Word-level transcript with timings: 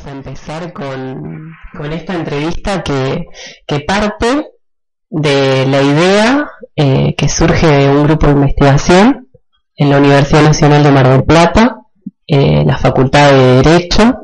vamos 0.00 0.06
a 0.06 0.30
empezar 0.30 0.72
con, 0.72 1.92
esta 1.92 2.14
entrevista 2.14 2.82
que, 2.82 3.26
parte 3.86 4.50
de 5.08 5.66
la 5.66 5.82
idea 5.82 6.50
eh, 6.76 7.14
que 7.16 7.28
surge 7.28 7.66
de 7.66 7.88
un 7.90 8.04
grupo 8.04 8.26
de 8.26 8.32
investigación 8.32 9.28
en 9.76 9.90
la 9.90 9.98
Universidad 9.98 10.42
Nacional 10.42 10.84
de 10.84 10.90
Mar 10.92 11.08
del 11.08 11.24
Plata, 11.24 11.80
eh, 12.26 12.62
la 12.64 12.78
Facultad 12.78 13.30
de 13.30 13.62
Derecho. 13.62 14.14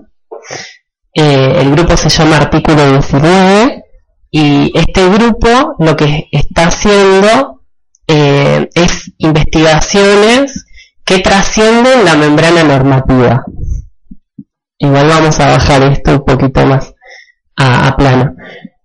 Eh, 1.13 1.57
el 1.59 1.71
grupo 1.73 1.97
se 1.97 2.09
llama 2.09 2.37
Artículo 2.37 2.91
19 2.93 3.85
y 4.31 4.73
este 4.79 5.09
grupo 5.09 5.75
lo 5.79 5.97
que 5.97 6.29
está 6.31 6.67
haciendo 6.69 7.63
es 8.09 9.13
investigaciones 9.19 10.65
que 11.05 11.19
trascienden 11.19 12.05
la 12.05 12.15
membrana 12.15 12.63
normativa. 12.63 13.45
Igual 14.79 15.09
vamos 15.09 15.41
a 15.41 15.53
bajar 15.53 15.83
esto 15.85 16.13
un 16.13 16.25
poquito 16.25 16.67
más 16.67 16.95
a, 17.57 17.97
plano. 17.97 18.37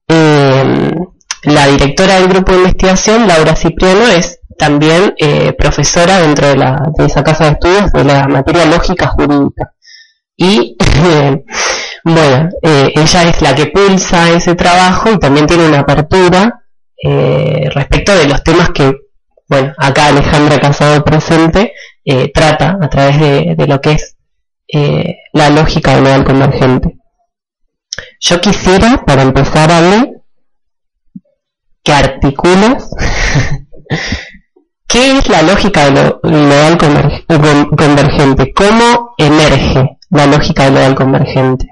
Eh, 0.08 0.96
la 1.44 1.68
directora 1.68 2.16
del 2.16 2.30
grupo 2.30 2.54
de 2.54 2.60
investigación, 2.60 3.28
Laura 3.28 3.56
Cipriano, 3.56 4.08
es 4.08 4.40
también 4.58 5.14
eh, 5.18 5.54
profesora 5.54 6.20
dentro 6.20 6.48
de, 6.48 6.56
la, 6.56 6.82
de 6.98 7.06
esa 7.06 7.24
casa 7.24 7.46
de 7.46 7.52
estudios 7.52 7.92
de 7.92 8.04
la 8.06 8.28
materia 8.28 8.66
lógica 8.66 9.08
jurídica. 9.08 9.74
Y 10.38 10.78
bueno, 12.06 12.50
eh, 12.62 12.94
ella 12.96 13.24
es 13.24 13.42
la 13.42 13.54
que 13.54 13.66
pulsa 13.68 14.30
ese 14.30 14.56
trabajo 14.56 15.12
y 15.12 15.20
también 15.20 15.46
tiene 15.46 15.68
una 15.68 15.80
apertura 15.80 16.58
respecto 17.74 18.16
de 18.16 18.28
los 18.28 18.44
temas 18.44 18.70
que, 18.70 18.94
bueno, 19.48 19.74
acá 19.80 20.08
Alejandra 20.08 20.60
Casado 20.60 21.04
presente 21.04 21.74
trata 22.32 22.78
a 22.80 22.90
través 22.90 23.20
de, 23.20 23.56
de 23.58 23.68
lo 23.68 23.82
que 23.82 23.94
es 23.94 24.18
eh, 24.74 25.18
la 25.34 25.50
lógica 25.50 25.98
global 25.98 26.24
convergente. 26.24 26.98
Yo 28.20 28.40
quisiera, 28.40 29.04
para 29.06 29.24
empezar 29.24 29.72
a 29.72 29.82
que 31.84 31.92
articulas 31.92 32.90
qué 34.88 35.18
es 35.18 35.28
la 35.30 35.42
lógica 35.42 35.90
global 36.22 36.78
convergente, 37.76 38.54
cómo 38.54 39.14
emerge 39.18 39.98
la 40.10 40.28
lógica 40.28 40.70
global 40.70 40.96
convergente. 40.96 41.68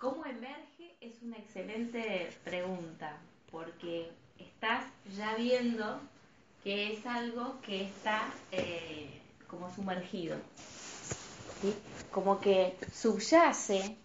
¿Cómo 0.00 0.24
emerge? 0.26 0.96
Es 1.00 1.22
una 1.22 1.36
excelente 1.36 2.30
pregunta, 2.44 3.18
porque 3.50 4.10
estás 4.38 4.84
ya 5.16 5.34
viendo 5.36 6.00
que 6.64 6.92
es 6.92 7.06
algo 7.06 7.60
que 7.62 7.84
está 7.84 8.28
eh, 8.52 9.20
como 9.46 9.72
sumergido. 9.74 10.36
Como 12.12 12.40
que 12.40 12.76
subyace 12.92 13.96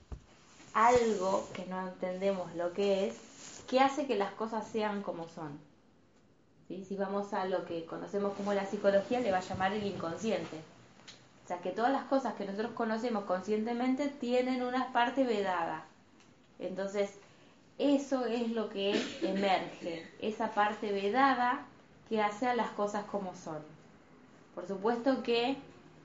algo 0.73 1.47
que 1.53 1.65
no 1.65 1.87
entendemos 1.87 2.53
lo 2.55 2.73
que 2.73 3.07
es, 3.07 3.15
que 3.67 3.79
hace 3.79 4.07
que 4.07 4.15
las 4.15 4.33
cosas 4.33 4.67
sean 4.67 5.01
como 5.01 5.27
son. 5.27 5.59
Si 6.67 6.95
vamos 6.95 7.33
a 7.33 7.45
lo 7.45 7.65
que 7.65 7.85
conocemos 7.85 8.33
como 8.33 8.53
la 8.53 8.65
psicología, 8.65 9.19
le 9.19 9.31
va 9.31 9.37
a 9.37 9.41
llamar 9.41 9.73
el 9.73 9.85
inconsciente. 9.85 10.57
O 11.43 11.47
sea, 11.47 11.59
que 11.59 11.71
todas 11.71 11.91
las 11.91 12.05
cosas 12.05 12.33
que 12.35 12.45
nosotros 12.45 12.71
conocemos 12.71 13.25
conscientemente 13.25 14.07
tienen 14.07 14.63
una 14.63 14.91
parte 14.91 15.23
vedada. 15.23 15.85
Entonces, 16.57 17.11
eso 17.77 18.25
es 18.25 18.49
lo 18.49 18.69
que 18.69 18.99
emerge, 19.21 20.07
esa 20.21 20.51
parte 20.53 20.91
vedada 20.91 21.65
que 22.09 22.21
hace 22.21 22.47
a 22.47 22.55
las 22.55 22.69
cosas 22.71 23.05
como 23.05 23.35
son. 23.35 23.59
Por 24.55 24.67
supuesto 24.67 25.21
que 25.21 25.57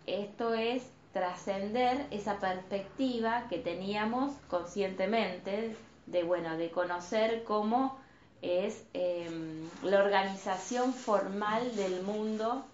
esto 0.06 0.54
es 0.54 0.82
trascender 1.18 2.06
esa 2.12 2.38
perspectiva 2.38 3.46
que 3.48 3.58
teníamos 3.58 4.32
conscientemente 4.48 5.76
de 6.06 6.22
bueno 6.22 6.56
de 6.56 6.70
conocer 6.70 7.42
cómo 7.42 7.98
es 8.40 8.84
em, 8.92 9.68
la 9.82 9.98
organización 9.98 10.94
formal 10.94 11.74
del 11.74 12.02
mundo 12.02 12.64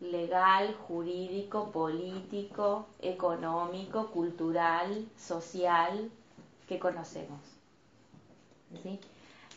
legal, 0.00 0.74
jurídico, 0.86 1.70
político, 1.70 2.86
económico, 3.00 4.06
cultural, 4.12 5.06
social 5.18 6.10
que 6.66 6.78
conocemos. 6.78 7.40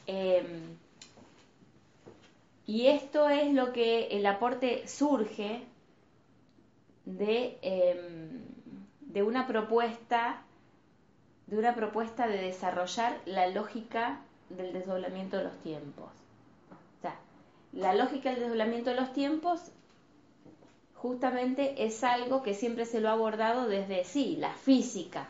Em, 0.05 0.77
y 2.67 2.87
esto 2.87 3.29
es 3.29 3.53
lo 3.53 3.71
que 3.71 4.07
el 4.07 4.25
aporte 4.25 4.85
surge 4.85 5.63
de, 7.05 7.57
em, 7.61 8.41
de 9.01 9.23
una 9.23 9.47
propuesta 9.47 10.43
de 11.51 11.57
una 11.57 11.75
propuesta 11.75 12.27
de 12.27 12.37
desarrollar 12.37 13.19
la 13.25 13.47
lógica 13.47 14.21
del 14.49 14.71
desdoblamiento 14.71 15.35
de 15.37 15.43
los 15.43 15.57
tiempos. 15.59 16.09
O 16.71 17.01
sea, 17.01 17.15
la 17.73 17.93
lógica 17.93 18.29
del 18.29 18.39
desdoblamiento 18.39 18.91
de 18.91 18.95
los 18.95 19.11
tiempos 19.11 19.59
justamente 20.95 21.83
es 21.85 22.05
algo 22.05 22.41
que 22.41 22.53
siempre 22.53 22.85
se 22.85 23.01
lo 23.01 23.09
ha 23.09 23.13
abordado 23.13 23.67
desde, 23.67 24.05
sí, 24.05 24.37
la 24.37 24.53
física, 24.53 25.27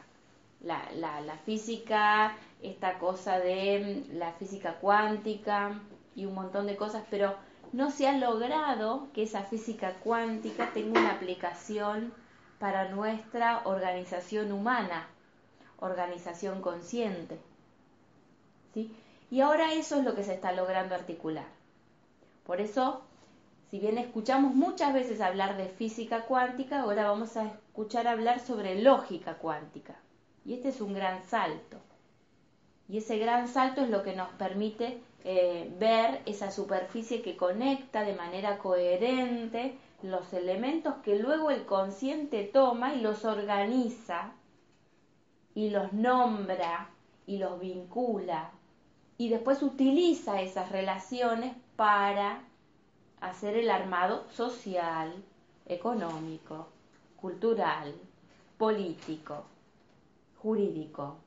la, 0.62 0.92
la, 0.94 1.22
la 1.22 1.38
física, 1.38 2.36
esta 2.62 3.00
cosa 3.00 3.40
de 3.40 4.06
mm, 4.12 4.18
la 4.18 4.34
física 4.34 4.76
cuántica 4.76 5.82
y 6.16 6.26
un 6.26 6.36
montón 6.36 6.68
de 6.68 6.76
cosas, 6.76 7.04
pero 7.10 7.36
no 7.74 7.90
se 7.90 8.08
ha 8.08 8.18
logrado 8.18 9.08
que 9.14 9.24
esa 9.24 9.44
física 9.44 9.94
cuántica 10.04 10.72
tenga 10.74 11.00
una 11.00 11.12
aplicación 11.12 12.14
para 12.60 12.90
nuestra 12.90 13.62
organización 13.66 14.52
humana, 14.52 15.08
organización 15.80 16.62
consciente. 16.62 17.40
¿sí? 18.74 18.94
Y 19.30 19.42
ahora 19.42 19.74
eso 19.74 19.98
es 19.98 20.04
lo 20.04 20.16
que 20.16 20.24
se 20.24 20.34
está 20.34 20.52
logrando 20.52 20.96
articular. 20.96 21.46
Por 22.46 22.60
eso, 22.60 23.02
si 23.70 23.80
bien 23.80 23.98
escuchamos 23.98 24.54
muchas 24.54 24.94
veces 24.94 25.22
hablar 25.22 25.56
de 25.56 25.70
física 25.70 26.26
cuántica, 26.26 26.82
ahora 26.82 27.10
vamos 27.10 27.38
a 27.38 27.48
escuchar 27.48 28.08
hablar 28.08 28.42
sobre 28.42 28.82
lógica 28.82 29.36
cuántica. 29.36 29.96
Y 30.44 30.54
este 30.54 30.70
es 30.70 30.82
un 30.82 30.94
gran 30.94 31.24
salto. 31.24 31.78
Y 32.90 32.98
ese 32.98 33.18
gran 33.18 33.48
salto 33.48 33.82
es 33.82 33.90
lo 33.90 34.04
que 34.04 34.16
nos 34.16 34.30
permite 34.34 35.02
eh, 35.24 35.72
ver 35.78 36.22
esa 36.26 36.52
superficie 36.52 37.22
que 37.22 37.38
conecta 37.38 38.02
de 38.04 38.16
manera 38.16 38.58
coherente 38.58 39.78
los 40.02 40.34
elementos 40.34 40.96
que 41.04 41.20
luego 41.20 41.52
el 41.52 41.66
consciente 41.66 42.44
toma 42.44 42.96
y 42.96 43.02
los 43.02 43.24
organiza 43.24 44.34
y 45.54 45.70
los 45.70 45.94
nombra 45.94 46.90
y 47.28 47.38
los 47.38 47.60
vincula 47.60 48.52
y 49.18 49.30
después 49.30 49.62
utiliza 49.62 50.42
esas 50.42 50.72
relaciones 50.72 51.56
para 51.76 52.42
hacer 53.20 53.56
el 53.56 53.70
armado 53.70 54.26
social, 54.32 55.14
económico, 55.68 56.70
cultural, 57.18 57.94
político, 58.58 59.44
jurídico. 60.42 61.18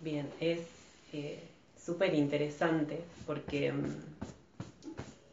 Bien, 0.00 0.30
es 0.40 0.60
eh, 1.12 1.42
súper 1.76 2.14
interesante 2.14 3.04
porque 3.26 3.70
mm, 3.70 3.96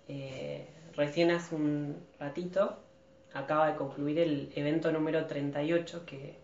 eh, 0.10 0.68
recién 0.96 1.32
hace 1.32 1.56
un 1.56 1.96
ratito 2.20 2.78
acaba 3.34 3.72
de 3.72 3.78
concluir 3.78 4.20
el 4.20 4.52
evento 4.56 4.92
número 4.92 5.26
38 5.26 6.06
que, 6.06 6.38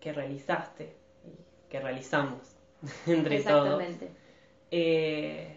que 0.00 0.12
realizaste 0.12 0.94
y 1.24 1.70
que 1.70 1.80
realizamos 1.80 2.40
entre 3.06 3.42
todos. 3.42 3.82
Eh, 4.70 5.56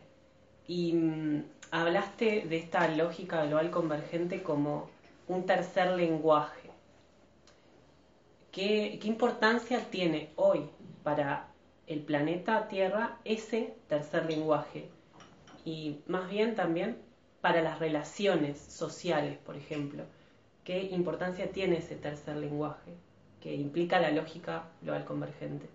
y 0.67 0.93
mm, 0.93 1.43
hablaste 1.71 2.45
de 2.47 2.57
esta 2.57 2.87
lógica 2.87 3.45
global 3.45 3.69
convergente 3.69 4.41
como 4.41 4.89
un 5.27 5.45
tercer 5.45 5.91
lenguaje. 5.91 6.69
¿Qué, 8.53 8.97
¿Qué, 9.01 9.07
importancia 9.07 9.89
tiene 9.89 10.29
hoy 10.35 10.69
para 11.03 11.50
el 11.91 12.01
planeta 12.01 12.67
Tierra 12.67 13.17
ese 13.25 13.75
tercer 13.87 14.25
lenguaje 14.25 14.89
y 15.65 15.99
más 16.07 16.29
bien 16.29 16.55
también 16.55 16.97
para 17.41 17.61
las 17.61 17.79
relaciones 17.79 18.59
sociales, 18.59 19.37
por 19.39 19.57
ejemplo. 19.57 20.03
¿Qué 20.63 20.83
importancia 20.83 21.51
tiene 21.51 21.77
ese 21.77 21.95
tercer 21.95 22.37
lenguaje 22.37 22.93
que 23.41 23.55
implica 23.55 23.99
la 23.99 24.11
lógica 24.11 24.65
global 24.81 25.05
convergente? 25.05 25.67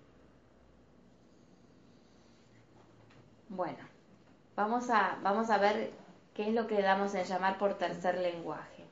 Bueno, 3.48 3.78
vamos 4.54 4.88
a, 4.90 5.18
vamos 5.22 5.50
a 5.50 5.58
ver 5.58 5.90
qué 6.34 6.48
es 6.48 6.54
lo 6.54 6.66
que 6.66 6.80
damos 6.82 7.14
en 7.14 7.24
llamar 7.24 7.58
por 7.58 7.74
tercer 7.74 8.18
lenguaje. 8.18 8.84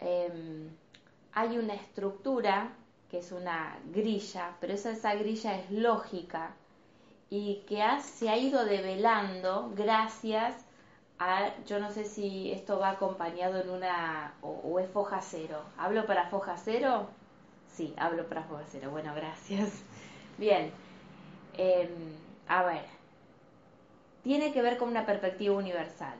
Em, 0.00 0.68
hay 1.32 1.58
una 1.58 1.74
estructura 1.74 2.72
que 3.12 3.18
es 3.18 3.30
una 3.30 3.78
grilla, 3.92 4.56
pero 4.60 4.72
esa, 4.72 4.90
esa 4.90 5.14
grilla 5.14 5.56
es 5.56 5.70
lógica 5.70 6.54
y 7.30 7.62
que 7.68 7.84
se 8.02 8.28
ha 8.28 8.36
ido 8.36 8.64
develando 8.64 9.72
gracias 9.76 10.54
yo 11.66 11.78
no 11.78 11.90
sé 11.90 12.04
si 12.04 12.50
esto 12.52 12.78
va 12.78 12.90
acompañado 12.90 13.60
en 13.60 13.70
una, 13.70 14.34
o, 14.42 14.78
es 14.80 14.88
foja 14.90 15.20
cero. 15.20 15.62
¿Hablo 15.78 16.06
para 16.06 16.28
foja 16.28 16.56
cero? 16.56 17.06
Sí, 17.72 17.94
hablo 17.96 18.26
para 18.26 18.42
foja 18.42 18.64
cero. 18.70 18.90
Bueno, 18.90 19.14
gracias. 19.14 19.70
Bien, 20.38 20.72
em, 21.56 21.88
a 22.48 22.64
ver, 22.64 22.84
tiene 24.22 24.52
que 24.52 24.62
ver 24.62 24.78
con 24.78 24.88
una 24.88 25.06
perspectiva 25.06 25.56
universal. 25.56 26.14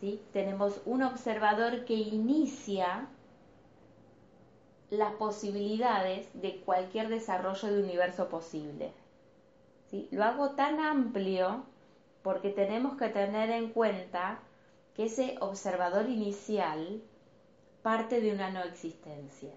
¿sí? 0.00 0.20
Tenemos 0.32 0.80
un 0.84 1.02
observador 1.02 1.84
que 1.84 1.94
inicia 1.94 3.06
las 4.90 5.14
posibilidades 5.14 6.28
de 6.34 6.60
cualquier 6.60 7.08
desarrollo 7.08 7.68
de 7.68 7.82
universo 7.82 8.28
posible. 8.28 8.92
Lo 10.10 10.24
hago 10.24 10.50
tan 10.50 10.80
amplio 10.80 11.64
porque 12.22 12.50
tenemos 12.50 12.96
que 12.96 13.08
tener 13.08 13.50
en 13.50 13.70
cuenta 13.70 14.40
que 14.94 15.04
ese 15.04 15.36
observador 15.40 16.08
inicial 16.08 17.02
parte 17.82 18.20
de 18.20 18.32
una 18.32 18.50
no 18.50 18.62
existencia. 18.62 19.52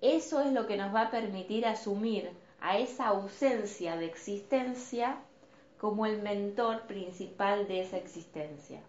Eso 0.00 0.40
es 0.40 0.52
lo 0.52 0.66
que 0.66 0.76
nos 0.76 0.94
va 0.94 1.02
a 1.02 1.10
permitir 1.10 1.66
asumir 1.66 2.30
a 2.60 2.78
esa 2.78 3.08
ausencia 3.08 3.96
de 3.96 4.06
existencia 4.06 5.20
como 5.78 6.06
el 6.06 6.22
mentor 6.22 6.82
principal 6.82 7.68
de 7.68 7.82
esa 7.82 7.98
existencia. 7.98 8.80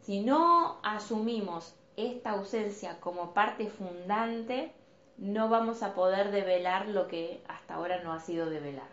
Si 0.00 0.20
no 0.20 0.80
asumimos 0.82 1.74
esta 1.96 2.30
ausencia 2.30 3.00
como 3.00 3.34
parte 3.34 3.68
fundante, 3.68 4.72
no 5.18 5.48
vamos 5.48 5.82
a 5.82 5.94
poder 5.94 6.30
develar 6.30 6.88
lo 6.88 7.08
que 7.08 7.42
hasta 7.48 7.74
ahora 7.74 8.02
no 8.02 8.12
ha 8.12 8.20
sido 8.20 8.48
develado. 8.48 8.90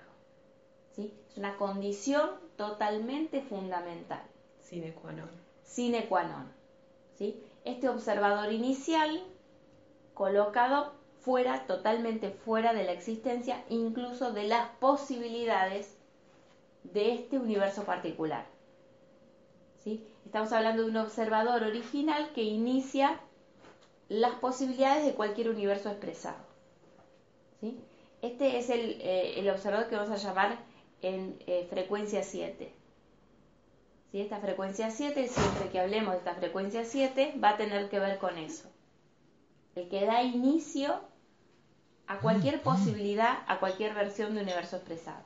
Es 0.98 1.38
una 1.38 1.56
condición 1.58 2.30
totalmente 2.58 3.42
fundamental. 3.42 4.22
Sine 4.60 4.94
qua 4.94 5.12
non. 5.12 5.30
Sine 5.64 6.08
qua 6.08 6.24
non. 6.24 6.52
¿sí? 7.16 7.42
Este 7.64 7.88
observador 7.88 8.52
inicial 8.52 9.24
colocado 10.14 10.94
fuera, 11.22 11.66
totalmente 11.68 12.32
fuera 12.32 12.74
de 12.74 12.84
la 12.84 12.92
existencia, 12.92 13.64
incluso 13.70 14.34
de 14.34 14.44
las 14.44 14.70
posibilidades 14.80 15.96
de 16.84 17.14
este 17.14 17.38
universo 17.38 17.84
particular. 17.84 18.46
¿sí? 19.84 20.06
Estamos 20.26 20.52
hablando 20.52 20.84
de 20.84 20.90
un 20.90 20.98
observador 20.98 21.64
original 21.64 22.32
que 22.34 22.44
inicia 22.44 23.20
las 24.10 24.36
posibilidades 24.36 25.06
de 25.06 25.14
cualquier 25.14 25.50
universo 25.50 25.90
expresado. 25.90 26.38
¿sí? 27.60 27.80
Este 28.22 28.58
es 28.58 28.70
el, 28.70 29.02
eh, 29.02 29.40
el 29.40 29.50
observador 29.50 29.88
que 29.88 29.96
vamos 29.96 30.12
a 30.12 30.18
llamar 30.18 30.58
en 31.02 31.38
eh, 31.48 31.68
frecuencia 31.70 32.24
7. 32.24 32.74
¿Sí? 34.12 34.22
Esta 34.22 34.40
frecuencia 34.40 34.90
7, 34.90 35.28
siempre 35.28 35.70
que 35.70 35.80
hablemos 35.80 36.14
de 36.14 36.18
esta 36.20 36.36
frecuencia 36.36 36.84
7, 36.84 37.36
va 37.42 37.50
a 37.50 37.58
tener 37.58 37.90
que 37.90 38.00
ver 38.00 38.18
con 38.18 38.38
eso. 38.38 38.70
El 39.76 39.88
que 39.88 40.06
da 40.06 40.24
inicio 40.24 41.00
a 42.08 42.18
cualquier 42.20 42.62
posibilidad, 42.64 43.44
a 43.48 43.60
cualquier 43.60 43.94
versión 43.94 44.34
de 44.34 44.42
universo 44.42 44.78
expresado. 44.78 45.24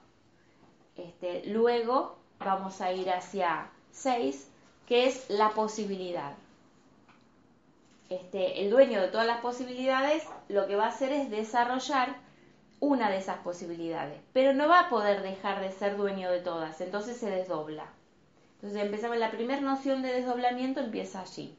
Este, 0.97 1.45
luego 1.45 2.17
vamos 2.39 2.81
a 2.81 2.91
ir 2.91 3.09
hacia 3.09 3.71
6, 3.91 4.49
que 4.87 5.07
es 5.07 5.29
la 5.29 5.51
posibilidad. 5.51 6.33
Este, 8.09 8.61
el 8.61 8.69
dueño 8.69 9.01
de 9.01 9.07
todas 9.07 9.25
las 9.25 9.41
posibilidades 9.41 10.23
lo 10.49 10.67
que 10.67 10.75
va 10.75 10.85
a 10.85 10.89
hacer 10.89 11.11
es 11.11 11.29
desarrollar 11.29 12.15
una 12.79 13.09
de 13.09 13.17
esas 13.17 13.37
posibilidades, 13.37 14.19
pero 14.33 14.53
no 14.53 14.67
va 14.67 14.81
a 14.81 14.89
poder 14.89 15.21
dejar 15.21 15.61
de 15.61 15.71
ser 15.71 15.95
dueño 15.95 16.29
de 16.29 16.41
todas, 16.41 16.81
entonces 16.81 17.17
se 17.17 17.29
desdobla. 17.29 17.85
Entonces 18.55 18.81
empezamos, 18.81 19.17
la 19.17 19.31
primera 19.31 19.61
noción 19.61 20.01
de 20.01 20.13
desdoblamiento 20.13 20.81
empieza 20.81 21.21
allí, 21.21 21.55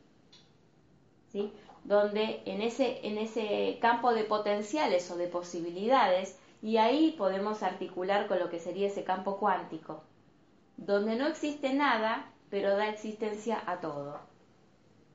¿sí? 1.32 1.50
donde 1.84 2.42
en 2.44 2.62
ese, 2.62 3.06
en 3.06 3.18
ese 3.18 3.78
campo 3.80 4.12
de 4.12 4.24
potenciales 4.24 5.10
o 5.10 5.16
de 5.16 5.28
posibilidades, 5.28 6.38
y 6.62 6.78
ahí 6.78 7.14
podemos 7.16 7.62
articular 7.62 8.26
con 8.26 8.38
lo 8.38 8.48
que 8.48 8.58
sería 8.58 8.88
ese 8.88 9.04
campo 9.04 9.38
cuántico, 9.38 10.02
donde 10.76 11.16
no 11.16 11.26
existe 11.26 11.72
nada, 11.72 12.30
pero 12.50 12.76
da 12.76 12.88
existencia 12.88 13.62
a 13.66 13.80
todo. 13.80 14.18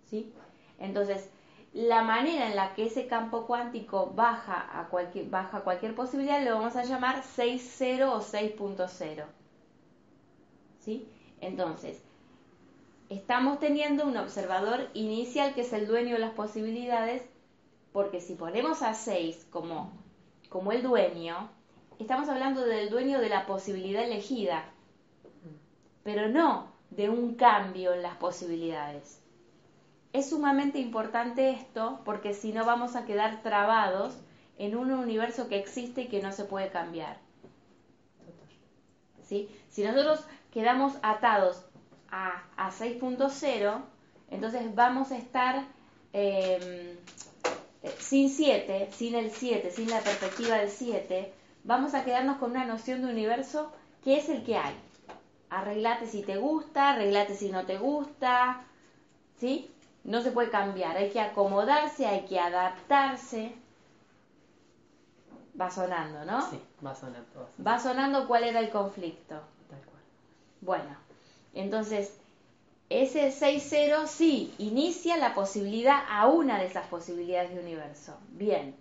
¿sí? 0.10 0.34
Entonces, 0.80 1.30
la 1.74 2.04
manera 2.04 2.48
en 2.48 2.56
la 2.56 2.74
que 2.74 2.88
ese 2.88 3.08
campo 3.08 3.46
cuántico 3.46 4.12
baja 4.16 4.80
a 4.80 4.88
cualquier, 4.90 5.96
posibilidad 5.96 6.44
lo 6.44 6.56
vamos 6.56 6.76
a 6.76 6.84
llamar 6.84 7.22
6.0 7.22 8.12
o 8.12 8.22
6.0. 8.22 9.26
¿Sí? 10.80 11.08
Entonces, 11.42 12.02
estamos 13.10 13.60
teniendo 13.60 14.06
un 14.06 14.18
observador 14.18 14.90
inicial 14.94 15.54
que 15.54 15.62
es 15.62 15.74
el 15.74 15.88
dueño 15.88 16.14
de 16.14 16.20
las 16.20 16.34
posibilidades, 16.34 17.24
porque 17.94 18.22
si 18.22 18.36
ponemos 18.36 18.82
a 18.82 18.94
6 18.94 19.48
como, 19.52 19.92
como 20.50 20.72
el 20.72 20.82
dueño, 20.82 21.50
estamos 22.00 22.30
hablando 22.30 22.66
del 22.66 22.90
dueño 22.90 23.20
de 23.20 23.30
la 23.30 23.46
posibilidad 23.46 24.04
elegida, 24.04 24.64
pero 26.04 26.30
no 26.30 26.79
de 26.92 27.10
un 27.10 27.36
cambio 27.36 27.94
en 27.94 28.02
las 28.02 28.16
posibilidades. 28.18 29.22
Es 30.12 30.30
sumamente 30.30 30.80
importante 30.80 31.52
esto 31.52 32.02
porque 32.04 32.34
si 32.34 32.52
no 32.52 32.66
vamos 32.66 32.96
a 32.96 33.06
quedar 33.06 33.44
trabados 33.44 34.18
en 34.58 34.76
un 34.76 34.92
universo 34.92 35.48
que 35.48 35.58
existe 35.58 36.02
y 36.02 36.08
que 36.08 36.22
no 36.22 36.32
se 36.32 36.46
puede 36.46 36.70
cambiar. 36.70 37.18
¿Sí? 39.28 39.50
Si 39.70 39.84
nosotros 39.84 40.26
quedamos 40.52 40.94
atados 41.04 41.64
a, 42.12 42.44
6.0, 42.58 43.82
entonces 44.32 44.76
vamos 44.76 45.12
a 45.12 45.18
estar 45.18 45.64
em, 46.14 46.98
sin 48.00 48.30
7, 48.30 48.90
sin 48.92 49.16
el 49.16 49.32
7, 49.32 49.72
sin 49.72 49.90
la 49.90 50.00
perspectiva 50.00 50.58
del 50.58 50.70
7, 50.70 51.34
vamos 51.64 51.94
a 51.94 52.04
quedarnos 52.04 52.38
con 52.38 52.52
una 52.52 52.66
noción 52.66 53.02
de 53.02 53.12
universo 53.12 53.72
que 54.04 54.18
es 54.18 54.30
el 54.30 54.44
que 54.44 54.58
hay. 54.58 54.76
Arreglate 55.50 56.08
si 56.08 56.22
te 56.22 56.38
gusta, 56.38 56.92
arreglate 56.92 57.36
si 57.36 57.50
no 57.50 57.66
te 57.66 57.78
gusta, 57.78 58.62
¿sí? 59.40 59.70
no 60.04 60.22
se 60.22 60.32
puede 60.32 60.50
cambiar, 60.50 60.98
hay 60.98 61.10
que 61.10 61.22
acomodarse, 61.22 62.06
hay 62.08 62.26
que 62.26 62.40
adaptarse. 62.40 63.54
Va 65.60 65.70
sonando, 65.70 66.26
¿no? 66.26 66.42
Sí, 66.50 66.60
va 66.86 66.96
sonando. 66.96 67.50
Va 67.66 67.80
sonando 67.80 68.28
cuál 68.28 68.46
era 68.46 68.60
el 68.60 68.70
conflicto. 68.70 69.36
Tal 69.70 69.80
cual. 69.82 70.02
Bueno, 70.62 70.96
entonces, 71.54 72.18
ese 72.90 73.30
6-0 73.32 74.08
sí 74.08 74.54
inicia 74.58 75.18
la 75.18 75.36
posibilidad 75.36 76.02
a 76.10 76.28
una 76.28 76.60
de 76.60 76.66
esas 76.66 76.88
posibilidades 76.88 77.54
de 77.54 77.60
universo. 77.60 78.18
Bien, 78.30 78.76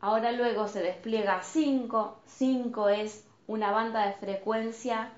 ahora 0.00 0.30
luego 0.32 0.68
se 0.68 0.82
despliega 0.82 1.42
5. 1.42 2.18
5 2.26 2.88
es 2.90 3.24
una 3.46 3.72
banda 3.72 4.06
de 4.06 4.12
frecuencia 4.14 5.10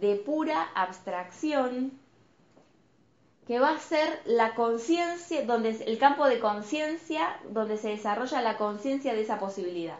de 0.00 0.16
pura 0.16 0.70
abstracción 0.74 1.92
que 3.46 3.58
va 3.58 3.70
a 3.70 3.78
ser 3.78 4.22
la 4.24 4.54
conciencia, 4.54 5.44
donde 5.44 5.70
el 5.70 5.98
campo 5.98 6.26
de 6.26 6.40
conciencia, 6.40 7.38
donde 7.50 7.76
se 7.76 7.90
desarrolla 7.90 8.40
la 8.40 8.56
conciencia 8.56 9.12
de 9.12 9.22
esa 9.22 9.38
posibilidad. 9.38 9.98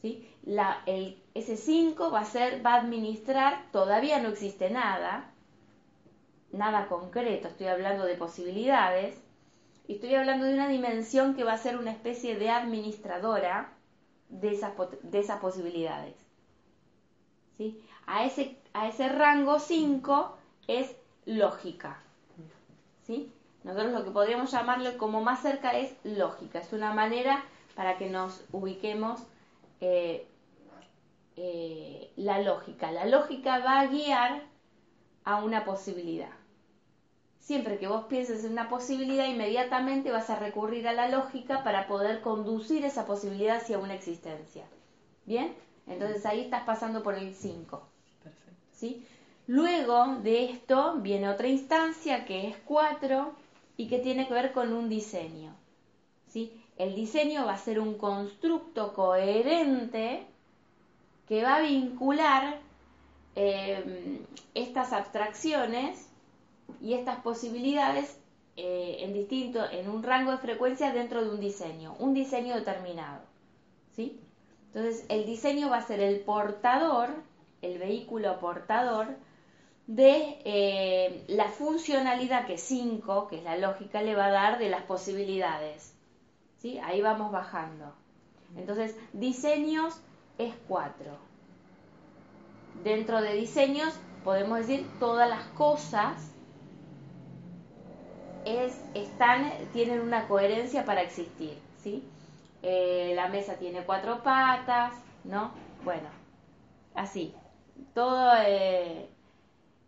¿Sí? 0.00 0.28
La, 0.44 0.82
el, 0.86 1.20
ese 1.34 1.56
5 1.56 2.10
va 2.10 2.20
a 2.20 2.24
ser, 2.24 2.64
va 2.64 2.74
a 2.74 2.80
administrar, 2.80 3.66
todavía 3.72 4.20
no 4.20 4.28
existe 4.28 4.70
nada, 4.70 5.32
nada 6.52 6.86
concreto, 6.86 7.48
estoy 7.48 7.66
hablando 7.66 8.04
de 8.04 8.14
posibilidades, 8.14 9.20
y 9.86 9.94
estoy 9.94 10.14
hablando 10.14 10.46
de 10.46 10.54
una 10.54 10.68
dimensión 10.68 11.34
que 11.34 11.42
va 11.42 11.54
a 11.54 11.58
ser 11.58 11.76
una 11.76 11.90
especie 11.90 12.36
de 12.38 12.48
administradora 12.48 13.72
de 14.28 14.52
esas, 14.52 14.72
de 15.02 15.18
esas 15.18 15.40
posibilidades. 15.40 16.14
¿Sí? 17.58 17.82
A, 18.10 18.24
ese, 18.24 18.56
a 18.72 18.88
ese 18.88 19.08
rango 19.08 19.60
5 19.60 20.36
es 20.66 20.96
lógica. 21.26 22.00
¿Sí? 23.06 23.32
Nosotros 23.62 23.92
lo 23.92 24.04
que 24.04 24.10
podríamos 24.10 24.50
llamarle 24.50 24.96
como 24.96 25.20
más 25.20 25.42
cerca 25.42 25.78
es 25.78 25.94
lógica. 26.02 26.58
Es 26.58 26.72
una 26.72 26.92
manera 26.92 27.44
para 27.76 27.98
que 27.98 28.10
nos 28.10 28.44
ubiquemos 28.50 29.20
eh, 29.80 30.26
eh, 31.36 32.10
la 32.16 32.40
lógica. 32.40 32.90
La 32.90 33.06
lógica 33.06 33.60
va 33.60 33.80
a 33.80 33.86
guiar 33.86 34.42
a 35.24 35.36
una 35.44 35.64
posibilidad. 35.64 36.32
Siempre 37.38 37.78
que 37.78 37.86
vos 37.86 38.06
pienses 38.06 38.44
en 38.44 38.52
una 38.52 38.68
posibilidad, 38.68 39.26
inmediatamente 39.26 40.10
vas 40.10 40.30
a 40.30 40.38
recurrir 40.38 40.88
a 40.88 40.92
la 40.92 41.08
lógica 41.08 41.62
para 41.62 41.86
poder 41.86 42.22
conducir 42.22 42.84
esa 42.84 43.06
posibilidad 43.06 43.58
hacia 43.58 43.78
una 43.78 43.94
existencia. 43.94 44.64
¿Bien? 45.26 45.54
Entonces 45.86 46.26
ahí 46.26 46.40
estás 46.40 46.64
pasando 46.64 47.02
por 47.02 47.14
el 47.14 47.34
5. 47.34 47.82
Luego 49.46 50.16
de 50.22 50.44
esto 50.50 50.94
viene 50.98 51.28
otra 51.28 51.48
instancia 51.48 52.24
que 52.24 52.48
es 52.48 52.56
4 52.64 53.32
y 53.76 53.88
que 53.88 53.98
tiene 53.98 54.28
que 54.28 54.34
ver 54.34 54.52
con 54.52 54.72
un 54.72 54.88
diseño. 54.88 55.54
El 56.76 56.94
diseño 56.94 57.44
va 57.44 57.54
a 57.54 57.58
ser 57.58 57.78
un 57.80 57.94
constructo 57.98 58.94
coherente 58.94 60.26
que 61.28 61.42
va 61.42 61.56
a 61.56 61.60
vincular 61.60 62.58
eh, 63.36 64.20
estas 64.54 64.92
abstracciones 64.92 66.08
y 66.80 66.94
estas 66.94 67.20
posibilidades 67.20 68.16
eh, 68.56 69.26
en 69.72 69.90
un 69.90 70.02
rango 70.02 70.32
de 70.32 70.38
frecuencia 70.38 70.92
dentro 70.92 71.22
de 71.24 71.30
un 71.30 71.40
diseño, 71.40 71.96
un 71.98 72.14
diseño 72.14 72.54
determinado. 72.54 73.20
Entonces, 73.96 75.04
el 75.08 75.26
diseño 75.26 75.68
va 75.68 75.78
a 75.78 75.86
ser 75.86 76.00
el 76.00 76.20
portador, 76.20 77.10
el 77.62 77.78
vehículo 77.78 78.38
portador 78.38 79.08
de 79.86 80.38
eh, 80.44 81.24
la 81.28 81.48
funcionalidad 81.48 82.46
que 82.46 82.58
5, 82.58 83.28
que 83.28 83.38
es 83.38 83.44
la 83.44 83.56
lógica, 83.56 84.02
le 84.02 84.14
va 84.14 84.26
a 84.26 84.30
dar 84.30 84.58
de 84.58 84.68
las 84.68 84.82
posibilidades. 84.82 85.96
¿sí? 86.58 86.78
Ahí 86.78 87.00
vamos 87.00 87.32
bajando. 87.32 87.94
Entonces, 88.56 88.96
diseños 89.12 90.00
es 90.38 90.54
4. 90.68 91.30
Dentro 92.84 93.20
de 93.20 93.34
diseños 93.34 93.98
podemos 94.24 94.58
decir 94.58 94.86
todas 94.98 95.28
las 95.28 95.44
cosas 95.48 96.30
es, 98.44 98.80
están, 98.94 99.52
tienen 99.72 100.00
una 100.00 100.28
coherencia 100.28 100.84
para 100.84 101.02
existir, 101.02 101.58
¿sí? 101.82 102.04
Eh, 102.62 103.12
la 103.14 103.28
mesa 103.28 103.54
tiene 103.56 103.84
cuatro 103.84 104.22
patas, 104.22 104.94
¿no? 105.24 105.52
Bueno, 105.84 106.08
así. 106.94 107.34
Todo 107.94 108.32
eh, 108.46 109.08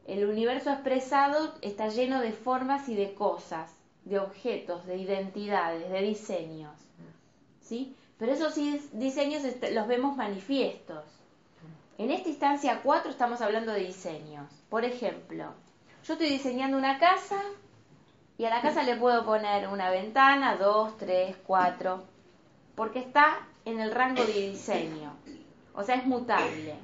el 0.06 0.24
universo 0.26 0.70
expresado 0.70 1.54
está 1.62 1.88
lleno 1.88 2.20
de 2.20 2.32
formas 2.32 2.88
y 2.88 2.94
de 2.94 3.14
cosas, 3.14 3.70
de 4.04 4.18
objetos, 4.18 4.84
de 4.86 4.96
identidades, 4.96 5.90
de 5.90 6.02
diseños, 6.02 6.72
¿sí? 7.60 7.94
Pero 8.18 8.32
esos 8.32 8.54
diseños 8.92 9.42
los 9.72 9.86
vemos 9.86 10.16
manifiestos. 10.16 11.04
En 11.98 12.10
esta 12.10 12.28
instancia 12.28 12.80
4 12.82 13.10
estamos 13.10 13.40
hablando 13.40 13.72
de 13.72 13.80
diseños. 13.80 14.50
Por 14.70 14.84
ejemplo, 14.84 15.52
yo 16.04 16.12
estoy 16.14 16.28
diseñando 16.28 16.76
una 16.76 16.98
casa 16.98 17.40
y 18.38 18.44
a 18.44 18.50
la 18.50 18.60
casa 18.60 18.82
le 18.82 18.96
puedo 18.96 19.24
poner 19.24 19.68
una 19.68 19.90
ventana, 19.90 20.56
dos, 20.56 20.96
tres, 20.98 21.36
cuatro, 21.46 22.02
porque 22.74 22.98
está 22.98 23.46
en 23.64 23.80
el 23.80 23.92
rango 23.92 24.24
de 24.24 24.50
diseño. 24.50 25.12
O 25.74 25.82
sea, 25.84 25.96
es 25.96 26.06
mutable. 26.06 26.74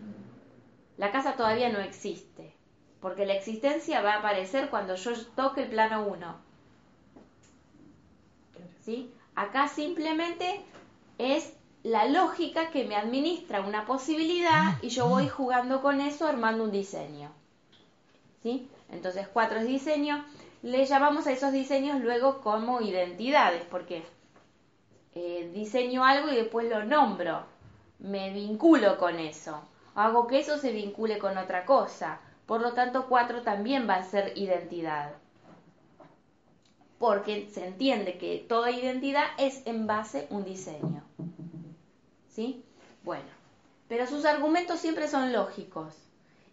La 0.98 1.10
casa 1.10 1.34
todavía 1.34 1.70
no 1.70 1.78
existe, 1.80 2.52
porque 3.00 3.24
la 3.24 3.34
existencia 3.34 4.02
va 4.02 4.14
a 4.14 4.18
aparecer 4.18 4.68
cuando 4.68 4.96
yo 4.96 5.12
toque 5.34 5.62
el 5.62 5.70
plano 5.70 6.06
1. 6.06 6.36
¿Sí? 8.84 9.10
Acá 9.34 9.68
simplemente 9.68 10.60
es 11.16 11.54
la 11.82 12.06
lógica 12.06 12.70
que 12.70 12.84
me 12.84 12.96
administra 12.96 13.62
una 13.62 13.86
posibilidad 13.86 14.76
y 14.82 14.90
yo 14.90 15.08
voy 15.08 15.28
jugando 15.28 15.80
con 15.80 16.00
eso 16.02 16.26
armando 16.26 16.64
un 16.64 16.72
diseño. 16.72 17.30
¿Sí? 18.42 18.68
Entonces, 18.90 19.26
cuatro 19.28 19.60
es 19.60 19.66
diseño 19.66 20.24
le 20.62 20.84
llamamos 20.84 21.26
a 21.26 21.32
esos 21.32 21.52
diseños 21.52 22.00
luego 22.00 22.40
como 22.40 22.80
identidades, 22.80 23.62
porque 23.70 24.02
eh, 25.14 25.50
diseño 25.54 26.04
algo 26.04 26.30
y 26.30 26.36
después 26.36 26.68
lo 26.68 26.84
nombro, 26.84 27.44
me 27.98 28.32
vinculo 28.32 28.98
con 28.98 29.18
eso, 29.18 29.62
hago 29.98 30.28
que 30.28 30.38
eso 30.38 30.58
se 30.58 30.70
vincule 30.70 31.18
con 31.18 31.36
otra 31.38 31.64
cosa, 31.64 32.20
por 32.46 32.60
lo 32.60 32.72
tanto 32.72 33.08
4 33.08 33.42
también 33.42 33.88
va 33.88 33.96
a 33.96 34.04
ser 34.04 34.32
identidad, 34.36 35.12
porque 36.98 37.48
se 37.50 37.66
entiende 37.66 38.16
que 38.16 38.44
toda 38.48 38.70
identidad 38.70 39.26
es 39.38 39.66
en 39.66 39.86
base 39.86 40.26
un 40.30 40.44
diseño. 40.44 41.02
¿Sí? 42.28 42.64
Bueno, 43.02 43.26
pero 43.88 44.06
sus 44.06 44.24
argumentos 44.24 44.78
siempre 44.80 45.08
son 45.08 45.32
lógicos. 45.32 45.94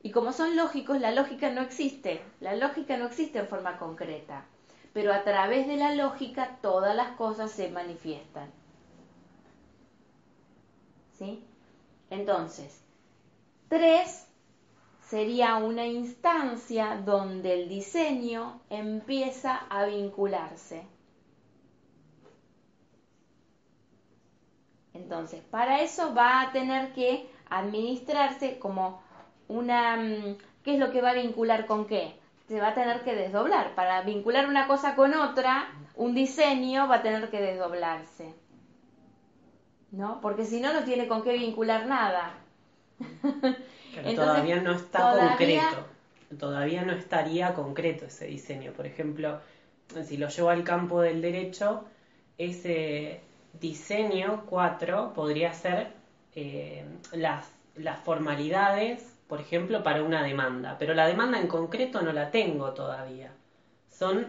Y 0.01 0.11
como 0.11 0.33
son 0.33 0.55
lógicos, 0.55 0.99
la 0.99 1.11
lógica 1.11 1.51
no 1.51 1.61
existe. 1.61 2.21
La 2.39 2.55
lógica 2.55 2.97
no 2.97 3.07
existe 3.07 3.39
en 3.39 3.47
forma 3.47 3.77
concreta. 3.77 4.45
Pero 4.93 5.11
a 5.13 5.23
través 5.23 5.67
de 5.67 5.77
la 5.77 5.93
lógica 5.95 6.57
todas 6.61 6.95
las 6.95 7.11
cosas 7.11 7.51
se 7.51 7.69
manifiestan. 7.69 8.49
¿Sí? 11.17 11.43
Entonces, 12.11 12.84
tres 13.67 14.27
sería 15.01 15.57
una 15.57 15.85
instancia 15.85 17.01
donde 17.05 17.53
el 17.53 17.69
diseño 17.69 18.61
empieza 18.69 19.55
a 19.69 19.85
vincularse. 19.85 20.83
Entonces, 24.93 25.41
para 25.51 25.81
eso 25.81 26.13
va 26.15 26.41
a 26.41 26.51
tener 26.51 26.93
que 26.93 27.29
administrarse 27.49 28.57
como 28.59 29.01
una... 29.47 29.97
Mm, 29.97 30.37
¿Qué 30.63 30.73
es 30.73 30.79
lo 30.79 30.91
que 30.91 31.01
va 31.01 31.11
a 31.11 31.13
vincular 31.13 31.67
con 31.67 31.85
qué? 31.85 32.19
Se 32.47 32.59
va 32.59 32.69
a 32.69 32.73
tener 32.73 33.03
que 33.03 33.13
desdoblar. 33.13 33.75
Para 33.75 34.01
vincular 34.01 34.47
una 34.47 34.67
cosa 34.67 34.95
con 34.95 35.13
otra, 35.13 35.67
un 35.95 36.15
diseño 36.15 36.87
va 36.87 36.95
a 36.95 37.01
tener 37.03 37.29
que 37.29 37.41
desdoblarse. 37.41 38.33
¿No? 39.91 40.21
Porque 40.21 40.45
si 40.45 40.59
no, 40.59 40.73
no 40.73 40.83
tiene 40.83 41.07
con 41.07 41.23
qué 41.23 41.33
vincular 41.33 41.85
nada. 41.85 42.44
Todavía 44.15 44.61
no 44.61 44.73
está 44.73 45.29
concreto. 45.29 45.85
Todavía 46.39 46.83
no 46.83 46.93
estaría 46.93 47.53
concreto 47.53 48.05
ese 48.05 48.25
diseño. 48.25 48.71
Por 48.73 48.85
ejemplo, 48.85 49.39
si 50.05 50.17
lo 50.17 50.27
llevo 50.27 50.49
al 50.49 50.63
campo 50.63 51.01
del 51.01 51.21
derecho, 51.21 51.85
ese 52.37 53.21
diseño 53.59 54.43
4 54.49 55.13
podría 55.13 55.53
ser 55.53 55.93
eh, 56.35 56.83
las, 57.13 57.47
las 57.75 57.99
formalidades 57.99 59.15
por 59.27 59.41
ejemplo, 59.41 59.83
para 59.83 60.03
una 60.03 60.23
demanda, 60.23 60.77
pero 60.77 60.93
la 60.93 61.07
demanda 61.07 61.39
en 61.39 61.47
concreto 61.47 62.01
no 62.01 62.13
la 62.13 62.29
tengo 62.31 62.73
todavía. 62.73 63.31
Son 63.89 64.27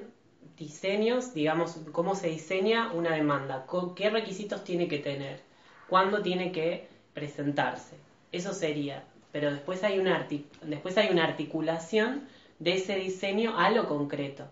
diseños, 0.57 1.35
digamos, 1.35 1.79
cómo 1.93 2.15
se 2.15 2.29
diseña 2.29 2.93
una 2.93 3.15
demanda, 3.15 3.67
qué 3.95 4.09
requisitos 4.09 4.65
tiene 4.65 4.89
que 4.89 4.99
tener, 4.99 5.41
cuándo 5.89 6.23
tiene 6.23 6.51
que 6.51 6.89
presentarse. 7.13 7.97
Eso 8.37 8.53
sería, 8.53 9.03
pero 9.33 9.51
después 9.51 9.83
hay 9.83 9.99
una, 9.99 10.27
después 10.63 10.99
hay 10.99 11.11
una 11.11 11.25
articulación 11.25 12.29
de 12.59 12.75
ese 12.75 12.97
diseño 12.97 13.59
a 13.59 13.71
lo 13.71 13.89
concreto. 13.89 14.45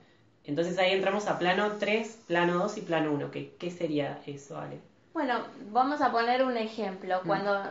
Entonces 0.45 0.79
ahí 0.79 0.93
entramos 0.93 1.27
a 1.27 1.39
plano 1.39 1.73
3, 1.79 2.21
plano 2.27 2.59
2 2.59 2.79
y 2.79 2.81
plano 2.83 3.13
1. 3.13 3.31
¿Qué, 3.31 3.55
¿Qué 3.59 3.71
sería 3.71 4.21
eso, 4.27 4.59
Ale? 4.59 4.79
Bueno, 5.15 5.39
vamos 5.71 6.01
a 6.01 6.11
poner 6.11 6.45
un 6.45 6.57
ejemplo. 6.57 7.21
Mm. 7.23 7.27
Cuando 7.27 7.63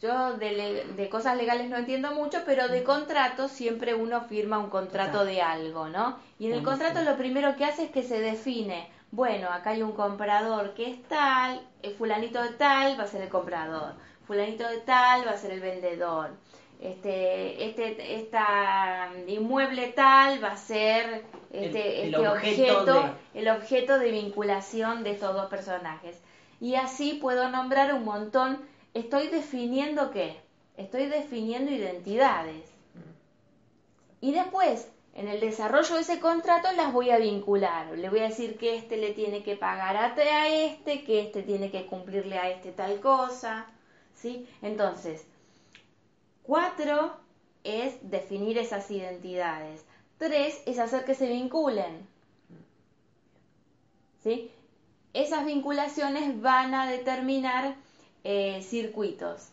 yo 0.00 0.34
de, 0.34 1.08
cosas 1.10 1.36
legales 1.36 1.68
no 1.68 1.76
entiendo 1.76 2.12
mucho, 2.12 2.38
pero 2.44 2.68
de 2.68 2.82
contratos 2.82 3.50
siempre 3.50 3.94
uno 3.94 4.22
firma 4.22 4.58
un 4.58 4.70
contrato 4.70 5.24
de 5.24 5.42
algo, 5.42 5.88
¿no? 5.88 6.18
Y 6.38 6.46
en 6.46 6.54
el 6.54 6.62
contrato 6.62 7.02
lo 7.02 7.16
primero 7.16 7.56
que 7.56 7.64
hace 7.64 7.84
es 7.84 7.90
que 7.90 8.02
se 8.02 8.20
define, 8.20 8.88
bueno, 9.10 9.48
acá 9.50 9.70
hay 9.70 9.82
un 9.82 9.92
comprador 9.92 10.74
que 10.74 10.90
es 10.90 11.02
tal, 11.04 11.60
el 11.82 11.94
fulanito 11.94 12.42
de 12.42 12.50
tal 12.50 12.98
va 12.98 13.04
a 13.04 13.08
ser 13.08 13.22
el 13.22 13.28
comprador, 13.28 13.94
fulanito 14.26 14.68
de 14.68 14.78
tal 14.78 15.26
va 15.26 15.32
a 15.32 15.36
ser 15.36 15.52
el 15.52 15.60
vendedor, 15.60 16.30
este, 16.80 17.64
este, 17.64 18.16
esta 18.16 19.10
inmueble 19.26 19.88
tal 19.88 20.42
va 20.42 20.52
a 20.52 20.56
ser 20.56 21.24
este, 21.52 22.02
el, 22.02 22.14
este 22.14 22.28
objeto, 22.28 23.10
el 23.32 23.48
objeto 23.48 23.98
de 23.98 24.10
vinculación 24.10 25.02
de 25.02 25.12
estos 25.12 25.34
dos 25.34 25.46
personajes. 25.48 26.20
Y 26.60 26.74
así 26.74 27.14
puedo 27.14 27.48
nombrar 27.48 27.94
un 27.94 28.04
montón 28.04 28.58
estoy 28.96 29.28
definiendo 29.28 30.10
qué? 30.10 30.36
Estoy 30.76 31.06
definiendo 31.06 31.70
identidades. 31.70 32.64
Y 34.20 34.32
después, 34.32 34.88
en 35.14 35.28
el 35.28 35.40
desarrollo 35.40 35.94
de 35.94 36.00
ese 36.00 36.20
contrato 36.20 36.68
las 36.72 36.92
voy 36.92 37.10
a 37.10 37.18
vincular. 37.18 37.96
Le 37.96 38.10
voy 38.10 38.20
a 38.20 38.28
decir 38.28 38.58
que 38.58 38.76
este 38.76 38.96
le 38.96 39.12
tiene 39.12 39.42
que 39.42 39.56
pagar 39.56 39.96
a 39.96 40.48
este, 40.48 41.04
que 41.04 41.20
este 41.20 41.42
tiene 41.42 41.70
que 41.70 41.86
cumplirle 41.86 42.38
a 42.38 42.50
este 42.50 42.72
tal 42.72 43.00
cosa. 43.00 43.66
¿Sí? 44.16 44.48
Entonces, 44.62 45.24
cuatro 46.42 47.16
es 47.64 47.94
definir 48.10 48.58
esas 48.58 48.90
identidades. 48.90 49.84
Tres 50.18 50.62
es 50.66 50.78
hacer 50.78 51.04
que 51.04 51.14
se 51.14 51.28
vinculen. 51.28 52.06
¿Sí? 54.22 54.50
Esas 55.12 55.46
vinculaciones 55.46 56.40
van 56.40 56.74
a 56.74 56.90
determinar 56.90 57.76
eh, 58.24 58.62
circuitos. 58.62 59.50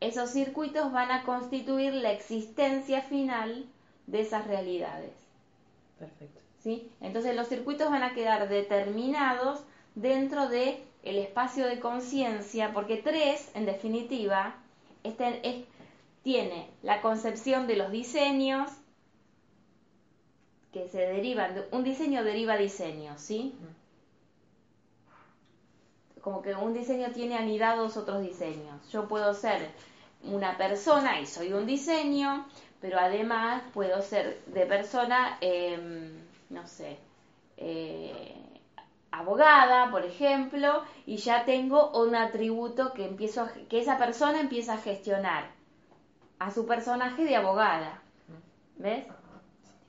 Esos 0.00 0.30
circuitos 0.30 0.92
van 0.92 1.10
a 1.10 1.24
constituir 1.24 1.94
la 1.94 2.12
existencia 2.12 3.00
final 3.02 3.66
de 4.06 4.20
esas 4.20 4.46
realidades. 4.46 5.12
Perfecto. 5.98 6.40
¿Sí? 6.62 6.90
Entonces 7.00 7.34
los 7.34 7.48
circuitos 7.48 7.90
van 7.90 8.02
a 8.02 8.14
quedar 8.14 8.48
determinados 8.48 9.60
dentro 9.94 10.48
de 10.48 10.84
el 11.06 11.18
espacio 11.18 11.66
de 11.66 11.78
conciencia, 11.78 12.72
porque 12.74 12.96
tres, 12.96 13.50
en 13.54 13.64
definitiva, 13.64 14.56
este, 15.04 15.66
tiene 16.22 16.68
la 16.82 17.00
concepción 17.00 17.66
de 17.66 17.76
los 17.76 17.92
diseños 17.92 18.70
que 20.72 20.88
se 20.88 20.98
derivan, 20.98 21.54
de, 21.54 21.68
un 21.70 21.84
diseño 21.84 22.24
deriva 22.24 22.56
diseño, 22.56 23.16
¿sí? 23.16 23.54
como 26.20 26.42
que 26.42 26.56
un 26.56 26.74
diseño 26.74 27.12
tiene 27.12 27.36
anidados 27.36 27.96
otros 27.96 28.20
diseños. 28.20 28.90
Yo 28.90 29.06
puedo 29.06 29.32
ser 29.32 29.70
una 30.24 30.58
persona 30.58 31.20
y 31.20 31.26
soy 31.26 31.52
un 31.52 31.66
diseño, 31.66 32.48
pero 32.80 32.98
además 32.98 33.62
puedo 33.72 34.02
ser 34.02 34.42
de 34.46 34.66
persona, 34.66 35.38
em, 35.40 36.18
no 36.50 36.66
sé, 36.66 36.96
eh, 37.58 38.34
abogada, 39.18 39.90
por 39.90 40.04
ejemplo, 40.04 40.82
y 41.06 41.16
ya 41.16 41.44
tengo 41.44 41.90
un 41.92 42.14
atributo 42.14 42.92
que 42.92 43.06
empiezo 43.06 43.48
que 43.68 43.80
esa 43.80 43.98
persona 43.98 44.40
empieza 44.40 44.74
a 44.74 44.78
gestionar 44.78 45.50
a 46.38 46.50
su 46.50 46.66
personaje 46.66 47.24
de 47.24 47.36
abogada. 47.36 48.02
¿Ves? 48.76 49.06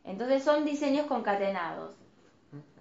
Entonces 0.03 0.43
son 0.43 0.65
diseños 0.65 1.07
concatenados. 1.07 1.95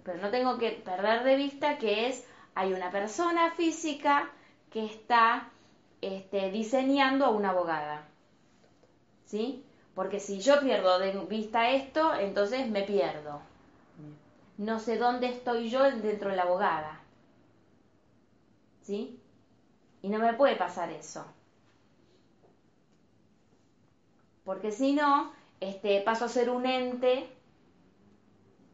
Pero 0.03 0.21
no 0.21 0.29
tengo 0.29 0.57
que 0.57 0.71
perder 0.71 1.23
de 1.23 1.35
vista 1.35 1.77
que 1.77 2.07
es 2.07 2.25
hay 2.55 2.73
una 2.73 2.89
persona 2.89 3.51
física 3.51 4.29
que 4.71 4.85
está 4.85 5.49
este, 6.01 6.49
diseñando 6.49 7.25
a 7.25 7.29
una 7.29 7.49
abogada. 7.49 8.07
¿Sí? 9.25 9.63
Porque 9.93 10.19
si 10.19 10.39
yo 10.39 10.61
pierdo 10.61 10.99
de 10.99 11.11
vista 11.29 11.71
esto, 11.71 12.15
entonces 12.15 12.69
me 12.69 12.83
pierdo. 12.83 13.41
No 14.57 14.79
sé 14.79 14.97
dónde 14.97 15.27
estoy 15.27 15.69
yo 15.69 15.83
dentro 15.83 16.29
de 16.29 16.35
la 16.35 16.43
abogada. 16.43 16.99
¿Sí? 18.81 19.19
Y 20.01 20.09
no 20.09 20.19
me 20.19 20.33
puede 20.33 20.55
pasar 20.55 20.91
eso. 20.91 21.25
Porque 24.43 24.71
si 24.71 24.93
no, 24.93 25.31
este, 25.59 26.01
paso 26.01 26.25
a 26.25 26.29
ser 26.29 26.49
un 26.49 26.65
ente 26.65 27.27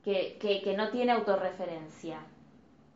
que, 0.04 0.38
que 0.40 0.76
no 0.78 0.90
tiene 0.90 1.12
autorreferencia. 1.12 2.20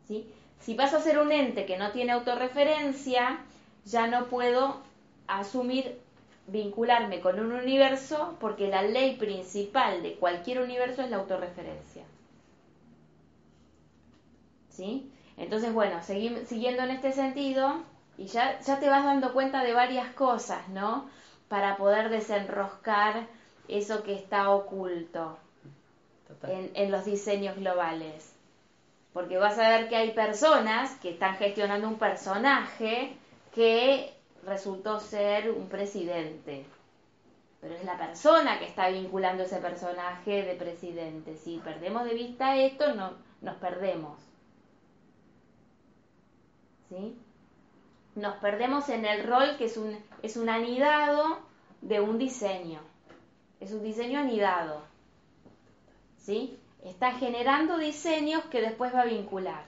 ¿Sí? 0.06 0.32
Si 0.60 0.74
paso 0.74 0.96
a 0.96 1.00
ser 1.00 1.18
un 1.18 1.32
ente 1.32 1.66
que 1.66 1.76
no 1.76 1.92
tiene 1.92 2.12
autorreferencia, 2.12 3.40
ya 3.84 4.06
no 4.06 4.26
puedo 4.26 4.80
asumir 5.26 6.00
vincularme 6.46 7.20
con 7.20 7.38
un 7.38 7.52
universo 7.52 8.36
porque 8.40 8.68
la 8.68 8.82
ley 8.82 9.16
principal 9.16 10.02
de 10.02 10.14
cualquier 10.14 10.60
universo 10.60 11.02
es 11.02 11.10
la 11.10 11.18
autorreferencia. 11.18 12.04
¿Sí? 14.78 15.10
Entonces, 15.36 15.72
bueno, 15.72 16.00
siguiendo 16.04 16.84
en 16.84 16.90
este 16.90 17.10
sentido, 17.10 17.82
y 18.16 18.26
ya, 18.26 18.60
ya 18.60 18.78
te 18.78 18.88
vas 18.88 19.04
dando 19.04 19.32
cuenta 19.32 19.64
de 19.64 19.74
varias 19.74 20.14
cosas, 20.14 20.68
¿no? 20.68 21.10
Para 21.48 21.76
poder 21.76 22.10
desenroscar 22.10 23.26
eso 23.66 24.04
que 24.04 24.14
está 24.14 24.50
oculto 24.50 25.36
en, 26.44 26.70
en 26.74 26.92
los 26.92 27.04
diseños 27.04 27.56
globales. 27.56 28.32
Porque 29.12 29.36
vas 29.36 29.58
a 29.58 29.68
ver 29.68 29.88
que 29.88 29.96
hay 29.96 30.12
personas 30.12 30.92
que 31.00 31.10
están 31.10 31.34
gestionando 31.38 31.88
un 31.88 31.98
personaje 31.98 33.16
que 33.52 34.14
resultó 34.46 35.00
ser 35.00 35.50
un 35.50 35.68
presidente. 35.68 36.66
Pero 37.60 37.74
es 37.74 37.82
la 37.82 37.98
persona 37.98 38.60
que 38.60 38.66
está 38.66 38.90
vinculando 38.90 39.42
ese 39.42 39.56
personaje 39.56 40.44
de 40.44 40.54
presidente. 40.54 41.36
Si 41.36 41.58
perdemos 41.64 42.04
de 42.04 42.14
vista 42.14 42.56
esto, 42.56 42.94
no, 42.94 43.14
nos 43.40 43.56
perdemos. 43.56 44.27
¿Sí? 46.88 47.16
Nos 48.14 48.36
perdemos 48.36 48.88
en 48.88 49.04
el 49.04 49.26
rol 49.26 49.56
que 49.58 49.66
es 49.66 49.76
un, 49.76 49.96
es 50.22 50.36
un 50.36 50.48
anidado 50.48 51.40
de 51.82 52.00
un 52.00 52.18
diseño. 52.18 52.80
Es 53.60 53.72
un 53.72 53.82
diseño 53.82 54.20
anidado. 54.20 54.82
¿Sí? 56.16 56.58
Está 56.82 57.12
generando 57.12 57.78
diseños 57.78 58.44
que 58.46 58.60
después 58.60 58.94
va 58.94 59.02
a 59.02 59.06
vincular. 59.06 59.64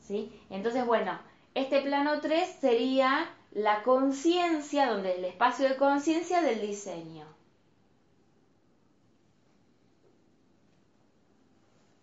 ¿Sí? 0.00 0.32
Entonces, 0.50 0.84
bueno, 0.84 1.18
este 1.54 1.82
plano 1.82 2.20
3 2.20 2.56
sería 2.60 3.30
la 3.52 3.82
conciencia, 3.82 4.86
donde 4.86 5.16
el 5.16 5.24
espacio 5.24 5.68
de 5.68 5.76
conciencia 5.76 6.42
del 6.42 6.60
diseño. 6.60 7.26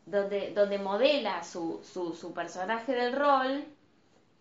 Donde, 0.08 0.80
modela 0.80 1.44
su 1.44 2.32
personaje 2.34 2.94
del 2.94 3.14
rol 3.14 3.66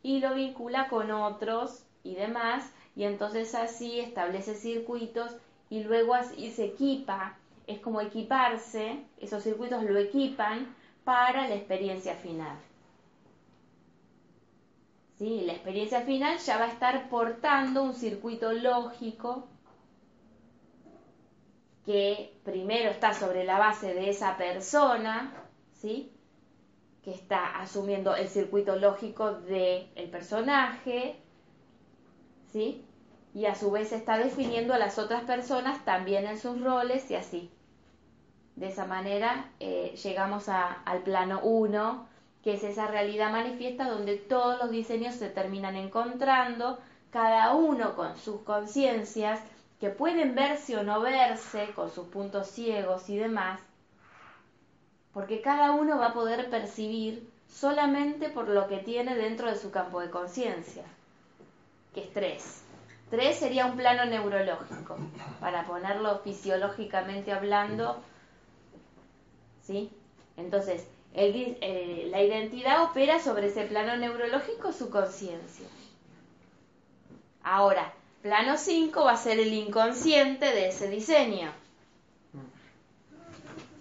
y 0.03 0.21
lo 0.21 0.35
vincula 0.35 0.89
con 0.89 1.11
otros 1.11 1.83
y 2.05 2.15
demás, 2.15 2.71
y 2.95 3.05
entonces 3.05 3.55
así 3.55 4.01
establece 4.01 4.55
circuitos 4.55 5.33
y 5.69 5.83
luego 5.83 6.15
así 6.15 6.51
se 6.51 6.67
equipa, 6.67 7.37
es 7.67 7.81
como 7.81 8.01
equiparse, 8.01 9.01
esos 9.19 9.43
circuitos 9.43 9.83
lo 9.83 9.99
equipan 9.99 10.75
para 11.05 11.49
la 11.49 11.57
experiencia 11.57 12.15
final. 12.15 12.57
¿sí? 15.19 15.43
La 15.45 15.53
experiencia 15.55 16.03
final 16.03 16.39
ya 16.39 16.59
va 16.59 16.65
a 16.67 16.73
estar 16.73 17.09
portando 17.09 17.83
un 17.83 17.95
circuito 17.95 18.53
lógico 18.53 19.49
que 21.85 22.33
primero 22.45 22.91
está 22.91 23.13
sobre 23.13 23.45
la 23.45 23.59
base 23.59 23.95
de 23.95 24.11
esa 24.11 24.37
persona, 24.37 25.33
¿sí? 25.81 26.13
que 27.03 27.13
está 27.13 27.61
asumiendo 27.61 28.17
el 28.17 28.29
circuito 28.29 28.77
lógico 28.77 29.33
del 29.33 29.89
el 29.95 30.11
personaje, 30.11 31.17
¿sí? 32.53 32.85
y 33.33 33.47
a 33.47 33.55
su 33.55 33.71
vez 33.71 33.93
está 33.93 34.19
definiendo 34.19 34.75
a 34.75 34.79
las 34.79 34.99
otras 34.99 35.23
personas 35.23 35.85
también 35.85 36.27
en 36.27 36.39
sus 36.39 36.61
roles 36.61 37.09
y 37.11 37.15
así. 37.15 37.51
De 38.57 38.69
esa 38.69 38.87
manera 38.87 39.51
eh, 39.61 39.95
llegamos 40.03 40.49
al 40.49 41.03
plano 41.05 41.41
1, 41.43 42.09
que 42.43 42.55
es 42.55 42.65
esa 42.65 42.87
realidad 42.87 43.31
manifiesta 43.31 43.89
donde 43.89 44.17
todos 44.17 44.59
los 44.59 44.71
diseños 44.71 45.15
se 45.15 45.29
terminan 45.29 45.77
encontrando, 45.77 46.79
cada 47.11 47.55
uno 47.55 47.95
con 47.95 48.17
sus 48.17 48.41
conciencias, 48.41 49.41
que 49.79 49.91
pueden 49.91 50.35
verse 50.35 50.77
o 50.77 50.83
no 50.83 51.01
verse, 51.03 51.69
con 51.75 51.91
sus 51.91 52.09
puntos 52.09 52.49
ciegos 52.49 53.11
y 53.11 53.17
demás, 53.17 53.61
porque 55.17 55.41
cada 55.41 55.71
uno 55.71 55.97
va 55.97 56.09
a 56.09 56.13
poder 56.13 56.51
percibir 56.51 57.27
solamente 57.49 58.29
por 58.29 58.51
lo 58.51 58.69
que 58.69 58.77
tiene 58.77 59.17
dentro 59.17 59.49
de 59.51 59.57
su 59.57 59.71
campo 59.71 60.01
de 60.01 60.11
conciencia, 60.11 60.85
que 61.95 62.03
es 62.03 62.13
tres. 62.13 62.61
Tres 63.09 63.39
sería 63.39 63.65
un 63.65 63.79
plano 63.79 64.05
neurológico, 64.05 64.99
para 65.41 65.65
ponerlo 65.65 66.19
fisiológicamente 66.19 67.33
hablando, 67.33 67.97
¿sí? 69.63 69.91
Entonces, 70.37 70.87
eh, 71.15 72.09
la 72.11 72.23
identidad 72.23 72.83
opera 72.83 73.19
sobre 73.19 73.47
ese 73.47 73.65
plano 73.65 73.97
neurológico 73.97 74.71
su 74.71 74.91
conciencia. 74.91 75.67
Ahora, 77.43 77.91
plano 78.21 78.59
5 78.59 79.03
va 79.03 79.13
a 79.13 79.17
ser 79.17 79.41
el 79.41 79.55
inconsciente 79.55 80.45
de 80.45 80.69
ese 80.69 80.91
diseño. 80.91 81.53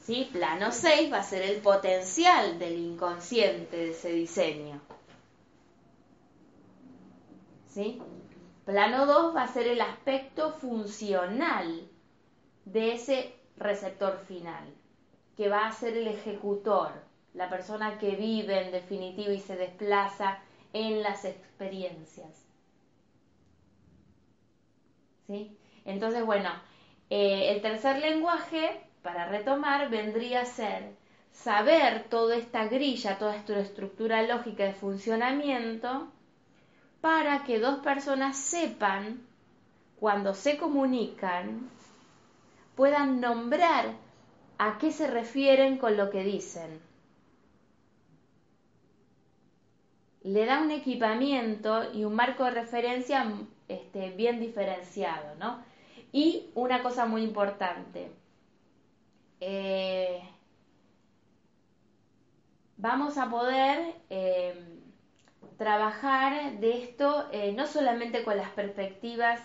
¿Sí? 0.05 0.29
Plano 0.31 0.71
6 0.71 1.11
va 1.11 1.17
a 1.17 1.23
ser 1.23 1.41
el 1.41 1.61
potencial 1.61 2.59
del 2.59 2.77
inconsciente 2.77 3.75
de 3.75 3.89
ese 3.91 4.11
diseño. 4.11 4.79
¿Sí? 7.67 8.01
Plano 8.65 9.05
2 9.05 9.35
va 9.35 9.43
a 9.43 9.53
ser 9.53 9.67
el 9.67 9.81
aspecto 9.81 10.53
funcional 10.53 11.89
de 12.65 12.93
ese 12.93 13.35
receptor 13.57 14.19
final, 14.27 14.73
que 15.35 15.49
va 15.49 15.67
a 15.67 15.71
ser 15.71 15.97
el 15.97 16.07
ejecutor 16.07 16.91
la 17.35 17.49
persona 17.49 17.97
que 17.99 18.15
vive 18.15 18.65
en 18.65 18.71
definitiva 18.71 19.31
y 19.31 19.39
se 19.39 19.55
desplaza 19.55 20.39
en 20.73 21.03
las 21.03 21.25
experiencias. 21.25 22.47
¿Sí? 25.27 25.57
Entonces, 25.83 26.25
bueno, 26.25 26.49
eh, 27.09 27.51
el 27.51 27.61
tercer 27.61 27.99
lenguaje, 27.99 28.84
para 29.05 29.29
retomar, 29.29 29.89
vendría 29.89 30.41
a 30.41 30.45
ser 30.45 30.91
saber 31.31 32.05
toda 32.09 32.35
esta 32.35 32.65
grilla, 32.65 33.17
toda 33.17 33.37
esta 33.37 33.57
estructura 33.59 34.21
lógica 34.23 34.63
de 34.65 34.73
funcionamiento, 34.73 36.07
para 36.99 37.43
que 37.45 37.59
dos 37.59 37.79
personas 37.79 38.35
sepan, 38.35 39.21
cuando 39.99 40.33
se 40.33 40.57
comunican, 40.57 41.69
puedan 42.75 43.21
nombrar 43.21 43.93
a 44.57 44.77
qué 44.79 44.91
se 44.91 45.07
refieren 45.07 45.77
con 45.77 45.95
lo 45.95 46.09
que 46.09 46.23
dicen. 46.23 46.81
le 50.25 50.47
da 50.47 50.59
un 50.59 50.71
equipamiento 50.71 51.93
y 51.93 52.03
un 52.03 52.15
marco 52.15 52.45
de 52.45 52.49
referencia 52.49 53.31
este, 53.67 54.09
bien 54.09 54.39
diferenciado, 54.39 55.35
¿no? 55.39 55.59
Y 56.11 56.49
una 56.55 56.81
cosa 56.81 57.05
muy 57.05 57.21
importante, 57.21 58.09
eh, 59.39 60.21
vamos 62.77 63.17
a 63.17 63.29
poder 63.29 63.95
eh, 64.09 64.79
trabajar 65.57 66.59
de 66.59 66.83
esto 66.83 67.27
eh, 67.31 67.53
no 67.53 67.67
solamente 67.67 68.23
con 68.23 68.37
las 68.37 68.49
perspectivas 68.49 69.39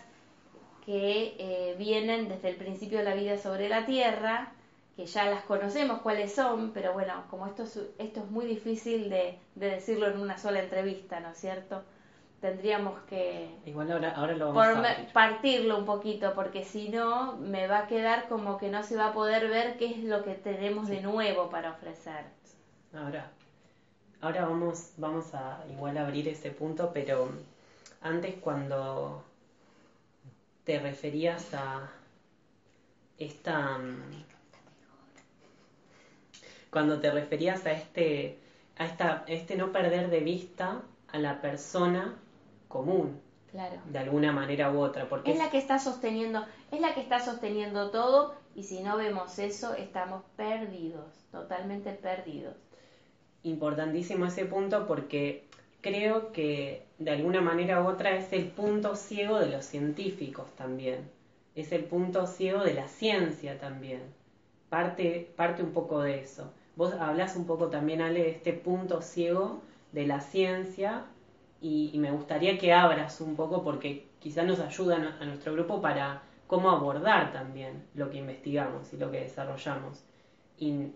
que 0.85 1.77
vienen 1.79 2.29
desde 2.29 2.49
el 2.49 2.57
principio 2.57 2.99
de 2.99 3.05
la 3.05 3.15
vida 3.15 3.39
sobre 3.39 3.69
la 3.69 3.87
Tierra, 3.87 4.53
que 4.97 5.07
ya 5.07 5.27
las 5.27 5.45
conocemos 5.45 6.01
cuáles 6.01 6.35
son, 6.35 6.73
pero 6.73 6.93
bueno, 6.95 7.25
como 7.31 7.47
esto 7.47 7.63
es, 7.63 7.79
esto 7.99 8.21
es 8.21 8.31
muy 8.31 8.47
difícil 8.47 9.09
de, 9.09 9.39
decirlo 9.55 10.09
en 10.09 10.19
una 10.19 10.37
sola 10.37 10.61
entrevista, 10.61 11.21
¿no 11.21 11.31
es 11.31 11.39
cierto? 11.39 11.85
Tendríamos 12.41 12.99
que 13.03 13.49
Igual 13.67 13.93
ahora, 13.93 14.13
ahora 14.13 14.35
lo 14.35 14.53
vamos 14.53 14.87
a 14.87 15.13
partirlo 15.13 15.79
un 15.79 15.85
poquito, 15.85 16.35
porque 16.35 16.65
si 16.65 16.89
no 16.89 17.37
me 17.37 17.67
va 17.67 17.81
a 17.81 17.87
quedar 17.87 18.29
como 18.29 18.59
que 18.59 18.71
no 18.71 18.83
se 18.83 18.97
va 18.97 19.09
a 19.09 19.13
poder 19.13 19.49
ver 19.49 19.77
qué 19.77 19.87
es 19.87 20.05
lo 20.05 20.25
que 20.25 20.35
tenemos 20.35 20.89
de 20.89 21.03
nuevo 21.03 21.51
para 21.51 21.73
ofrecer. 21.73 22.25
Ahora, 22.95 23.31
ahora 24.21 24.47
vamos, 24.47 24.93
vamos 24.97 25.35
a 25.35 25.65
igual 25.71 25.99
abrir 25.99 26.29
ese 26.29 26.51
punto, 26.51 26.91
pero 26.93 27.29
antes 28.01 28.35
cuando 28.41 29.23
te 30.65 30.79
referías 30.79 31.53
a 31.55 31.91
esta 33.19 33.79
cuando 36.71 37.01
te 37.01 37.11
referías 37.11 37.67
a 37.67 37.73
este 37.73 38.39
a 38.79 38.87
esta 38.87 39.25
este 39.27 39.57
no 39.57 39.73
perder 39.73 40.09
de 40.09 40.21
vista 40.21 40.81
a 41.13 41.19
la 41.19 41.41
persona 41.41 42.15
común. 42.71 43.21
Claro. 43.51 43.79
De 43.85 43.99
alguna 43.99 44.33
manera 44.33 44.73
u 44.73 44.79
otra. 44.79 45.09
Porque 45.09 45.33
es 45.33 45.39
la 45.39 45.51
que 45.51 45.59
está 45.59 45.79
sosteniendo, 45.79 46.47
es 46.71 46.81
la 46.81 46.95
que 46.95 47.01
está 47.01 47.19
sosteniendo 47.19 47.91
todo 47.91 48.35
y 48.55 48.63
si 48.63 48.81
no 48.81 48.97
vemos 48.97 49.39
eso 49.39 49.75
estamos 49.75 50.23
perdidos, 50.37 51.05
totalmente 51.33 51.93
perdidos. 51.93 52.55
Importantísimo 53.43 54.27
ese 54.27 54.45
punto 54.45 54.87
porque 54.87 55.49
creo 55.81 56.31
que 56.33 56.87
de 56.99 57.11
alguna 57.11 57.41
manera 57.41 57.83
u 57.83 57.89
otra 57.89 58.17
es 58.17 58.33
el 58.33 58.47
punto 58.47 58.95
ciego 58.95 59.41
de 59.41 59.51
los 59.51 59.65
científicos 59.65 60.47
también. 60.57 61.11
Es 61.57 61.73
el 61.73 61.85
punto 61.85 62.27
ciego 62.29 62.63
de 62.63 62.75
la 62.75 62.87
ciencia 62.87 63.59
también. 63.59 64.03
Parte, 64.69 65.33
parte 65.37 65.65
un 65.65 65.73
poco 65.73 66.01
de 66.03 66.21
eso. 66.21 66.53
Vos 66.77 66.95
hablas 66.95 67.35
un 67.35 67.47
poco 67.47 67.67
también, 67.67 68.01
Ale, 68.01 68.23
de 68.23 68.31
este 68.31 68.53
punto 68.53 69.03
ciego 69.03 69.61
de 69.91 70.07
la 70.07 70.21
ciencia 70.21 71.07
y, 71.61 71.97
me 71.99 72.11
gustaría 72.11 72.59
que 72.59 72.73
abras 72.73 73.21
un 73.21 73.37
poco 73.37 73.63
porque 73.63 74.07
quizás 74.21 74.47
nos 74.47 74.61
ayuda 74.61 75.17
a 75.21 75.25
nuestro 75.25 75.53
grupo 75.53 75.81
para 75.81 76.23
cómo 76.47 76.71
abordar 76.71 77.33
también 77.33 77.87
lo 77.95 78.11
que 78.11 78.19
investigamos 78.19 78.93
y 78.93 78.97
lo 78.97 79.11
que 79.11 79.21
desarrollamos 79.21 80.03
y 80.59 80.93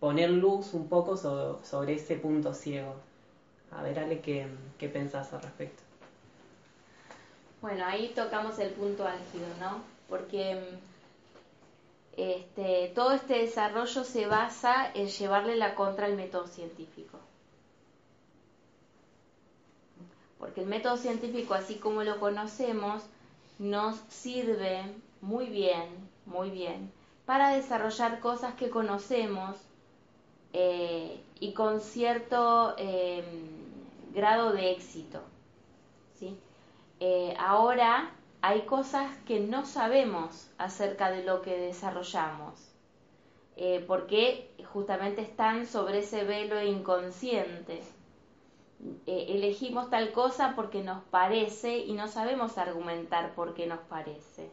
poner 0.00 0.30
luz 0.30 0.74
un 0.74 0.88
poco 0.88 1.16
sobre, 1.16 1.94
ese 1.94 2.16
punto 2.16 2.52
ciego. 2.52 2.96
A 3.72 3.82
ver, 3.82 3.98
Ale, 3.98 4.20
¿qué, 4.20 4.46
qué 4.78 4.88
pensás 4.88 5.32
al 5.32 5.42
respecto? 5.42 5.82
Bueno, 7.62 7.84
ahí 7.84 8.12
tocamos 8.14 8.58
el 8.58 8.70
punto 8.70 9.06
álgido, 9.06 9.46
¿no? 9.60 9.80
Porque 10.08 10.60
este, 12.16 12.92
todo 12.94 13.12
este 13.12 13.40
desarrollo 13.40 14.04
se 14.04 14.26
basa 14.26 14.90
en 14.94 15.08
llevarle 15.08 15.56
la 15.56 15.74
contra 15.74 16.06
al 16.06 16.16
método 16.16 16.46
científico. 16.46 17.18
Porque 20.38 20.60
el 20.62 20.66
método 20.66 20.96
científico, 20.96 21.54
así 21.54 21.76
como 21.76 22.02
lo 22.02 22.20
conocemos, 22.20 23.02
nos 23.58 23.96
sirve 24.08 24.82
muy 25.20 25.46
bien, 25.46 25.88
muy 26.26 26.50
bien, 26.50 26.92
para 27.24 27.50
desarrollar 27.50 28.20
cosas 28.20 28.54
que 28.54 28.70
conocemos 28.70 29.56
eh, 30.52 31.20
y 31.40 31.52
con 31.52 31.80
cierto 31.80 32.74
em, 32.78 33.24
grado 34.14 34.52
de 34.52 34.72
éxito. 34.72 35.20
¿sí? 36.18 36.38
Eh, 37.00 37.34
ahora 37.38 38.10
hay 38.42 38.62
cosas 38.62 39.10
que 39.26 39.40
no 39.40 39.66
sabemos 39.66 40.48
acerca 40.58 41.10
de 41.10 41.24
lo 41.24 41.42
que 41.42 41.56
desarrollamos, 41.58 42.54
eh, 43.56 43.84
porque 43.86 44.50
justamente 44.72 45.22
están 45.22 45.66
sobre 45.66 46.00
ese 46.00 46.24
velo 46.24 46.62
inconsciente. 46.62 47.82
Eh, 49.06 49.26
elegimos 49.30 49.90
tal 49.90 50.12
cosa 50.12 50.52
porque 50.54 50.82
nos 50.82 51.02
parece 51.04 51.78
y 51.78 51.92
no 51.94 52.08
sabemos 52.08 52.58
argumentar 52.58 53.34
por 53.34 53.54
qué 53.54 53.66
nos 53.66 53.80
parece. 53.80 54.50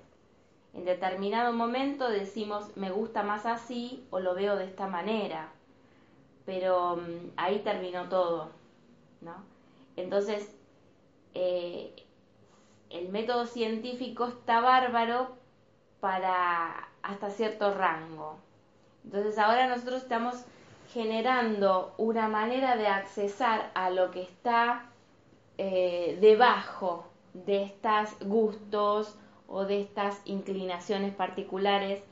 En 0.74 0.86
determinado 0.86 1.54
momento 1.54 2.10
decimos 2.10 2.76
me 2.76 2.90
gusta 2.92 3.24
más 3.24 3.46
así 3.46 4.06
o 4.10 4.20
lo 4.20 4.34
veo 4.34 4.56
de 4.56 4.66
esta 4.66 4.88
manera, 4.88 5.50
pero 6.46 6.98
mm, 6.98 7.32
ahí 7.38 7.60
terminó 7.60 8.10
todo, 8.10 8.50
¿no? 9.22 9.36
Entonces, 9.96 10.56
eh, 11.36 11.94
el 12.90 13.10
método 13.10 13.46
científico 13.46 14.28
está 14.28 14.62
bárbaro 14.62 15.36
para 16.00 16.88
hasta 17.02 17.30
cierto 17.30 17.74
rango. 17.74 18.38
Entonces 19.04 19.38
ahora 19.38 19.68
nosotros 19.68 20.04
estamos 20.04 20.46
generando 20.94 21.96
una 21.98 22.28
manera 22.28 22.76
de 22.78 22.88
accesar 22.88 23.72
a 23.74 23.90
lo 23.90 24.12
que 24.12 24.22
está 24.22 24.86
eh, 25.58 26.18
debajo 26.22 27.08
de 27.34 27.64
estos 27.64 28.20
gustos 28.20 29.16
o 29.48 29.66
de 29.66 29.82
estas 29.82 30.22
inclinaciones 30.26 31.14
particulares, 31.16 32.04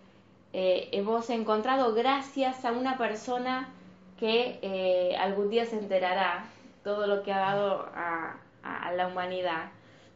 eh, 0.53 0.89
hemos 0.93 1.29
encontrado 1.29 1.93
gracias 1.93 2.65
a 2.65 2.71
una 2.71 2.97
persona 2.97 3.69
que 4.17 4.59
eh, 4.63 5.15
algún 5.17 5.49
día 5.49 5.65
se 5.65 5.77
enterará 5.77 6.45
todo 6.83 7.05
lo 7.05 7.21
que 7.21 7.31
ha 7.31 7.39
dado 7.39 7.87
a, 7.93 8.37
a 8.63 8.91
la 8.93 9.07
humanidad, 9.07 9.69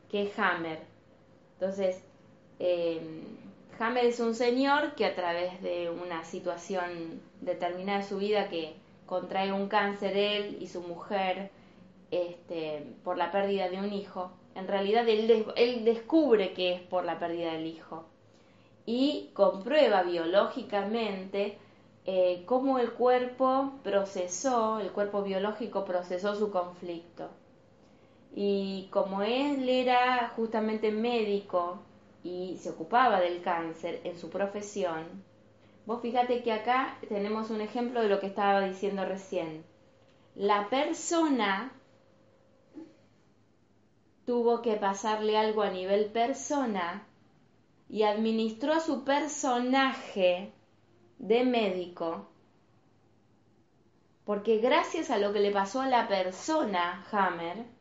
que 0.10 0.24
es 0.24 0.40
Hammer. 0.40 0.80
Entonces, 1.54 2.04
Hammer 3.80 4.06
es 4.06 4.20
un 4.22 4.36
señor 4.36 4.96
que 4.96 5.06
a 5.06 5.16
través 5.16 5.62
de 5.62 5.90
una 5.90 6.24
situación 6.24 7.22
determinada 7.42 8.00
de 8.00 8.06
su 8.06 8.18
vida 8.18 8.50
que 8.50 8.76
contrae 9.06 9.52
un 9.52 9.68
cáncer 9.68 10.16
él 10.16 10.58
y 10.62 10.68
su 10.68 10.82
mujer 10.82 11.52
este, 12.12 12.86
por 13.04 13.18
la 13.18 13.32
pérdida 13.32 13.70
de 13.70 13.80
un 13.80 13.92
hijo, 13.92 14.32
en 14.56 14.68
realidad 14.68 15.08
él, 15.10 15.84
descubre 15.84 16.54
que 16.54 16.74
es 16.74 16.82
por 16.82 17.04
la 17.04 17.20
pérdida 17.20 17.52
del 17.52 17.68
hijo 17.68 18.06
y 18.86 19.32
comprueba 19.34 20.04
biológicamente 20.04 21.58
eh, 22.06 22.44
cómo 22.46 22.80
el 22.80 22.94
cuerpo 22.94 23.74
procesó, 23.84 24.80
el 24.80 24.92
cuerpo 24.92 25.24
biológico 25.24 25.84
procesó 25.84 26.36
su 26.36 26.52
conflicto. 26.52 27.30
Y 28.34 28.88
como 28.92 29.22
él 29.22 29.68
era 29.68 30.32
justamente 30.36 30.92
médico 30.92 31.80
y 32.26 32.58
se 32.58 32.72
ocupaba 32.72 33.20
del 33.20 33.44
cáncer 33.44 34.02
en 34.04 34.18
su 34.18 34.32
profesión, 34.32 35.24
vos 35.86 36.02
fíjate 36.02 36.42
que 36.42 36.52
acá 36.52 36.98
tenemos 37.08 37.52
un 37.52 37.62
ejemplo 37.62 38.02
de 38.02 38.10
lo 38.10 38.20
que 38.20 38.26
estaba 38.26 38.62
diciendo 38.62 39.06
recién. 39.06 39.64
La 40.34 40.68
persona 40.72 41.72
tuvo 44.26 44.64
que 44.64 44.74
pasarle 44.74 45.38
algo 45.38 45.62
a 45.62 45.70
nivel 45.70 46.08
persona 46.08 47.06
y 47.90 48.02
administró 48.02 48.80
su 48.80 49.04
personaje 49.04 50.52
de 51.20 51.44
médico, 51.44 52.28
porque 54.26 54.58
gracias 54.58 55.12
a 55.12 55.20
lo 55.20 55.32
que 55.32 55.42
le 55.42 55.52
pasó 55.52 55.82
a 55.82 55.88
la 55.88 56.08
persona, 56.08 57.06
Hammer, 57.12 57.75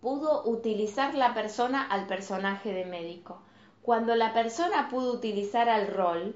pudo 0.00 0.44
utilizar 0.44 1.14
la 1.14 1.34
persona 1.34 1.82
al 1.82 2.06
personaje 2.06 2.72
de 2.72 2.84
médico. 2.84 3.40
Cuando 3.82 4.14
la 4.14 4.32
persona 4.32 4.88
pudo 4.88 5.12
utilizar 5.12 5.68
al 5.68 5.86
rol, 5.88 6.34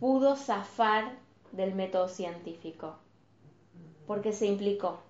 pudo 0.00 0.36
zafar 0.36 1.18
del 1.52 1.74
método 1.74 2.08
científico, 2.08 2.96
porque 4.06 4.32
se 4.32 4.46
implicó. 4.46 5.02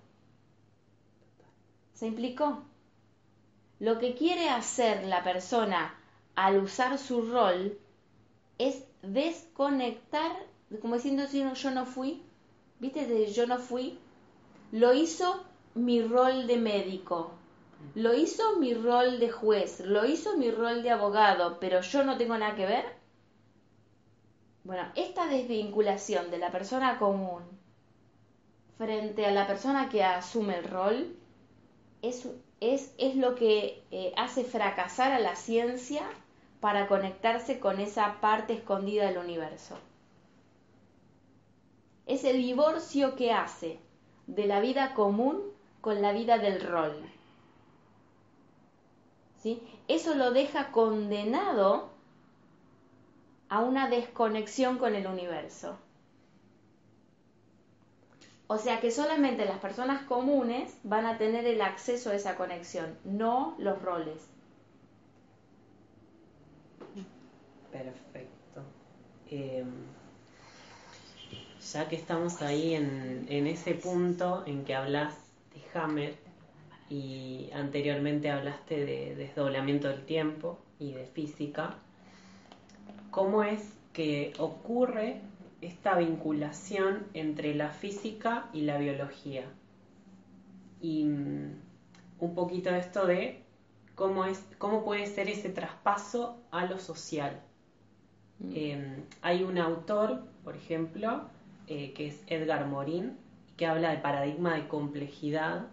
Se 1.93 2.07
implicó. 2.07 2.63
Lo 3.79 3.99
que 3.99 4.15
quiere 4.15 4.49
hacer 4.49 5.05
la 5.05 5.23
persona 5.23 5.95
al 6.35 6.63
usar 6.63 6.97
su 6.97 7.31
rol 7.31 7.77
es 8.57 8.85
desconectar, 9.01 10.31
como 10.81 10.95
diciendo 10.95 11.23
yo 11.53 11.71
no 11.71 11.85
fui, 11.85 12.23
¿viste? 12.79 13.31
Yo 13.31 13.47
no 13.47 13.57
fui, 13.59 13.99
lo 14.71 14.93
hizo 14.93 15.43
mi 15.75 16.01
rol 16.01 16.47
de 16.47 16.57
médico, 16.57 17.31
lo 17.95 18.13
hizo 18.13 18.57
mi 18.57 18.73
rol 18.73 19.19
de 19.19 19.29
juez, 19.29 19.79
lo 19.81 20.05
hizo 20.05 20.37
mi 20.37 20.51
rol 20.51 20.83
de 20.83 20.91
abogado, 20.91 21.59
pero 21.59 21.81
yo 21.81 22.03
no 22.03 22.17
tengo 22.17 22.37
nada 22.37 22.55
que 22.55 22.65
ver. 22.65 22.85
Bueno, 24.63 24.83
esta 24.95 25.27
desvinculación 25.27 26.31
de 26.31 26.37
la 26.37 26.51
persona 26.51 26.97
común 26.97 27.43
frente 28.77 29.25
a 29.25 29.31
la 29.31 29.45
persona 29.45 29.89
que 29.89 30.03
asume 30.03 30.57
el 30.57 30.63
rol 30.63 31.15
es, 32.01 32.27
es, 32.59 32.93
es 32.97 33.15
lo 33.15 33.35
que 33.35 33.83
eh, 33.91 34.13
hace 34.15 34.43
fracasar 34.43 35.11
a 35.11 35.19
la 35.19 35.35
ciencia 35.35 36.03
para 36.59 36.87
conectarse 36.87 37.59
con 37.59 37.79
esa 37.79 38.21
parte 38.21 38.53
escondida 38.53 39.05
del 39.05 39.17
universo. 39.17 39.77
Ese 42.05 42.33
divorcio 42.33 43.15
que 43.15 43.31
hace 43.31 43.79
de 44.27 44.45
la 44.45 44.61
vida 44.61 44.93
común 44.93 45.52
con 45.83 46.01
la 46.01 46.13
vida 46.13 46.37
del 46.37 46.61
rol. 46.61 46.95
¿Sí? 49.41 49.61
Eso 49.89 50.15
lo 50.15 50.31
deja 50.31 50.71
condenado 50.71 51.89
a 53.49 53.59
una 53.59 53.89
desconexión 53.89 54.77
con 54.77 54.95
el 54.95 55.05
universo. 55.05 55.77
O 58.47 58.57
sea 58.57 58.79
que 58.79 58.91
solamente 58.91 59.43
las 59.43 59.59
personas 59.59 60.03
comunes 60.03 60.73
van 60.83 61.05
a 61.05 61.17
tener 61.17 61.45
el 61.45 61.61
acceso 61.61 62.11
a 62.11 62.15
esa 62.15 62.37
conexión, 62.37 62.97
no 63.03 63.53
los 63.57 63.81
roles. 63.81 64.21
Perfecto. 67.73 68.61
Em, 69.29 69.69
ya 71.73 71.89
que 71.89 71.97
estamos 71.97 72.41
ahí 72.41 72.75
en, 72.75 73.25
en, 73.27 73.47
ese 73.47 73.73
punto 73.73 74.43
en 74.45 74.63
que 74.63 74.75
hablas 74.75 75.22
Hammer 75.75 76.15
y 76.89 77.49
anteriormente 77.53 78.29
hablaste 78.29 78.85
de 78.85 79.15
desdoblamiento 79.15 79.87
del 79.87 80.05
tiempo 80.05 80.59
y 80.79 80.91
de 80.91 81.05
física, 81.07 81.75
¿cómo 83.11 83.43
es 83.43 83.73
que 83.93 84.33
ocurre 84.37 85.21
esta 85.61 85.97
vinculación 85.97 87.07
entre 87.13 87.55
la 87.55 87.69
física 87.69 88.49
y 88.53 88.61
la 88.61 88.77
biología? 88.77 89.45
Y 90.81 91.05
mm, 91.05 91.55
un 92.19 92.35
poquito 92.35 92.69
esto 92.69 93.05
de 93.07 93.41
cómo, 93.95 94.25
es, 94.25 94.43
cómo 94.57 94.83
puede 94.83 95.05
ser 95.07 95.29
ese 95.29 95.49
traspaso 95.49 96.37
a 96.51 96.65
lo 96.65 96.79
social. 96.79 97.41
Mm. 98.39 98.51
Em, 98.55 99.03
hay 99.21 99.43
un 99.43 99.57
autor, 99.57 100.23
por 100.43 100.55
ejemplo, 100.55 101.29
eh, 101.67 101.93
que 101.93 102.07
es 102.07 102.21
Edgar 102.27 102.67
Morin, 102.67 103.17
que 103.57 103.65
habla 103.65 103.91
de 103.91 103.97
paradigma 103.97 104.55
de 104.55 104.67
complejidad, 104.67 105.67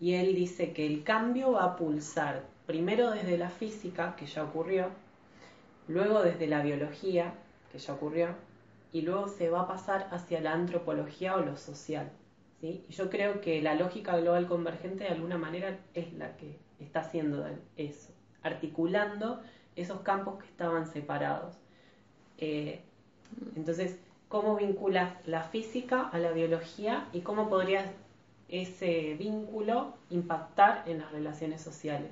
y 0.00 0.14
él 0.14 0.34
dice 0.34 0.72
que 0.72 0.86
el 0.86 1.04
cambio 1.04 1.52
va 1.52 1.64
a 1.64 1.76
pulsar 1.76 2.44
primero 2.66 3.10
desde 3.10 3.38
la 3.38 3.48
física, 3.48 4.16
que 4.16 4.26
ya 4.26 4.44
ocurrió, 4.44 4.90
luego 5.88 6.22
desde 6.22 6.46
la 6.46 6.62
biología, 6.62 7.34
que 7.72 7.78
ya 7.78 7.94
ocurrió, 7.94 8.34
y 8.92 9.02
luego 9.02 9.28
se 9.28 9.50
va 9.50 9.62
a 9.62 9.68
pasar 9.68 10.08
hacia 10.10 10.40
la 10.40 10.52
antropología 10.52 11.36
o 11.36 11.40
lo 11.40 11.56
social. 11.56 12.10
¿sí? 12.60 12.84
Y 12.88 12.92
yo 12.92 13.08
creo 13.10 13.40
que 13.40 13.62
la 13.62 13.74
lógica 13.74 14.16
global 14.16 14.46
convergente 14.46 15.04
de 15.04 15.10
alguna 15.10 15.38
manera 15.38 15.78
es 15.94 16.12
la 16.14 16.36
que 16.36 16.58
está 16.80 17.00
haciendo 17.00 17.46
eso, 17.76 18.12
articulando 18.42 19.40
esos 19.76 20.00
campos 20.00 20.38
que 20.38 20.46
estaban 20.46 20.86
separados. 20.86 21.56
Eh, 22.38 22.80
entonces, 23.54 23.98
¿cómo 24.28 24.56
vinculas 24.56 25.14
la 25.26 25.42
física 25.42 26.08
a 26.12 26.18
la 26.18 26.32
biología 26.32 27.08
y 27.12 27.20
cómo 27.20 27.48
podría 27.48 27.92
ese 28.48 29.14
vínculo 29.14 29.94
impactar 30.10 30.84
en 30.86 30.98
las 30.98 31.12
relaciones 31.12 31.60
sociales? 31.62 32.10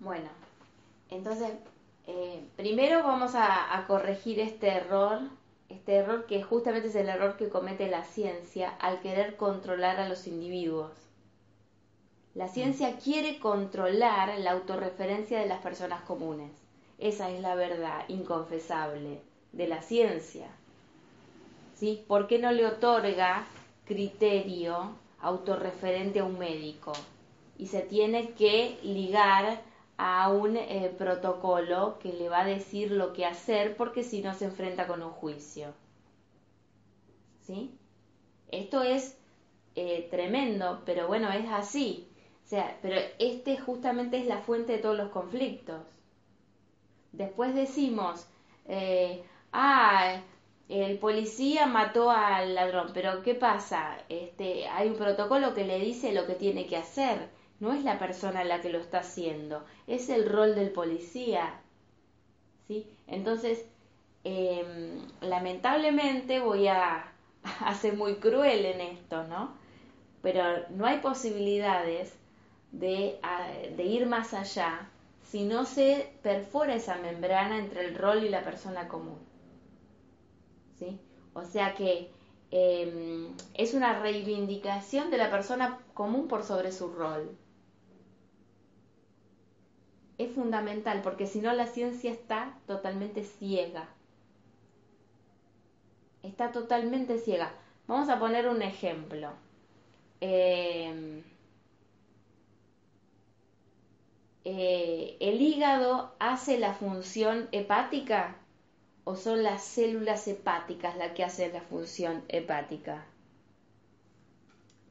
Bueno, 0.00 0.28
entonces, 1.10 1.52
eh, 2.06 2.44
primero 2.56 3.04
vamos 3.04 3.34
a, 3.36 3.84
corregir 3.86 4.40
este 4.40 4.68
error, 4.68 5.20
este 5.68 5.96
error 5.96 6.26
que 6.26 6.42
justamente 6.42 6.88
es 6.88 6.96
el 6.96 7.08
error 7.08 7.36
que 7.36 7.48
comete 7.48 7.88
la 7.88 8.04
ciencia 8.04 8.70
al 8.80 9.00
querer 9.00 9.36
controlar 9.36 10.00
a 10.00 10.08
los 10.08 10.26
individuos. 10.26 10.92
La 12.34 12.48
ciencia 12.48 12.96
quiere 12.96 13.38
controlar 13.38 14.38
la 14.38 14.52
autorreferencia 14.52 15.38
de 15.38 15.46
las 15.46 15.60
personas 15.60 16.02
comunes. 16.02 16.61
Esa 17.02 17.30
es 17.30 17.40
la 17.40 17.56
verdad 17.56 18.04
inconfesable 18.06 19.20
de 19.50 19.66
la 19.66 19.82
ciencia. 19.82 20.46
¿Sí? 21.74 22.04
¿Por 22.06 22.28
qué 22.28 22.38
no 22.38 22.52
le 22.52 22.64
otorga 22.64 23.44
criterio 23.86 24.92
autorreferente 25.20 26.20
a 26.20 26.24
un 26.24 26.38
médico? 26.38 26.92
Y 27.58 27.66
se 27.66 27.80
tiene 27.80 28.34
que 28.34 28.78
ligar 28.84 29.62
a 29.96 30.30
un 30.30 30.56
eh, 30.56 30.94
protocolo 30.96 31.98
que 31.98 32.12
le 32.12 32.28
va 32.28 32.42
a 32.42 32.46
decir 32.46 32.92
lo 32.92 33.12
que 33.12 33.26
hacer 33.26 33.76
porque 33.76 34.04
si 34.04 34.22
no 34.22 34.32
se 34.34 34.44
enfrenta 34.44 34.86
con 34.86 35.02
un 35.02 35.10
juicio. 35.10 35.74
¿Sí? 37.40 37.76
Esto 38.52 38.84
es 38.84 39.18
eh, 39.74 40.06
tremendo, 40.08 40.82
pero 40.86 41.08
bueno, 41.08 41.32
es 41.32 41.48
así. 41.50 42.06
O 42.44 42.48
sea, 42.48 42.78
pero 42.80 43.00
este 43.18 43.58
justamente 43.58 44.18
es 44.18 44.26
la 44.26 44.38
fuente 44.38 44.74
de 44.74 44.78
todos 44.78 44.96
los 44.96 45.10
conflictos. 45.10 45.82
Después 47.12 47.54
decimos, 47.54 48.26
eh, 48.66 49.22
ah, 49.52 50.20
el 50.68 50.98
policía 50.98 51.66
mató 51.66 52.10
al 52.10 52.54
ladrón, 52.54 52.90
pero 52.94 53.22
¿qué 53.22 53.34
pasa? 53.34 53.98
Este, 54.08 54.66
hay 54.68 54.88
un 54.88 54.96
protocolo 54.96 55.54
que 55.54 55.64
le 55.64 55.78
dice 55.78 56.12
lo 56.12 56.26
que 56.26 56.34
tiene 56.34 56.66
que 56.66 56.76
hacer 56.76 57.28
no 57.62 57.72
es 57.72 57.84
la 57.84 57.96
persona 57.96 58.42
la 58.42 58.60
que 58.60 58.70
lo 58.70 58.80
está 58.80 58.98
haciendo, 58.98 59.64
es 59.86 60.08
el 60.08 60.28
rol 60.28 60.56
del 60.56 60.72
policía. 60.72 61.60
¿sí? 62.66 62.84
Entonces, 63.06 63.64
em, 64.24 64.98
lamentablemente 65.20 66.40
voy 66.40 66.66
a, 66.66 67.12
a, 67.60 67.74
ser 67.74 67.96
muy 67.96 68.16
cruel 68.16 68.64
en 68.66 68.80
esto, 68.80 69.22
¿no? 69.28 69.54
Pero 70.22 70.42
no 70.70 70.86
hay 70.86 70.98
posibilidades 70.98 72.12
de, 72.72 73.20
de 73.76 73.84
ir 73.84 74.06
más 74.06 74.34
allá 74.34 74.88
si 75.32 75.44
no 75.44 75.64
se 75.64 76.12
perfora 76.22 76.74
esa 76.74 76.96
membrana 76.98 77.58
entre 77.58 77.86
el 77.86 77.96
rol 77.96 78.22
y 78.22 78.28
la 78.28 78.44
persona 78.44 78.86
común. 78.86 79.18
¿Sí? 80.78 81.00
O 81.32 81.44
sea 81.44 81.74
que 81.74 82.10
em, 82.50 83.34
es 83.54 83.74
una 83.74 83.98
reivindicación 83.98 85.10
de 85.10 85.16
la 85.18 85.30
persona 85.30 85.80
común 85.94 86.28
por 86.28 86.44
sobre 86.44 86.70
su 86.70 86.92
rol 86.92 87.36
es 90.18 90.32
fundamental 90.32 91.00
porque 91.02 91.26
si 91.26 91.40
no 91.40 91.52
la 91.52 91.66
ciencia 91.66 92.10
está 92.10 92.58
totalmente 92.66 93.24
ciega. 93.24 93.88
Está 96.22 96.52
totalmente 96.52 97.18
ciega. 97.18 97.52
Vamos 97.88 98.08
a 98.08 98.18
poner 98.18 98.48
un 98.48 98.62
ejemplo. 98.62 99.30
Em, 100.20 101.24
eh, 104.44 105.16
¿El 105.20 105.40
hígado 105.40 106.14
hace 106.18 106.58
la 106.58 106.74
función 106.74 107.48
hepática 107.52 108.36
o 109.04 109.16
son 109.16 109.42
las 109.42 109.62
células 109.62 110.26
hepáticas 110.28 110.96
las 110.96 111.12
que 111.12 111.24
hacen 111.24 111.52
la 111.52 111.60
función 111.60 112.24
hepática? 112.28 113.04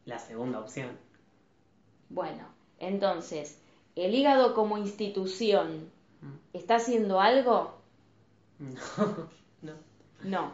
La 0.06 0.20
segunda 0.20 0.60
opción. 0.60 0.98
Bueno, 2.10 2.46
entonces, 2.80 3.62
¿El 3.96 4.16
hígado 4.16 4.54
como 4.54 4.78
institución 4.78 5.92
mm. 6.22 6.58
está 6.58 6.76
haciendo 6.76 7.20
algo? 7.20 7.74
No, 8.60 8.72
no. 9.62 9.74
No, 10.24 10.52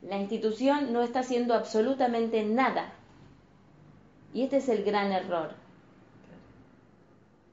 la 0.00 0.18
institución 0.18 0.92
no 0.92 1.02
está 1.02 1.20
haciendo 1.20 1.54
absolutamente 1.54 2.42
nada. 2.44 2.92
Y 4.34 4.42
este 4.42 4.56
es 4.56 4.68
el 4.68 4.84
gran 4.84 5.12
error. 5.12 5.50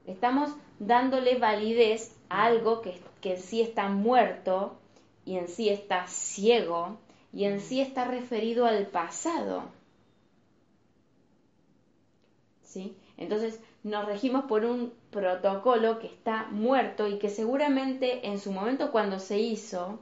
Estamos 0.06 0.50
dándole 0.80 1.38
validez 1.38 2.16
a 2.28 2.46
algo 2.46 2.80
que, 2.80 3.00
en 3.22 3.38
sí 3.38 3.60
está 3.60 3.88
muerto 3.88 4.78
y 5.24 5.36
en 5.36 5.46
sí 5.46 5.68
está 5.68 6.08
ciego 6.08 6.98
y 7.32 7.44
en 7.44 7.60
sí 7.60 7.80
está 7.80 8.06
referido 8.06 8.66
al 8.66 8.86
pasado. 8.86 9.64
¿Sí? 12.62 12.96
Entonces, 13.18 13.60
nos 13.82 14.06
regimos 14.06 14.46
por 14.46 14.64
un 14.64 14.92
protocolo 15.10 15.98
que 15.98 16.06
está 16.06 16.48
muerto 16.50 17.06
y 17.08 17.18
que 17.18 17.28
seguramente 17.28 18.26
en 18.26 18.38
su 18.38 18.50
momento 18.50 18.90
cuando 18.90 19.18
se 19.18 19.38
hizo 19.38 20.00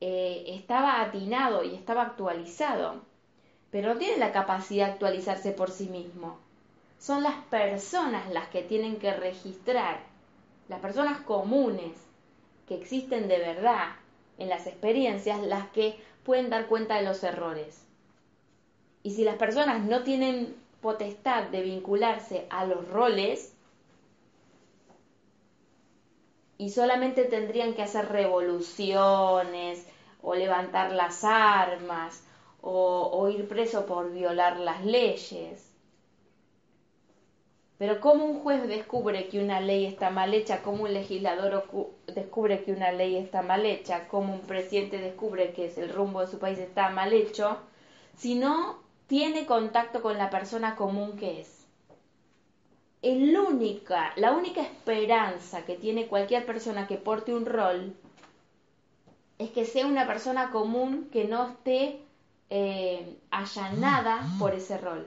eh, 0.00 0.44
estaba 0.46 1.02
atinado 1.02 1.62
y 1.62 1.74
estaba 1.74 2.02
actualizado, 2.02 3.02
pero 3.70 3.92
no 3.92 3.98
tiene 3.98 4.16
la 4.16 4.32
capacidad 4.32 4.86
de 4.86 4.92
actualizarse 4.92 5.52
por 5.52 5.70
sí 5.70 5.88
mismo. 5.88 6.43
Son 6.98 7.22
las 7.22 7.36
personas 7.46 8.30
las 8.30 8.48
que 8.48 8.62
tienen 8.62 8.96
que 8.96 9.12
registrar, 9.12 10.00
las 10.68 10.80
personas 10.80 11.20
comunes 11.20 11.92
que 12.66 12.76
existen 12.76 13.28
de 13.28 13.38
verdad 13.38 13.96
en 14.38 14.48
las 14.48 14.66
experiencias, 14.66 15.42
las 15.42 15.68
que 15.68 15.98
pueden 16.24 16.50
dar 16.50 16.66
cuenta 16.66 16.96
de 16.96 17.02
los 17.02 17.22
errores. 17.22 17.84
Y 19.02 19.10
si 19.10 19.24
las 19.24 19.36
personas 19.36 19.84
no 19.84 20.02
tienen 20.02 20.56
potestad 20.80 21.44
de 21.44 21.62
vincularse 21.62 22.46
a 22.50 22.64
los 22.64 22.88
roles 22.88 23.54
y 26.58 26.70
solamente 26.70 27.24
tendrían 27.24 27.74
que 27.74 27.82
hacer 27.82 28.08
revoluciones 28.10 29.86
o 30.22 30.34
levantar 30.34 30.92
las 30.92 31.24
armas 31.24 32.22
o, 32.62 33.28
ir 33.28 33.46
preso 33.46 33.84
por 33.84 34.10
violar 34.12 34.58
las 34.58 34.84
leyes. 34.84 35.73
Pero 37.84 38.00
¿cómo 38.00 38.24
un 38.24 38.40
juez 38.40 38.66
descubre 38.66 39.28
que 39.28 39.44
una 39.44 39.60
ley 39.60 39.84
está 39.84 40.08
mal 40.08 40.32
hecha? 40.32 40.62
¿Cómo 40.62 40.84
un 40.84 40.94
legislador 40.94 41.68
descubre 42.06 42.64
que 42.64 42.72
una 42.72 42.92
ley 42.92 43.16
está 43.18 43.42
mal 43.42 43.66
hecha? 43.66 44.08
¿Cómo 44.08 44.32
un 44.32 44.40
presidente 44.40 44.96
descubre 44.96 45.52
que 45.52 45.70
el 45.76 45.90
rumbo 45.90 46.22
de 46.22 46.28
su 46.28 46.38
país 46.38 46.58
está 46.58 46.88
mal 46.88 47.12
hecho? 47.12 47.58
Si 48.16 48.36
no 48.36 48.78
tiene 49.06 49.44
contacto 49.44 50.00
con 50.00 50.16
la 50.16 50.30
persona 50.30 50.76
común 50.76 51.18
que 51.18 51.42
es. 51.42 51.66
El 53.02 53.36
única, 53.36 54.14
la 54.16 54.32
única 54.32 54.62
esperanza 54.62 55.66
que 55.66 55.76
tiene 55.76 56.06
cualquier 56.06 56.46
persona 56.46 56.86
que 56.86 56.96
porte 56.96 57.34
un 57.34 57.44
rol 57.44 57.94
es 59.36 59.50
que 59.50 59.66
sea 59.66 59.86
una 59.86 60.06
persona 60.06 60.50
común 60.50 61.10
que 61.12 61.26
no 61.26 61.48
esté 61.48 62.00
eh, 62.48 63.18
allanada 63.30 64.26
por 64.38 64.54
ese 64.54 64.78
rol, 64.78 65.06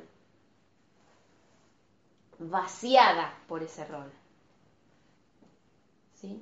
vaciada 2.39 3.33
por 3.47 3.63
ese 3.63 3.85
rol. 3.85 4.11
¿Sí? 6.15 6.41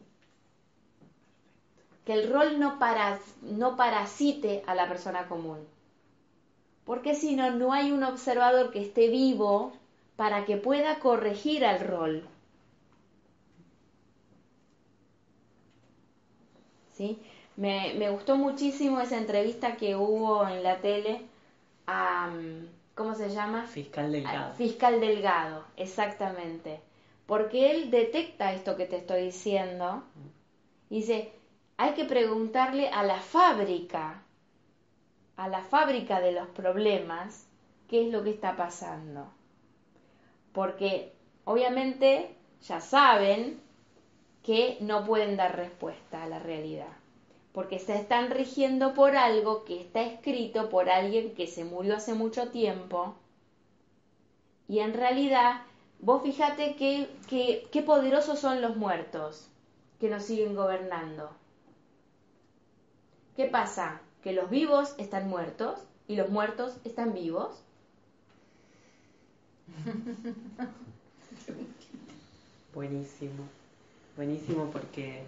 Que 2.05 2.13
el 2.13 2.31
rol 2.31 2.59
no, 2.59 2.77
no 3.41 3.75
parasite 3.75 4.63
a 4.67 4.75
la 4.75 4.87
persona 4.87 5.27
común. 5.27 5.67
Porque 6.85 7.15
si 7.15 7.35
no, 7.35 7.49
no 7.51 7.73
hay 7.73 7.91
un 7.91 8.03
observador 8.03 8.71
que 8.71 8.81
esté 8.81 9.09
vivo 9.09 9.73
para 10.15 10.45
que 10.45 10.57
pueda 10.57 10.99
corregir 10.99 11.65
al 11.65 11.79
rol. 11.79 12.27
¿Sí? 16.93 17.19
Me, 17.57 18.09
gustó 18.11 18.37
muchísimo 18.37 18.99
esa 18.99 19.17
entrevista 19.17 19.75
que 19.77 19.95
hubo 19.95 20.47
en 20.47 20.61
la 20.63 20.77
tele 20.81 21.21
a, 21.87 22.29
¿cómo 22.95 23.13
se 23.13 23.29
llama? 23.29 23.67
Fiscal 23.67 24.11
Delgado. 24.11 24.53
Fiscal 24.55 24.99
Delgado, 24.99 25.65
exactamente. 25.77 26.79
Porque 27.25 27.71
él 27.71 27.91
detecta 27.91 28.53
esto 28.53 28.75
que 28.75 28.85
te 28.85 28.97
estoy 28.97 29.25
diciendo. 29.25 30.03
Dice, 30.89 31.33
hay 31.77 31.93
que 31.93 32.05
preguntarle 32.05 32.89
a 32.89 33.03
la 33.03 33.19
fábrica, 33.19 34.23
a 35.35 35.47
la 35.49 35.61
fábrica 35.61 36.21
de 36.21 36.31
los 36.31 36.47
problemas, 36.49 37.47
qué 37.87 38.05
es 38.05 38.11
lo 38.11 38.23
que 38.23 38.31
está 38.31 38.55
pasando. 38.55 39.27
Porque 40.53 41.13
obviamente 41.43 42.35
ya 42.61 42.79
saben 42.79 43.59
que 44.43 44.77
no 44.79 45.03
pueden 45.03 45.35
dar 45.35 45.55
respuesta 45.55 46.23
a 46.23 46.27
la 46.27 46.39
realidad 46.39 47.04
porque 47.55 47.79
se 47.79 47.95
están 47.95 48.29
rigiendo 48.31 48.93
por 48.93 49.15
algo 49.15 49.63
que 49.63 49.79
está 49.79 50.01
escrito 50.01 50.69
por 50.69 50.89
alguien 50.89 51.33
que 51.35 51.47
se 51.47 51.63
murió 51.63 51.95
hace 51.95 52.13
mucho 52.13 52.49
tiempo. 52.49 53.15
Y 54.67 54.79
en 54.79 54.93
realidad, 54.93 55.61
vos 55.99 56.21
fíjate 56.21 56.75
qué 56.75 57.81
poderosos 57.83 58.39
son 58.39 58.61
los 58.61 58.75
muertos 58.75 59.47
que 60.01 60.09
nos 60.09 60.23
siguen 60.23 60.53
gobernando. 60.53 61.29
¿Qué 63.37 63.45
pasa? 63.45 64.01
Que 64.21 64.33
los 64.33 64.49
vivos 64.49 64.93
están 64.97 65.29
muertos 65.29 65.79
y 66.09 66.17
los 66.17 66.29
muertos 66.29 66.75
están 66.83 67.13
vivos. 67.13 67.63
Buenísimo, 72.73 73.45
buenísimo 74.17 74.69
porque 74.73 75.23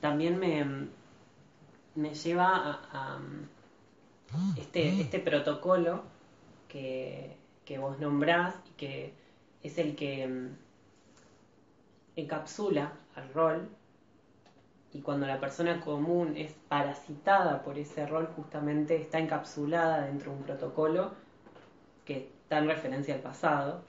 también 0.00 0.38
me, 0.38 0.88
me 1.94 2.14
lleva 2.14 2.80
a, 2.92 3.18
este, 4.56 5.00
este 5.00 5.18
protocolo 5.18 6.02
que, 6.68 7.36
vos 7.78 7.98
nombrás 7.98 8.54
y 8.70 8.70
que 8.72 9.14
es 9.62 9.78
el 9.78 9.96
que 9.96 10.26
mm, 10.26 10.56
encapsula 12.16 12.92
al 13.14 13.32
rol. 13.32 13.68
Y 14.92 15.00
cuando 15.00 15.26
la 15.26 15.38
persona 15.38 15.80
común 15.80 16.36
es 16.36 16.54
parasitada 16.68 17.62
por 17.62 17.78
ese 17.78 18.06
rol 18.06 18.26
justamente 18.36 18.96
está 18.96 19.18
encapsulada 19.18 20.06
dentro 20.06 20.32
de 20.32 20.38
un 20.38 20.44
protocolo 20.44 21.12
que 22.06 22.30
da 22.48 22.58
en 22.58 22.68
referencia 22.68 23.14
al 23.14 23.20
pasado. 23.20 23.82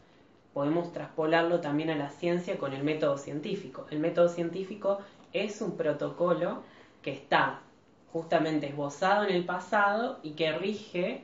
Podemos 0.54 0.92
traspolarlo 0.92 1.62
también 1.62 1.90
a 1.90 1.96
la 1.96 2.10
ciencia 2.10 2.58
con 2.58 2.74
el 2.74 2.84
método 2.84 3.18
científico. 3.18 3.86
El 3.92 4.00
método 4.00 4.28
científico 4.28 5.00
es 5.34 5.62
un 5.62 5.78
protocolo 5.78 6.64
que 7.02 7.12
está 7.12 7.62
justamente 8.12 8.68
esbozado 8.68 9.26
en 9.26 9.36
el 9.36 9.46
pasado 9.46 10.20
y 10.24 10.32
que 10.32 10.52
rige 10.52 11.24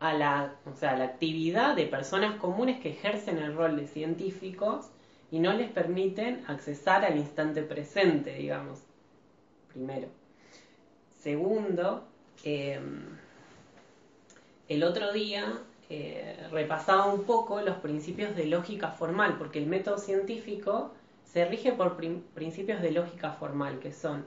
a 0.00 0.12
la, 0.14 0.54
o 0.66 0.74
sea, 0.74 0.96
la 0.96 1.04
actividad 1.04 1.76
de 1.76 1.86
personas 1.86 2.36
comunes 2.36 2.80
que 2.80 2.90
ejercen 2.90 3.38
el 3.38 3.54
rol 3.54 3.76
de 3.76 3.86
científicos 3.86 4.86
y 5.30 5.38
no 5.38 5.52
les 5.52 5.70
permiten 5.70 6.44
accesar 6.46 7.04
al 7.04 7.16
instante 7.16 7.62
presente, 7.62 8.34
digamos, 8.34 8.80
primero. 9.72 10.08
Segundo, 11.20 12.04
em, 12.44 13.02
el 14.68 14.84
otro 14.84 15.12
día 15.12 15.58
eh, 15.90 16.48
repasaba 16.50 17.06
un 17.06 17.24
poco 17.24 17.60
los 17.60 17.76
principios 17.76 18.36
de 18.36 18.46
lógica 18.46 18.90
formal, 18.90 19.36
porque 19.38 19.58
el 19.58 19.66
método 19.66 19.98
científico 19.98 20.92
se 21.34 21.44
rige 21.46 21.72
por 21.72 21.96
principios 21.96 22.80
de 22.80 22.92
lógica 22.92 23.32
formal, 23.32 23.80
que 23.80 23.92
son 23.92 24.24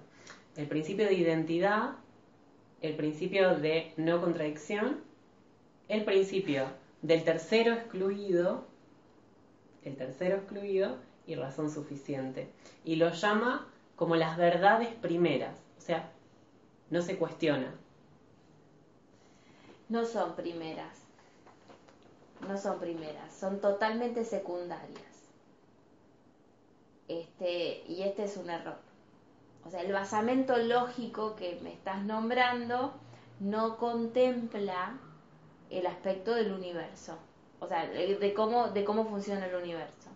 el 0.58 0.68
principio 0.68 1.06
de 1.06 1.14
identidad, 1.14 1.92
el 2.82 2.98
principio 2.98 3.56
de 3.56 3.94
no 3.96 4.20
contradicción, 4.20 5.00
el 5.88 6.04
principio 6.04 6.66
del 7.02 7.24
tercero 7.24 7.74
excluido, 7.74 8.66
el 9.86 9.96
tercero 9.96 10.36
excluido 10.36 10.98
y 11.26 11.36
razón 11.36 11.72
suficiente. 11.72 12.50
Y 12.84 12.98
lo 12.98 13.10
llama 13.12 13.66
como 13.96 14.18
las 14.18 14.36
verdades 14.36 14.90
primeras, 14.90 15.58
o 15.78 15.82
sea, 15.82 16.12
no 16.90 17.02
se 17.02 17.18
cuestiona. 17.18 17.74
No 19.88 20.04
son 20.04 20.36
primeras, 20.36 20.98
no 22.46 22.58
son 22.58 22.82
primeras, 22.82 23.34
son 23.34 23.62
totalmente 23.62 24.26
secundarias. 24.26 25.07
Este, 27.08 27.84
y 27.88 28.04
este 28.04 28.26
es 28.26 28.38
un 28.38 28.50
error. 28.50 28.78
O 29.66 29.70
sea, 29.70 29.82
el 29.82 29.92
basamento 29.92 30.58
lógico 30.58 31.36
que 31.36 31.60
me 31.62 31.74
estás 31.74 32.04
nombrando 32.04 32.94
no 33.40 33.78
contempla 33.78 34.98
el 35.70 35.86
aspecto 35.88 36.34
del 36.34 36.54
universo, 36.54 37.18
o 37.60 37.68
sea, 37.68 37.86
de 37.88 38.34
cómo, 38.34 38.70
de 38.70 38.86
cómo 38.86 39.06
funciona 39.06 39.46
el 39.46 39.56
universo. 39.56 40.10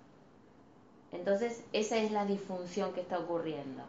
Entonces, 1.12 1.66
esa 1.74 1.98
es 1.98 2.12
la 2.12 2.26
disfunción 2.26 2.94
que 2.94 3.02
está 3.02 3.20
ocurriendo. 3.20 3.84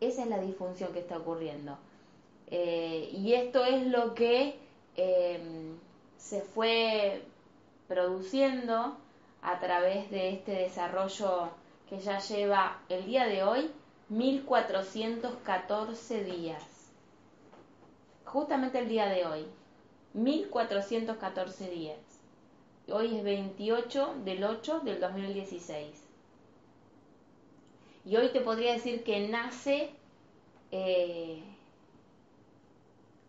Esa 0.00 0.22
es 0.22 0.28
la 0.28 0.38
disfunción 0.38 0.92
que 0.92 0.98
está 0.98 1.16
ocurriendo. 1.16 1.78
Eh, 2.48 3.08
y 3.12 3.32
esto 3.32 3.64
es 3.64 3.86
lo 3.86 4.14
que 4.14 4.58
eh, 4.96 5.72
se 6.18 6.42
fue 6.42 7.22
produciendo 7.88 8.98
a 9.42 9.58
través 9.58 10.08
de 10.10 10.30
este 10.30 10.52
desarrollo 10.52 11.50
que 11.88 11.98
ya 11.98 12.20
lleva 12.20 12.80
el 12.88 13.04
día 13.06 13.26
de 13.26 13.42
hoy 13.42 13.72
1414 14.08 16.24
días. 16.24 16.64
Justamente 18.24 18.78
el 18.78 18.88
día 18.88 19.06
de 19.06 19.26
hoy, 19.26 19.46
1414 20.14 21.70
días. 21.70 21.98
Hoy 22.88 23.16
es 23.16 23.24
28 23.24 24.14
del 24.24 24.44
8 24.44 24.80
del 24.80 25.00
2016. 25.00 26.08
Y 28.04 28.16
hoy 28.16 28.30
te 28.30 28.40
podría 28.40 28.72
decir 28.72 29.04
que 29.04 29.28
nace 29.28 29.90
eh, 30.70 31.42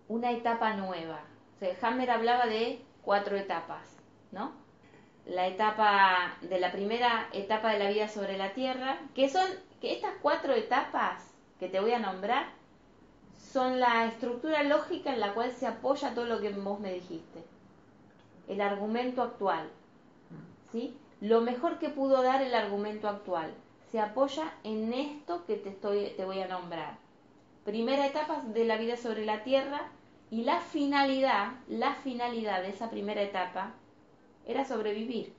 una 0.08 0.32
etapa 0.32 0.76
nueva. 0.76 1.22
O 1.56 1.60
sea, 1.60 1.76
Hammer 1.82 2.10
hablaba 2.12 2.46
de 2.48 2.82
cuatro 3.04 3.38
etapas, 3.38 3.98
¿no? 4.32 4.63
La 5.26 5.48
etapa 5.48 6.36
de 6.42 6.60
la 6.60 6.72
primera 6.72 7.30
etapa 7.34 7.72
de 7.72 7.80
la 7.80 7.90
vida 7.90 8.08
sobre 8.08 8.38
la 8.38 8.54
Tierra, 8.54 8.98
que 9.16 9.30
son 9.30 9.48
que 9.80 9.94
estas 9.94 10.14
cuatro 10.22 10.54
etapas 10.54 11.34
que 11.60 11.70
te 11.70 11.80
voy 11.80 11.92
a 11.92 12.00
nombrar 12.00 12.48
son 13.38 13.80
la 13.80 14.06
estructura 14.06 14.64
lógica 14.64 15.14
en 15.14 15.20
la 15.20 15.34
cual 15.34 15.52
se 15.52 15.68
apoya 15.68 16.14
todo 16.14 16.26
lo 16.26 16.42
que 16.42 16.50
vos 16.52 16.80
me 16.80 16.94
dijiste. 16.94 17.44
El 18.48 18.62
argumento 18.62 19.22
actual. 19.22 19.70
¿Sí? 20.72 20.98
Lo 21.22 21.42
mejor 21.42 21.80
que 21.80 21.90
pudo 21.90 22.22
dar 22.22 22.42
el 22.42 22.56
argumento 22.56 23.08
actual 23.08 23.54
se 23.92 24.00
apoya 24.00 24.54
en 24.64 24.92
esto 24.92 25.46
que 25.46 25.56
te 25.56 25.70
estoy 25.70 26.14
te 26.18 26.26
voy 26.26 26.42
a 26.42 26.48
nombrar. 26.48 26.98
Primera 27.64 28.08
etapa 28.08 28.42
de 28.42 28.66
la 28.66 28.78
vida 28.78 28.98
sobre 28.98 29.26
la 29.26 29.44
Tierra 29.44 29.92
y 30.32 30.44
la 30.44 30.60
finalidad, 30.60 31.52
la 31.68 31.94
finalidad 31.94 32.64
de 32.64 32.70
esa 32.70 32.90
primera 32.90 33.22
etapa 33.22 33.74
era 34.46 34.66
sobrevivir. 34.66 35.34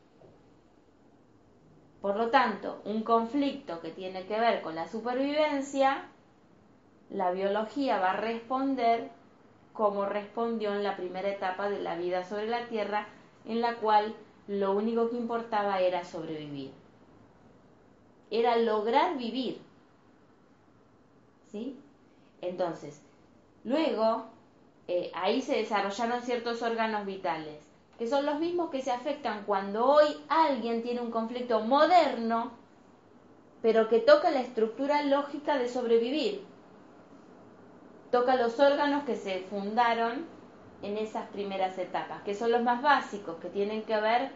Por 2.01 2.17
lo 2.17 2.31
tanto, 2.31 2.83
un 2.85 3.03
conflicto 3.03 3.81
que 3.81 3.91
tiene 3.91 4.27
que 4.27 4.39
ver 4.39 4.63
con 4.63 4.75
la 4.75 4.87
supervivencia, 4.89 6.09
la 7.11 7.31
biología 7.31 7.99
va 7.99 8.11
a 8.11 8.17
responder 8.17 9.11
como 9.73 10.07
respondió 10.07 10.73
en 10.75 10.85
la 10.85 10.97
primera 10.97 11.29
etapa 11.31 11.69
de 11.69 11.81
la 11.81 11.97
vida 11.97 12.25
sobre 12.25 12.47
la 12.47 12.67
Tierra, 12.69 13.09
en 13.47 13.61
la 13.61 13.77
cual 13.77 14.15
lo 14.47 14.73
único 14.73 15.11
que 15.11 15.17
importaba 15.17 15.81
era 15.81 16.05
sobrevivir. 16.05 16.73
Era 18.31 18.57
lograr 18.57 19.17
vivir. 19.17 19.61
¿Sí? 21.51 21.79
Entonces, 22.41 23.01
luego, 23.65 24.27
eh, 24.89 25.11
ahí 25.15 25.41
se 25.41 25.57
desarrollaron 25.57 26.21
ciertos 26.23 26.61
órganos 26.63 27.07
vitales 27.07 27.64
que 27.99 28.07
son 28.07 28.27
los 28.27 28.41
mismos 28.41 28.71
que 28.71 28.83
se 28.83 28.91
afectan 28.91 29.45
cuando 29.45 29.87
hoy 29.87 30.07
alguien 30.29 30.83
tiene 30.83 31.01
un 31.01 31.11
conflicto 31.11 31.61
moderno 31.61 32.65
pero 33.65 33.89
que 33.89 33.99
toca 33.99 34.31
la 34.31 34.41
estructura 34.41 35.03
lógica 35.05 35.57
de 35.57 35.71
sobrevivir. 35.71 36.45
Toca 38.11 38.37
los 38.37 38.61
órganos 38.61 39.05
que 39.05 39.17
se 39.17 39.41
fundaron 39.49 40.27
en 40.83 40.99
esas 40.99 41.27
primeras 41.29 41.79
etapas, 41.79 42.21
que 42.25 42.35
son 42.35 42.53
los 42.53 42.63
más 42.63 42.83
básicos, 42.83 43.37
que 43.37 43.49
tienen 43.49 43.83
que 43.85 43.99
ver 43.99 44.33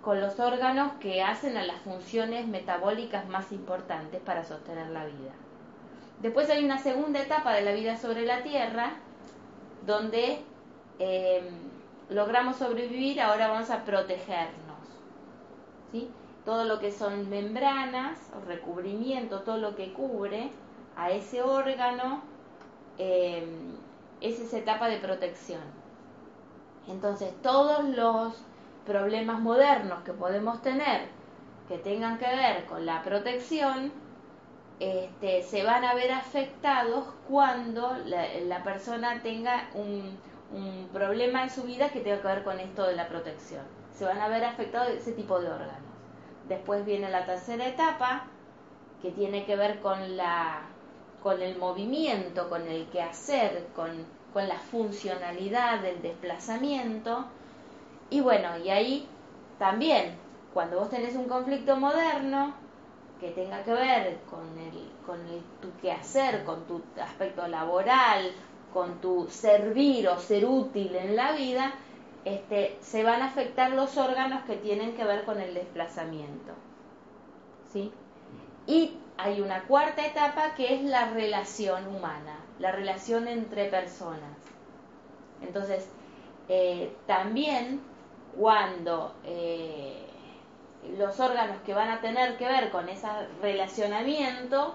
con 0.00 0.18
los 0.18 0.40
órganos 0.40 0.92
que 0.92 1.22
hacen 1.22 1.58
a 1.58 1.64
las 1.66 1.78
funciones 1.82 2.46
metabólicas 2.46 3.28
más 3.28 3.52
importantes 3.52 4.18
para 4.22 4.44
sostener 4.44 4.86
la 4.86 5.04
vida. 5.04 5.32
Después 6.22 6.48
hay 6.48 6.64
una 6.64 6.78
segunda 6.78 7.20
etapa 7.20 7.52
de 7.52 7.60
la 7.60 7.72
vida 7.72 7.98
sobre 7.98 8.24
la 8.24 8.42
Tierra, 8.42 8.94
donde 9.84 10.40
eh, 10.98 11.50
logramos 12.10 12.56
sobrevivir, 12.56 13.20
ahora 13.20 13.48
vamos 13.48 13.70
a 13.70 13.84
protegernos. 13.84 14.78
¿sí? 15.92 16.10
Todo 16.44 16.64
lo 16.64 16.78
que 16.78 16.92
son 16.92 17.30
membranas 17.30 18.18
recubrimiento, 18.46 19.40
todo 19.40 19.58
lo 19.58 19.76
que 19.76 19.92
cubre 19.92 20.50
a 20.96 21.10
ese 21.10 21.42
órgano, 21.42 22.22
eh, 22.98 23.46
es 24.20 24.40
esa 24.40 24.58
etapa 24.58 24.88
de 24.88 24.98
protección. 24.98 25.62
Entonces, 26.88 27.32
todos 27.42 27.84
los 27.84 28.34
problemas 28.84 29.40
modernos 29.40 30.02
que 30.02 30.12
podemos 30.12 30.60
tener 30.62 31.08
que 31.68 31.78
tengan 31.78 32.18
que 32.18 32.26
ver 32.26 32.66
con 32.66 32.84
la 32.84 33.02
protección, 33.02 33.92
este, 34.80 35.42
se 35.42 35.62
van 35.62 35.84
a 35.84 35.94
ver 35.94 36.10
afectados 36.10 37.04
cuando 37.28 37.96
la, 38.06 38.62
persona 38.64 39.22
tenga 39.22 39.68
un, 39.74 40.18
un, 40.52 40.88
problema 40.92 41.44
en 41.44 41.50
su 41.50 41.62
vida 41.62 41.90
que 41.90 42.00
tenga 42.00 42.20
que 42.20 42.28
ver 42.28 42.44
con 42.44 42.58
esto 42.58 42.84
de 42.84 42.96
la 42.96 43.08
protección. 43.08 43.62
Se 43.92 44.04
van 44.04 44.18
a 44.20 44.28
ver 44.28 44.44
afectados 44.44 44.90
ese 44.90 45.12
tipo 45.12 45.40
de 45.40 45.48
órganos. 45.48 45.90
Después 46.48 46.84
viene 46.84 47.10
la 47.10 47.26
tercera 47.26 47.66
etapa, 47.66 48.26
que 49.02 49.10
tiene 49.12 49.44
que 49.44 49.56
ver 49.56 49.80
con, 49.80 50.16
la, 50.16 50.62
con 51.22 51.40
el 51.40 51.56
movimiento, 51.58 52.48
con 52.48 52.66
el 52.66 52.86
quehacer, 52.88 53.68
con, 53.74 53.90
con 54.32 54.48
la 54.48 54.58
funcionalidad 54.58 55.80
del 55.80 56.02
desplazamiento. 56.02 57.26
Y 58.10 58.20
bueno, 58.20 58.58
y 58.58 58.70
ahí 58.70 59.08
también, 59.58 60.16
cuando 60.52 60.80
vos 60.80 60.90
tenés 60.90 61.14
un 61.14 61.28
conflicto 61.28 61.76
moderno, 61.76 62.54
que 63.20 63.30
tenga 63.30 63.62
que 63.62 63.72
ver 63.72 64.18
con, 64.28 64.58
el, 64.58 64.90
con 65.06 65.20
el, 65.26 65.42
tu 65.60 65.70
quehacer, 65.80 66.42
con 66.44 66.64
tu 66.66 66.82
aspecto 67.00 67.46
laboral, 67.46 68.32
con 68.72 69.00
tu 69.00 69.26
servir 69.28 70.08
o 70.08 70.18
ser 70.18 70.44
útil 70.44 70.94
en 70.94 71.16
la 71.16 71.32
vida, 71.32 71.72
este, 72.24 72.76
se 72.80 73.02
van 73.02 73.22
a 73.22 73.26
afectar 73.26 73.72
los 73.72 73.96
órganos 73.96 74.44
que 74.44 74.56
tienen 74.56 74.94
que 74.94 75.04
ver 75.04 75.24
con 75.24 75.40
el 75.40 75.54
desplazamiento. 75.54 76.52
¿sí? 77.72 77.92
Y 78.66 78.96
hay 79.16 79.40
una 79.40 79.64
cuarta 79.64 80.04
etapa 80.06 80.54
que 80.54 80.74
es 80.74 80.82
la 80.82 81.10
relación 81.10 81.86
humana, 81.94 82.38
la 82.58 82.72
relación 82.72 83.28
entre 83.28 83.66
personas. 83.66 84.36
Entonces, 85.42 85.88
eh, 86.48 86.94
también 87.06 87.80
cuando 88.38 89.14
eh, 89.24 90.06
los 90.98 91.18
órganos 91.20 91.58
que 91.62 91.74
van 91.74 91.90
a 91.90 92.00
tener 92.00 92.36
que 92.36 92.46
ver 92.46 92.70
con 92.70 92.88
ese 92.88 93.08
relacionamiento 93.42 94.74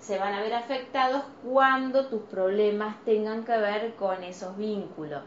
se 0.00 0.18
van 0.18 0.34
a 0.34 0.40
ver 0.40 0.54
afectados 0.54 1.22
cuando 1.42 2.06
tus 2.06 2.22
problemas 2.22 3.02
tengan 3.04 3.44
que 3.44 3.56
ver 3.56 3.94
con 3.94 4.22
esos 4.22 4.56
vínculos, 4.56 5.24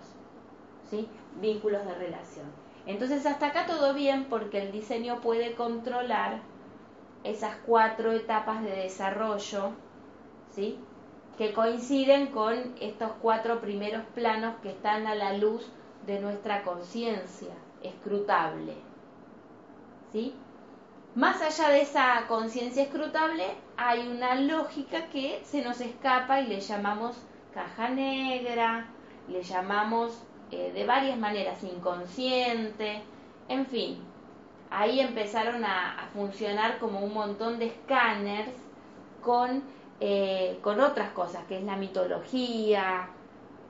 ¿sí? 0.90 1.08
Vínculos 1.42 1.86
de 1.86 1.96
relación. 1.96 2.46
Entonces 2.86 3.26
hasta 3.26 3.48
acá 3.48 3.66
todo 3.66 3.94
bien 3.94 4.26
porque 4.26 4.62
el 4.62 4.72
diseño 4.72 5.22
puede 5.22 5.56
controlar 5.56 6.40
esas 7.24 7.56
cuatro 7.66 8.12
etapas 8.12 8.64
de 8.64 8.72
desarrollo, 8.72 9.72
¿sí? 10.52 10.80
Que 11.38 11.54
coinciden 11.54 12.28
con 12.28 12.76
estos 12.80 13.12
cuatro 13.22 13.62
primeros 13.62 14.04
planos 14.16 14.56
que 14.62 14.70
están 14.70 15.08
a 15.08 15.16
la 15.16 15.34
luz 15.34 15.72
de 16.06 16.20
nuestra 16.20 16.64
conciencia 16.64 17.54
escrutable. 17.84 18.90
¿sí? 20.12 20.34
Más 21.16 21.42
allá 21.42 21.70
de 21.70 21.82
esa 21.82 22.26
conciencia 22.28 22.84
escrutable, 22.84 23.46
hay 23.82 24.06
una 24.10 24.36
lógica 24.36 25.08
que 25.08 25.42
se 25.46 25.62
nos 25.62 25.80
escapa 25.80 26.42
y 26.42 26.48
le 26.48 26.60
llamamos 26.60 27.16
caja 27.54 27.88
negra, 27.88 28.88
le 29.30 29.42
llamamos 29.42 30.22
eh, 30.52 30.72
de 30.74 30.86
varias 30.86 31.18
maneras 31.18 31.64
inconsciente, 31.64 33.02
en 33.48 33.66
fin. 33.66 34.04
Ahí 34.70 35.00
empezaron 35.00 35.64
a, 35.64 36.10
funcionar 36.14 36.78
como 36.80 37.00
un 37.00 37.14
montón 37.14 37.58
de 37.58 37.68
escáneres 37.68 38.54
con, 39.22 39.64
eh, 40.02 40.60
con 40.62 40.82
otras 40.82 41.12
cosas, 41.12 41.46
que 41.46 41.60
es 41.60 41.64
la 41.64 41.78
mitología, 41.78 43.08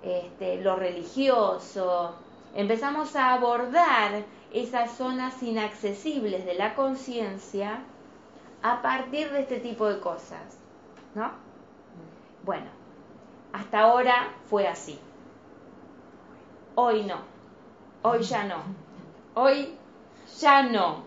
este, 0.01 0.59
lo 0.61 0.75
religioso. 0.75 2.15
Empezamos 2.55 3.15
a 3.15 3.33
abordar 3.33 4.23
esas 4.51 4.91
zonas 4.91 5.43
inaccesibles 5.43 6.45
de 6.45 6.55
la 6.55 6.73
conciencia 6.73 7.83
a 8.61 8.81
partir 8.81 9.31
de 9.31 9.41
este 9.41 9.59
tipo 9.59 9.87
de 9.87 9.99
cosas. 9.99 10.59
¿No? 11.15 11.31
Bueno, 12.43 12.67
hasta 13.53 13.79
ahora 13.79 14.33
fue 14.45 14.67
así. 14.67 14.99
Hoy 16.75 17.03
no. 17.03 17.17
Hoy 18.03 18.21
ya 18.21 18.43
no. 18.45 18.57
Hoy 19.33 19.77
ya 20.39 20.63
no. 20.63 21.03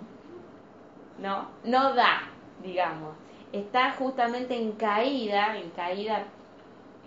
¿No? 1.18 1.48
No 1.64 1.94
da, 1.94 2.28
digamos. 2.62 3.14
Está 3.52 3.92
justamente 3.92 4.56
en 4.56 4.72
caída, 4.72 5.56
en 5.56 5.70
caída 5.70 6.24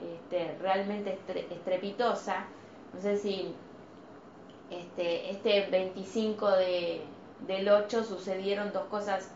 este, 0.02 0.58
realmente 0.62 1.20
estrepitosa. 1.52 2.46
No 2.94 3.02
sé 3.02 3.18
si 3.18 3.56
este, 4.70 5.32
este 5.32 5.70
25 5.70 6.50
de, 6.52 7.02
del 7.48 7.68
8 7.68 8.04
sucedieron 8.04 8.72
dos 8.72 8.86
cosas 8.86 9.32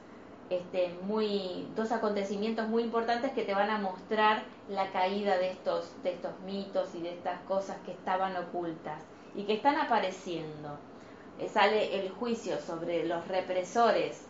este, 0.49 0.93
muy, 1.03 1.67
dos 1.75 1.91
acontecimientos 1.91 2.67
muy 2.67 2.83
importantes 2.83 3.31
que 3.31 3.43
te 3.43 3.53
van 3.53 3.69
a 3.69 3.77
mostrar 3.77 4.43
la 4.69 4.91
caída 4.91 5.37
de 5.37 5.51
estos, 5.51 5.91
de 6.03 6.13
estos 6.13 6.31
mitos 6.45 6.95
y 6.95 7.01
de 7.01 7.13
estas 7.13 7.39
cosas 7.41 7.77
que 7.85 7.91
estaban 7.91 8.35
ocultas 8.35 9.03
y 9.35 9.43
que 9.43 9.53
están 9.53 9.75
apareciendo. 9.75 10.77
Eh, 11.39 11.47
sale 11.49 11.99
el 11.99 12.09
juicio 12.11 12.59
sobre 12.59 13.05
los 13.05 13.27
represores 13.27 14.25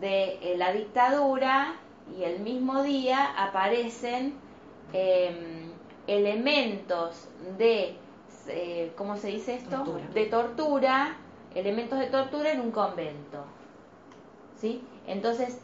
de 0.00 0.38
eh, 0.42 0.56
la 0.56 0.72
dictadura 0.72 1.76
y 2.16 2.24
el 2.24 2.40
mismo 2.40 2.82
día 2.82 3.34
aparecen 3.36 4.34
em, 4.92 5.70
elementos 6.06 7.28
de 7.58 7.96
eh, 8.48 8.92
¿cómo 8.96 9.16
se 9.16 9.28
dice 9.28 9.56
esto? 9.56 9.98
De 10.14 10.26
tortura, 10.26 11.16
elementos 11.54 11.98
de 11.98 12.06
tortura 12.06 12.52
en 12.52 12.60
un 12.60 12.70
convento. 12.70 13.44
¿Sí? 14.56 14.82
Entonces, 15.06 15.58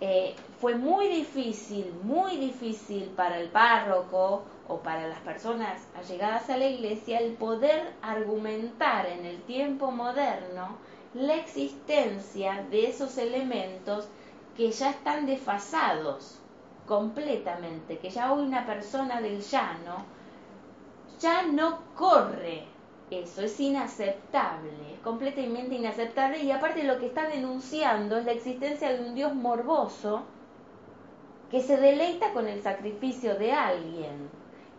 eh, 0.00 0.34
fue 0.60 0.74
muy 0.74 1.08
difícil, 1.08 1.92
muy 2.02 2.36
difícil 2.36 3.04
para 3.16 3.38
el 3.38 3.48
párroco 3.48 4.44
o 4.68 4.78
para 4.78 5.06
las 5.08 5.18
personas 5.20 5.82
allegadas 5.96 6.50
a 6.50 6.56
la 6.56 6.66
iglesia 6.66 7.18
el 7.18 7.34
poder 7.34 7.92
argumentar 8.02 9.06
en 9.06 9.24
el 9.24 9.40
tiempo 9.42 9.90
moderno 9.90 10.76
la 11.14 11.36
existencia 11.36 12.66
de 12.70 12.88
esos 12.88 13.18
elementos 13.18 14.08
que 14.56 14.70
ya 14.70 14.90
están 14.90 15.26
desfasados 15.26 16.40
completamente, 16.86 17.98
que 17.98 18.10
ya 18.10 18.32
hoy 18.32 18.44
una 18.46 18.66
persona 18.66 19.20
del 19.20 19.40
llano 19.40 20.04
ya 21.20 21.42
no 21.42 21.78
corre 21.94 22.73
eso, 23.10 23.42
es 23.42 23.58
inaceptable, 23.60 24.70
es 24.94 25.00
completamente 25.00 25.74
inaceptable 25.74 26.38
y 26.42 26.50
aparte 26.50 26.84
lo 26.84 26.98
que 26.98 27.06
está 27.06 27.28
denunciando 27.28 28.16
es 28.16 28.24
la 28.24 28.32
existencia 28.32 28.92
de 28.92 29.04
un 29.04 29.14
Dios 29.14 29.34
morboso 29.34 30.24
que 31.50 31.60
se 31.60 31.76
deleita 31.76 32.32
con 32.32 32.48
el 32.48 32.62
sacrificio 32.62 33.36
de 33.36 33.52
alguien, 33.52 34.28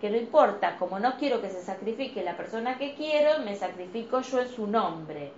que 0.01 0.09
no 0.09 0.17
importa, 0.17 0.78
como 0.78 0.99
no 0.99 1.17
quiero 1.17 1.41
que 1.41 1.49
se 1.49 1.61
sacrifique 1.61 2.23
la 2.23 2.36
persona 2.36 2.78
que 2.78 2.95
quiero, 2.95 3.39
me 3.43 3.55
sacrifico 3.55 4.21
yo 4.21 4.41
en 4.41 4.49
su 4.49 4.67
nombre. 4.67 5.32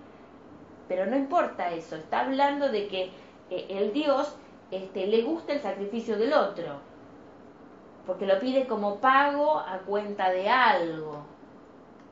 Pero 0.88 1.06
no 1.06 1.16
importa 1.16 1.70
eso, 1.72 1.96
está 1.96 2.20
hablando 2.20 2.70
de 2.70 2.88
que 2.88 3.10
eh, 3.50 3.66
el 3.68 3.92
Dios 3.92 4.34
este, 4.70 5.06
le 5.06 5.22
gusta 5.22 5.52
el 5.52 5.60
sacrificio 5.60 6.16
del 6.16 6.32
otro 6.32 6.88
porque 8.08 8.24
lo 8.24 8.40
pide 8.40 8.66
como 8.66 9.00
pago 9.00 9.58
a 9.58 9.80
cuenta 9.80 10.30
de 10.30 10.48
algo. 10.48 11.26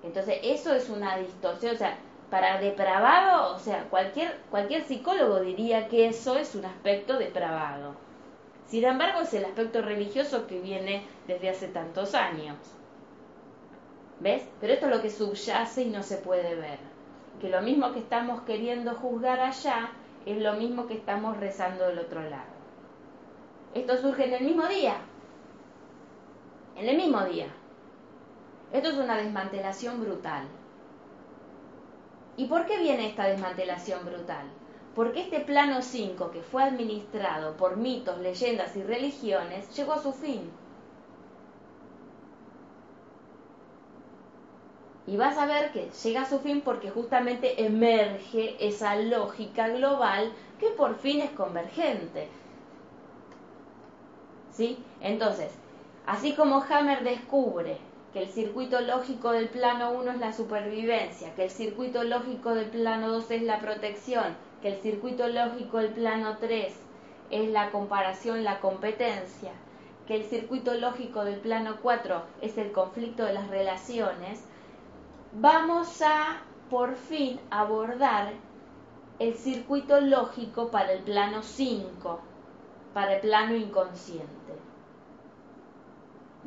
Entonces, 0.02 0.38
eso 0.42 0.72
es 0.74 0.88
una 0.88 1.16
distorsión, 1.16 1.74
o 1.74 1.78
sea, 1.78 1.98
para 2.30 2.60
depravado, 2.60 3.54
o 3.54 3.58
sea, 3.58 3.84
cualquier, 3.88 4.38
cualquier 4.50 4.82
psicólogo 4.82 5.40
diría 5.40 5.88
que 5.88 6.08
eso 6.08 6.36
es 6.36 6.54
un 6.54 6.64
aspecto 6.64 7.18
depravado. 7.18 7.94
Sin 8.66 8.84
embargo, 8.84 9.20
es 9.20 9.32
el 9.34 9.44
aspecto 9.44 9.80
religioso 9.82 10.46
que 10.46 10.60
viene 10.60 11.06
desde 11.26 11.50
hace 11.50 11.68
tantos 11.68 12.14
años. 12.14 12.56
¿Ves? 14.18 14.48
Pero 14.60 14.72
esto 14.72 14.86
es 14.86 14.96
lo 14.96 15.02
que 15.02 15.10
subyace 15.10 15.82
y 15.82 15.90
no 15.90 16.02
se 16.02 16.16
puede 16.16 16.56
ver. 16.56 16.78
Que 17.40 17.48
lo 17.48 17.60
mismo 17.62 17.92
que 17.92 18.00
estamos 18.00 18.42
queriendo 18.42 18.94
juzgar 18.94 19.40
allá 19.40 19.90
es 20.24 20.38
lo 20.38 20.54
mismo 20.54 20.86
que 20.86 20.94
estamos 20.94 21.36
rezando 21.36 21.86
del 21.86 22.00
otro 22.00 22.22
lado. 22.22 22.56
Esto 23.74 23.98
surge 23.98 24.24
en 24.24 24.34
el 24.34 24.44
mismo 24.44 24.66
día. 24.66 24.96
En 26.76 26.88
el 26.88 26.96
mismo 26.96 27.22
día. 27.24 27.46
Esto 28.72 28.88
es 28.88 28.96
una 28.96 29.16
desmantelación 29.16 30.00
brutal. 30.00 30.46
¿Y 32.36 32.46
por 32.46 32.66
qué 32.66 32.78
viene 32.78 33.08
esta 33.08 33.24
desmantelación 33.24 34.04
brutal? 34.04 34.46
Porque 34.94 35.22
este 35.22 35.40
plano 35.40 35.82
5 35.82 36.30
que 36.30 36.42
fue 36.42 36.64
administrado 36.64 37.56
por 37.56 37.76
mitos, 37.76 38.18
leyendas 38.18 38.76
y 38.76 38.82
religiones 38.82 39.74
llegó 39.76 39.92
a 39.92 40.02
su 40.02 40.12
fin. 40.12 40.50
Y 45.06 45.16
vas 45.16 45.38
a 45.38 45.46
ver 45.46 45.70
que 45.70 45.88
llega 46.02 46.22
a 46.22 46.28
su 46.28 46.40
fin 46.40 46.62
porque 46.62 46.90
justamente 46.90 47.64
emerge 47.64 48.56
esa 48.66 48.96
lógica 48.96 49.68
global 49.68 50.32
que 50.58 50.70
por 50.70 50.96
fin 50.96 51.20
es 51.20 51.30
convergente. 51.30 52.28
¿Sí? 54.50 54.78
Entonces, 55.00 55.52
así 56.06 56.34
como 56.34 56.62
Hammer 56.68 57.04
descubre 57.04 57.78
que 58.16 58.22
el 58.22 58.30
circuito 58.30 58.80
lógico 58.80 59.30
del 59.30 59.50
plano 59.50 59.90
1 59.90 60.12
es 60.12 60.18
la 60.20 60.32
supervivencia, 60.32 61.34
que 61.34 61.44
el 61.44 61.50
circuito 61.50 62.02
lógico 62.02 62.54
del 62.54 62.70
plano 62.70 63.10
2 63.10 63.30
es 63.32 63.42
la 63.42 63.60
protección, 63.60 64.34
que 64.62 64.68
el 64.68 64.80
circuito 64.80 65.28
lógico 65.28 65.76
del 65.76 65.90
plano 65.90 66.38
3 66.38 66.74
es 67.28 67.50
la 67.50 67.70
comparación, 67.70 68.42
la 68.42 68.60
competencia, 68.60 69.52
que 70.06 70.16
el 70.16 70.24
circuito 70.24 70.72
lógico 70.72 71.26
del 71.26 71.40
plano 71.40 71.76
4 71.82 72.22
es 72.40 72.56
el 72.56 72.72
conflicto 72.72 73.22
de 73.22 73.34
las 73.34 73.48
relaciones, 73.48 74.42
vamos 75.34 76.00
a 76.00 76.40
por 76.70 76.96
fin 76.96 77.38
abordar 77.50 78.32
el 79.18 79.34
circuito 79.34 80.00
lógico 80.00 80.70
para 80.70 80.94
el 80.94 81.02
plano 81.02 81.42
5, 81.42 82.20
para 82.94 83.16
el 83.16 83.20
plano 83.20 83.54
inconsciente. 83.54 84.65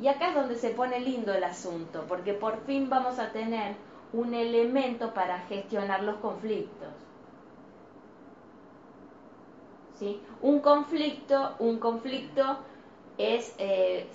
Y 0.00 0.08
acá 0.08 0.28
es 0.28 0.34
donde 0.34 0.56
se 0.56 0.70
pone 0.70 1.00
lindo 1.00 1.34
el 1.34 1.44
asunto, 1.44 2.04
porque 2.08 2.32
por 2.32 2.64
fin 2.64 2.88
vamos 2.88 3.18
a 3.18 3.32
tener 3.32 3.74
un 4.12 4.34
elemento 4.34 5.12
para 5.12 5.40
gestionar 5.40 6.02
los 6.02 6.16
conflictos. 6.16 6.88
¿Sí? 9.98 10.20
Un 10.40 10.60
conflicto, 10.60 11.54
un 11.58 11.78
conflicto 11.78 12.58
es, 13.18 13.54
eh, 13.58 14.06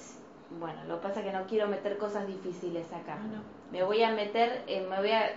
bueno, 0.59 0.83
lo 0.88 0.95
que 0.99 1.07
pasa 1.07 1.19
es 1.19 1.27
que 1.27 1.31
no 1.31 1.45
quiero 1.45 1.67
meter 1.67 1.99
cosas 1.99 2.25
difíciles 2.25 2.91
acá. 2.91 3.19
Ah, 3.19 3.41
me 3.71 3.83
voy 3.83 4.01
a 4.01 4.11
meter, 4.11 4.63
me 4.67 4.97
voy 4.97 5.11
a, 5.11 5.29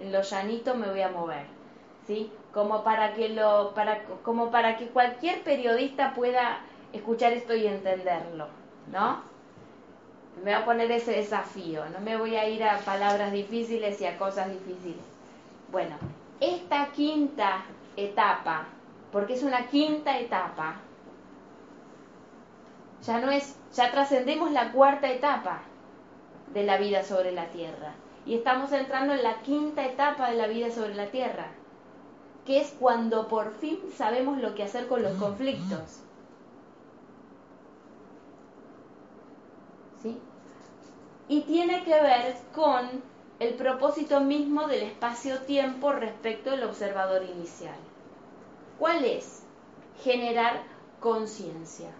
en 0.00 0.12
lo 0.12 0.22
llanito 0.22 0.74
me 0.74 0.90
voy 0.90 1.02
a 1.02 1.10
mover. 1.10 1.46
¿sí? 2.06 2.30
Como 2.52 2.84
para 2.84 3.14
que 3.14 3.28
lo, 3.28 3.72
para, 3.74 4.04
como 4.22 4.50
para 4.50 4.76
que 4.76 4.88
cualquier 4.88 5.42
periodista 5.42 6.14
pueda 6.14 6.60
escuchar 6.92 7.32
esto 7.32 7.54
y 7.54 7.66
entenderlo, 7.66 8.48
¿no? 8.92 9.33
Me 10.36 10.52
voy 10.52 10.62
a 10.62 10.64
poner 10.64 10.90
ese 10.90 11.12
desafío, 11.12 11.84
no 11.90 12.00
me 12.00 12.16
voy 12.16 12.36
a 12.36 12.48
ir 12.48 12.62
a 12.64 12.78
palabras 12.78 13.32
difíciles 13.32 14.00
y 14.00 14.06
a 14.06 14.18
cosas 14.18 14.50
difíciles. 14.50 15.04
Bueno, 15.70 15.96
esta 16.40 16.88
quinta 16.92 17.64
etapa, 17.96 18.66
porque 19.12 19.34
es 19.34 19.42
una 19.42 19.66
quinta 19.68 20.18
etapa, 20.18 20.76
ya 23.02 23.20
no 23.20 23.30
es, 23.30 23.56
ya 23.74 23.90
trascendemos 23.90 24.50
la 24.50 24.72
cuarta 24.72 25.10
etapa 25.10 25.62
de 26.52 26.64
la 26.64 26.78
vida 26.78 27.02
sobre 27.02 27.32
la 27.32 27.46
tierra 27.46 27.92
y 28.26 28.34
estamos 28.34 28.72
entrando 28.72 29.14
en 29.14 29.22
la 29.22 29.40
quinta 29.42 29.84
etapa 29.84 30.30
de 30.30 30.36
la 30.36 30.46
vida 30.46 30.70
sobre 30.70 30.94
la 30.94 31.06
tierra 31.06 31.46
que 32.44 32.60
es 32.60 32.74
cuando 32.78 33.28
por 33.28 33.54
fin 33.54 33.78
sabemos 33.96 34.38
lo 34.38 34.54
que 34.54 34.62
hacer 34.62 34.86
con 34.86 35.02
los 35.02 35.12
conflictos. 35.14 36.00
Y 41.28 41.40
tiene 41.42 41.84
que 41.84 42.00
ver 42.00 42.36
con 42.54 43.02
el 43.38 43.54
propósito 43.54 44.20
mismo 44.20 44.66
del 44.66 44.82
espacio-tiempo 44.82 45.92
respecto 45.92 46.50
del 46.50 46.64
observador 46.64 47.22
inicial. 47.24 47.76
¿Cuál 48.78 49.04
es? 49.04 49.42
Generar 50.02 50.62
conciencia. 51.00 51.90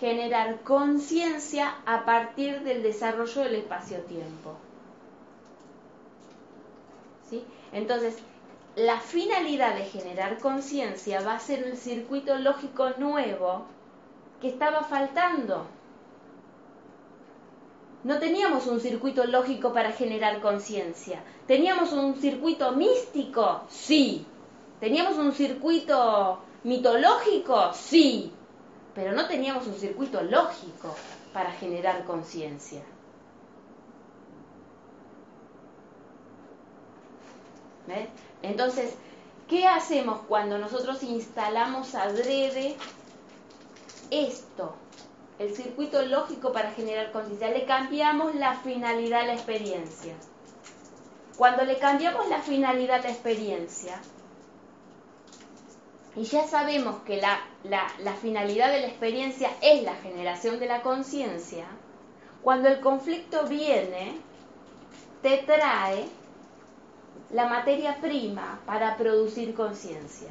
Generar 0.00 0.60
conciencia 0.62 1.76
a 1.86 2.04
partir 2.04 2.62
del 2.62 2.82
desarrollo 2.82 3.42
del 3.42 3.54
espacio-tiempo. 3.56 4.54
¿Sí? 7.30 7.44
Entonces, 7.72 8.18
la 8.76 8.98
finalidad 8.98 9.76
de 9.76 9.84
generar 9.84 10.38
conciencia 10.38 11.20
va 11.20 11.34
a 11.34 11.40
ser 11.40 11.62
el 11.62 11.76
circuito 11.76 12.36
lógico 12.36 12.90
nuevo 12.98 13.66
que 14.40 14.48
estaba 14.48 14.82
faltando. 14.82 15.66
No 18.04 18.18
teníamos 18.18 18.66
un 18.66 18.80
circuito 18.80 19.24
lógico 19.24 19.72
para 19.72 19.92
generar 19.92 20.42
conciencia. 20.42 21.22
Teníamos 21.46 21.92
un 21.92 22.16
circuito 22.16 22.72
místico, 22.72 23.62
sí. 23.70 24.26
Teníamos 24.78 25.16
un 25.16 25.32
circuito 25.32 26.40
mitológico, 26.64 27.72
sí. 27.72 28.30
Pero 28.94 29.12
no 29.12 29.26
teníamos 29.26 29.66
un 29.66 29.74
circuito 29.74 30.22
lógico 30.22 30.94
para 31.32 31.50
generar 31.52 32.04
conciencia. 32.04 32.82
Entonces, 38.42 38.94
¿qué 39.48 39.66
hacemos 39.66 40.20
cuando 40.28 40.58
nosotros 40.58 41.02
instalamos 41.02 41.94
adrede 41.94 42.76
esto? 44.10 44.74
El 45.38 45.54
circuito 45.54 46.02
lógico 46.02 46.52
para 46.52 46.72
generar 46.72 47.10
conciencia. 47.12 47.50
Le 47.50 47.64
cambiamos 47.64 48.34
la 48.34 48.54
finalidad 48.54 49.22
a 49.22 49.26
la 49.26 49.34
experiencia. 49.34 50.14
Cuando 51.36 51.64
le 51.64 51.78
cambiamos 51.78 52.28
la 52.28 52.40
finalidad 52.40 53.00
a 53.00 53.02
la 53.02 53.10
experiencia, 53.10 54.00
y 56.16 56.22
ya 56.22 56.46
sabemos 56.46 57.02
que 57.02 57.20
la, 57.20 57.40
la, 57.64 58.14
finalidad 58.14 58.70
de 58.70 58.82
la 58.82 58.86
experiencia 58.86 59.50
es 59.60 59.82
la 59.82 59.96
generación 59.96 60.60
de 60.60 60.66
la 60.66 60.82
conciencia, 60.82 61.66
cuando 62.42 62.68
el 62.68 62.80
conflicto 62.80 63.46
viene, 63.48 64.20
te 65.22 65.38
trae 65.38 66.06
la 67.32 67.46
materia 67.46 68.00
prima 68.00 68.60
para 68.64 68.96
producir 68.96 69.54
conciencia. 69.54 70.30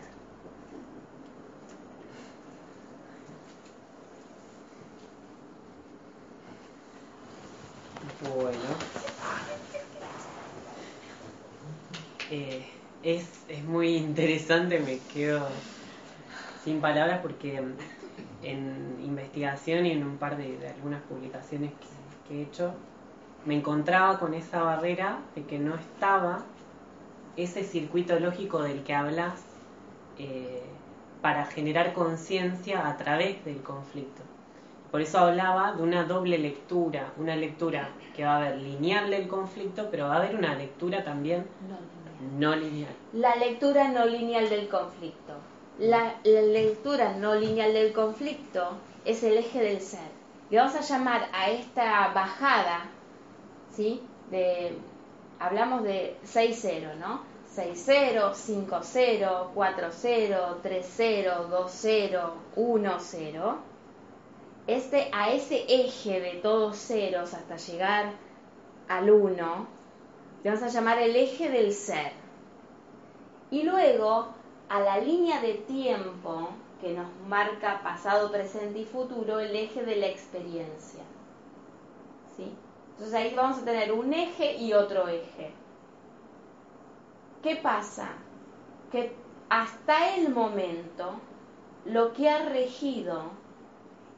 Bueno. 8.24 8.60
Eh, 12.32 12.66
es, 13.04 13.28
muy 13.66 13.98
interesante, 13.98 14.80
me 14.80 14.98
quedo 15.14 15.48
sin 16.64 16.80
palabras 16.80 17.20
porque 17.22 17.62
en 18.42 18.98
investigación 19.04 19.86
y 19.86 19.92
en 19.92 20.04
un 20.04 20.18
par 20.18 20.38
de, 20.38 20.58
algunas 20.70 21.02
publicaciones 21.04 21.72
que, 22.28 22.40
he 22.40 22.44
hecho, 22.44 22.74
me 23.46 23.56
encontraba 23.56 24.20
con 24.20 24.34
esa 24.34 24.64
barrera 24.64 25.20
de 25.36 25.44
que 25.44 25.60
no 25.60 25.76
estaba 25.76 26.44
ese 27.36 27.64
circuito 27.64 28.18
lógico 28.20 28.64
del 28.64 28.84
que 28.84 28.96
hablas 28.96 29.44
eh, 30.18 30.64
para 31.22 31.46
generar 31.46 31.94
conciencia 31.94 32.88
a 32.88 32.98
través 32.98 33.44
del 33.44 33.62
conflicto. 33.62 34.23
Por 34.94 35.02
eso 35.02 35.18
hablaba 35.18 35.72
de 35.72 35.82
una 35.82 36.04
doble 36.04 36.38
lectura, 36.38 37.14
una 37.18 37.36
lectura 37.36 37.90
que 38.16 38.24
va 38.24 38.34
a 38.34 38.38
haber 38.38 38.58
lineal 38.58 39.10
del 39.10 39.28
conflicto, 39.28 39.88
pero 39.90 40.08
va 40.08 40.14
a 40.14 40.18
haber 40.18 40.36
una 40.36 40.54
lectura 40.54 41.04
también 41.04 41.48
no 42.38 42.56
lineal. 42.56 42.94
La 43.14 43.36
lectura 43.38 43.88
no 43.88 44.06
lineal 44.06 44.48
del 44.50 44.70
conflicto. 44.70 45.34
La, 45.80 46.14
la, 46.24 46.42
lectura 46.44 47.14
no 47.14 47.34
lineal 47.34 47.74
del 47.74 47.92
conflicto 47.92 48.78
es 49.04 49.24
el 49.24 49.40
eje 49.40 49.64
del 49.64 49.82
ser. 49.82 50.12
Y 50.52 50.58
vamos 50.58 50.76
a 50.76 50.82
llamar 50.82 51.28
a 51.34 51.50
esta 51.50 52.10
bajada, 52.10 52.86
¿sí? 53.72 54.00
De 54.30 54.78
hablamos 55.40 55.82
de 55.82 56.18
6-0, 56.24 56.98
¿no? 57.00 57.22
6-0, 57.56 58.32
5-0, 58.36 59.54
4-0, 59.56 60.62
3-0, 60.62 61.50
2-0, 61.50 62.32
1-0. 62.58 63.56
Este, 64.66 65.10
a 65.12 65.32
ese 65.32 65.66
eje 65.68 66.22
de 66.22 66.40
todos 66.42 66.78
ceros 66.78 67.34
hasta 67.34 67.58
llegar 67.58 68.14
al 68.88 69.10
1, 69.10 69.68
le 70.44 70.50
vamos 70.50 70.64
a 70.64 70.70
llamar 70.70 71.00
el 71.00 71.16
eje 71.16 71.50
del 71.50 71.74
ser. 71.74 72.14
Y 73.52 73.64
luego 73.64 74.28
a 74.70 74.80
la 74.80 74.98
línea 74.98 75.42
de 75.42 75.56
tiempo 75.56 76.50
que 76.80 76.94
nos 76.94 77.08
marca 77.28 77.82
pasado, 77.84 78.32
presente 78.32 78.80
y 78.80 78.86
futuro, 78.86 79.40
el 79.40 79.56
eje 79.56 79.84
de 79.84 79.98
la 79.98 80.08
experiencia. 80.08 81.04
Entonces 82.38 83.14
ahí 83.14 83.34
vamos 83.36 83.60
a 83.60 83.66
tener 83.66 83.92
un 83.92 84.14
eje 84.14 84.56
y 84.56 84.74
otro 84.74 85.08
eje. 85.08 85.52
¿Qué 87.42 87.58
pasa? 87.58 88.10
Que 88.92 89.16
hasta 89.50 90.16
el 90.16 90.30
momento 90.30 91.16
lo 91.86 92.14
que 92.14 92.30
ha 92.30 92.46
regido 92.46 93.43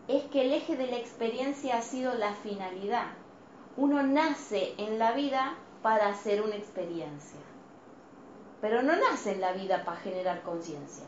es 0.08 0.24
que 0.26 0.41
el 0.41 0.53
eje 0.53 0.76
de 0.76 0.88
la 0.88 0.97
experiencia 0.97 1.78
ha 1.78 1.82
sido 1.82 2.14
la 2.14 2.34
finalidad. 2.34 3.08
Uno 3.78 4.03
nace 4.03 4.74
en 4.78 4.99
la 4.99 5.12
vida 5.14 5.56
para 5.82 6.08
hacer 6.08 6.41
una 6.41 6.56
experiencia, 6.56 7.39
pero 8.62 8.82
no 8.82 8.95
nace 8.95 9.34
en 9.34 9.41
la 9.41 9.53
vida 9.53 9.84
para 9.84 9.97
generar 9.97 10.43
conciencia. 10.43 11.06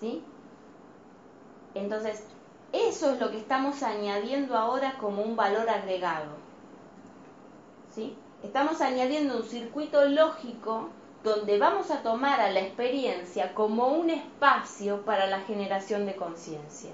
¿Sí? 0.00 0.22
Entonces, 1.74 2.24
eso 2.72 3.12
es 3.12 3.20
lo 3.20 3.30
que 3.30 3.38
estamos 3.38 3.82
añadiendo 3.82 4.56
ahora 4.56 4.98
como 4.98 5.22
un 5.22 5.36
valor 5.36 5.68
agregado. 5.70 6.32
¿Sí? 7.94 8.16
Estamos 8.42 8.80
añadiendo 8.80 9.38
un 9.38 9.44
circuito 9.44 10.04
lógico 10.06 10.90
donde 11.24 11.58
vamos 11.58 11.90
a 11.90 12.02
tomar 12.02 12.40
a 12.40 12.50
la 12.50 12.60
experiencia 12.60 13.54
como 13.54 13.88
un 13.88 14.10
espacio 14.10 15.04
para 15.04 15.26
la 15.26 15.40
generación 15.40 16.06
de 16.06 16.14
conciencia. 16.14 16.90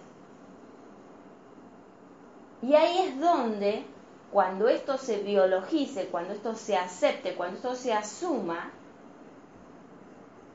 Y 2.63 2.75
ahí 2.75 2.99
es 3.09 3.21
donde, 3.21 3.85
cuando 4.31 4.69
esto 4.69 4.97
se 4.97 5.19
biologice, 5.19 6.07
cuando 6.07 6.33
esto 6.33 6.55
se 6.55 6.77
acepte, 6.77 7.35
cuando 7.35 7.57
esto 7.57 7.75
se 7.75 7.93
asuma, 7.93 8.71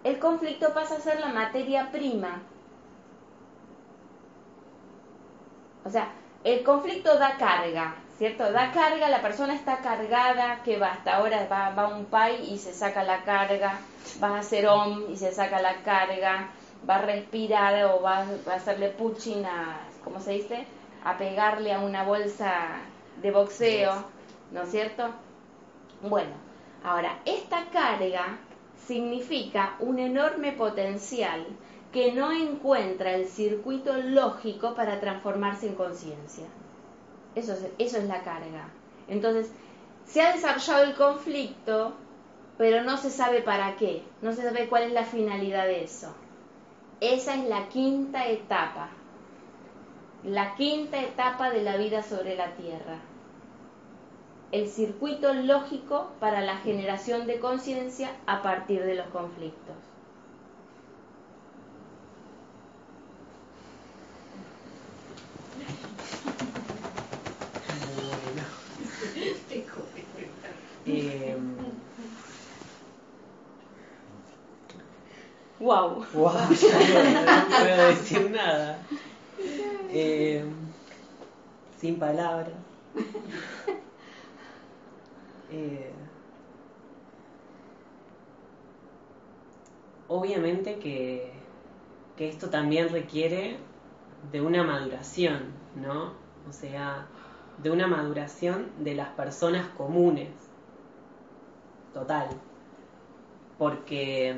el 0.03 0.20
conflicto 0.20 0.74
pasa 0.74 0.95
a 0.95 1.01
ser 1.01 1.20
la 1.20 1.28
materia 1.28 1.91
prima. 1.91 2.41
O 5.84 5.89
sea, 5.89 6.14
el 6.43 6.64
conflicto 6.64 7.18
da 7.18 7.36
carga, 7.38 7.95
¿cierto? 8.18 8.51
Da 8.53 8.72
carga, 8.72 9.10
la 9.10 9.22
persona 9.22 9.53
está 9.53 9.80
cargada, 9.80 10.64
que 10.64 10.80
va, 10.80 10.93
hasta 10.93 11.18
ahora 11.18 11.45
va, 11.51 11.72
va 11.72 11.88
un 11.89 12.05
pai 12.05 12.53
y 12.53 12.58
se 12.58 12.74
saca 12.74 13.03
la 13.03 13.24
carga, 13.24 13.80
va 14.24 14.36
a 14.36 14.39
hacer 14.39 14.66
om 14.68 15.12
y 15.12 15.18
se 15.18 15.34
saca 15.34 15.62
la 15.62 15.82
carga, 15.84 16.49
va 16.89 16.95
a 16.95 17.01
respirar 17.01 17.84
o 17.86 18.01
va, 18.01 18.20
a 18.20 18.53
hacerle 18.53 18.89
puching 18.89 19.45
a, 19.45 19.80
¿cómo 20.03 20.22
se 20.22 20.32
dice? 20.32 20.66
A 21.04 21.18
pegarle 21.18 21.74
a 21.74 21.80
una 21.80 22.04
bolsa 22.04 22.80
de 23.22 23.32
boxeo, 23.32 24.04
¿no 24.52 24.64
es 24.64 24.72
cierto? 24.72 25.10
Bueno, 26.02 26.34
ahora, 26.84 27.20
esta 27.26 27.66
carga 27.72 28.38
significa 28.86 29.76
un 29.80 30.00
enorme 30.00 30.52
potencial 30.54 31.45
que 31.91 32.12
no 32.12 32.32
encuentra 32.32 33.14
el 33.14 33.28
circuito 33.28 33.98
lógico 33.98 34.76
para 34.76 35.00
transformarse 35.00 35.68
en 35.68 35.76
conciencia. 35.76 36.45
Eso 37.36 37.54
es, 37.54 37.68
eso 37.78 37.98
es 37.98 38.04
la 38.06 38.24
carga. 38.24 38.70
Entonces, 39.08 39.52
se 40.06 40.22
ha 40.22 40.34
desarrollado 40.34 40.84
el 40.84 40.95
conflicto, 40.95 41.93
pero 42.58 42.84
no 42.84 42.98
se 42.98 43.10
sabe 43.10 43.41
para 43.41 43.76
qué, 43.76 44.04
no 44.22 44.34
se 44.34 44.43
sabe 44.43 44.68
cuál 44.68 44.84
es 44.84 44.91
la 44.91 45.04
finalidad 45.04 45.66
de 45.66 45.84
eso. 45.84 46.14
Esa 47.00 47.36
es 47.36 47.48
la 47.48 47.68
quinta 47.68 48.28
etapa, 48.28 48.89
la 50.28 50.55
quinta 50.55 51.01
etapa 51.01 51.51
de 51.51 51.63
la 51.63 51.78
vida 51.78 52.03
sobre 52.03 52.36
la 52.36 52.51
Tierra. 52.55 52.99
El 54.51 54.67
circuito 54.67 55.34
lógico 55.34 56.11
para 56.19 56.41
la 56.41 56.57
generación 56.57 57.28
de 57.28 57.39
conciencia 57.39 58.11
a 58.25 58.41
partir 58.41 58.84
de 58.84 58.95
los 58.95 59.07
conflictos. 59.07 59.75
Wow. 75.59 76.05
Wow, 76.13 76.34
no, 76.34 77.57
puedo 77.57 77.88
decir 77.88 78.32
nada. 78.32 78.80
Eh, 79.90 80.44
sin 81.78 81.98
palabras. 82.00 82.54
Eh, 85.50 85.94
obviamente 90.10 90.78
que, 90.78 91.32
que 92.18 92.28
esto 92.28 92.50
también 92.50 92.90
requiere 92.90 93.56
de 94.30 94.42
una 94.42 94.64
maduración, 94.64 95.54
¿no? 95.74 96.12
O 96.50 96.52
sea, 96.52 97.08
de 97.64 97.72
una 97.72 97.88
maduración 97.88 98.72
de 98.80 98.96
las 98.96 99.08
personas 99.12 99.70
comunes. 99.70 100.32
Total. 101.94 102.28
Porque 103.58 104.36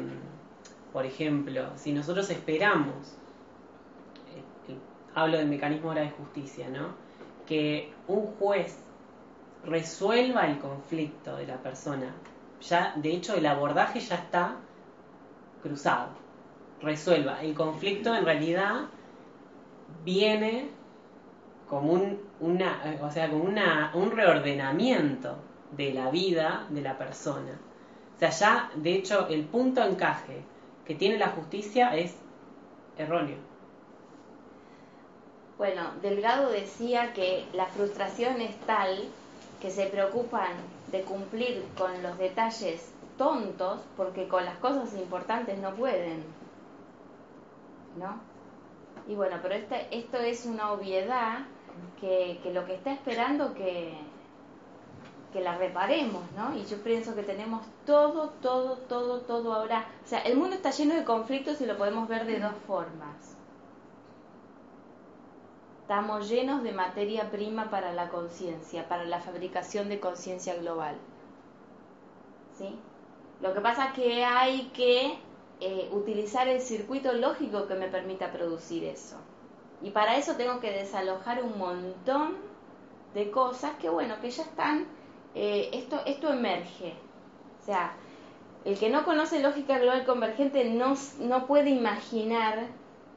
por 0.92 1.06
ejemplo, 1.06 1.70
si 1.76 1.92
nosotros 1.94 2.30
esperamos, 2.30 3.16
hablo 5.16 5.38
del 5.38 5.48
mecanismo 5.48 5.90
ahora 5.90 6.02
de 6.02 6.12
justicia, 6.12 6.70
¿no? 6.70 6.90
Que 7.46 7.92
un 8.08 8.26
juez 8.38 8.78
resuelva 9.66 10.48
el 10.48 10.60
conflicto 10.60 11.36
de 11.36 11.48
la 11.48 11.58
persona, 11.58 12.14
ya, 12.62 12.94
de 12.96 13.14
hecho, 13.14 13.36
el 13.36 13.46
abordaje 13.46 14.00
ya 14.00 14.16
está 14.16 14.56
cruzado. 15.62 16.10
Resuelva. 16.82 17.42
El 17.42 17.54
conflicto 17.54 18.16
en 18.16 18.26
realidad 18.26 18.86
viene 20.04 20.70
como 21.68 21.94
un, 21.94 22.20
una, 22.40 22.98
o 23.02 23.12
sea, 23.12 23.30
como 23.30 23.44
un 23.44 24.12
reordenamiento 24.12 25.38
de 25.76 25.94
la 25.94 26.10
vida 26.10 26.66
de 26.70 26.82
la 26.82 26.98
persona. 26.98 27.60
O 28.16 28.20
sea, 28.20 28.30
ya, 28.30 28.72
de 28.76 28.94
hecho, 28.94 29.28
el 29.28 29.46
punto 29.46 29.84
encaje 29.84 30.42
que 30.86 30.96
tiene 30.96 31.18
la 31.18 31.30
justicia 31.30 31.96
es 31.96 32.16
erróneo. 32.98 33.49
Bueno, 35.60 35.92
Delgado 36.02 36.50
decía 36.52 37.12
que 37.12 37.46
la 37.52 37.66
frustración 37.66 38.40
es 38.40 38.58
tal 38.62 39.10
que 39.62 39.70
se 39.70 39.88
preocupan 39.88 40.54
de 40.90 41.02
cumplir 41.02 41.66
con 41.78 42.02
los 42.02 42.18
detalles 42.18 42.90
tontos 43.18 43.82
porque 43.98 44.30
con 44.30 44.46
las 44.46 44.58
cosas 44.60 44.94
importantes 44.94 45.60
no 45.60 45.76
pueden. 45.76 46.24
¿No? 47.98 48.16
Y 49.10 49.16
bueno, 49.16 49.36
pero 49.42 49.54
este, 49.56 49.88
esto 49.92 50.18
es 50.20 50.46
una 50.46 50.72
obviedad 50.72 51.40
que, 52.00 52.40
que 52.42 52.54
lo 52.54 52.66
que 52.66 52.76
está 52.76 52.94
esperando 52.94 53.54
que, 53.54 53.98
que 55.34 55.42
la 55.42 55.58
reparemos, 55.58 56.24
¿no? 56.38 56.56
Y 56.56 56.64
yo 56.68 56.82
pienso 56.82 57.16
que 57.16 57.24
tenemos 57.24 57.66
todo, 57.86 58.30
todo, 58.42 58.78
todo, 58.78 59.20
todo 59.22 59.54
ahora. 59.54 59.86
O 60.06 60.08
sea, 60.08 60.22
el 60.22 60.38
mundo 60.38 60.56
está 60.56 60.72
lleno 60.72 60.96
de 60.96 61.04
conflictos 61.04 61.60
y 61.60 61.66
lo 61.66 61.78
podemos 61.78 62.08
ver 62.08 62.26
de 62.26 62.40
dos 62.40 62.54
formas. 62.66 63.39
Estamos 65.90 66.30
llenos 66.30 66.62
de 66.62 66.72
materia 66.72 67.32
prima 67.32 67.72
para 67.72 67.94
la 67.94 68.10
conciencia, 68.10 68.88
para 68.88 69.06
la 69.06 69.22
fabricación 69.22 69.90
de 69.90 70.00
conciencia 70.00 70.54
global. 70.54 70.96
¿Sí? 72.56 72.78
Lo 73.42 73.56
que 73.56 73.62
pasa 73.62 73.86
es 73.88 73.94
que 73.94 74.24
hay 74.24 74.70
que 74.72 75.18
eh, 75.60 75.90
utilizar 75.92 76.48
el 76.48 76.62
circuito 76.62 77.14
lógico 77.14 77.66
que 77.66 77.74
me 77.74 77.88
permita 77.88 78.32
producir 78.32 78.84
eso. 78.84 79.16
Y 79.82 79.90
para 79.90 80.18
eso 80.18 80.36
tengo 80.36 80.60
que 80.60 80.70
desalojar 80.70 81.44
un 81.44 81.58
montón 81.58 82.36
de 83.16 83.32
cosas 83.32 83.72
que, 83.82 83.90
bueno, 83.90 84.22
que 84.22 84.30
ya 84.30 84.44
están 84.44 84.86
eh, 85.34 85.72
esto, 85.74 86.02
esto 86.06 86.32
emerge. 86.32 86.94
O 87.64 87.66
sea, 87.66 87.94
el 88.64 88.78
que 88.78 88.92
no 88.92 89.06
conoce 89.06 89.42
lógica 89.42 89.80
global 89.80 90.06
convergente 90.06 90.66
no, 90.66 90.94
no 91.22 91.48
puede 91.48 91.72
imaginar 91.72 92.68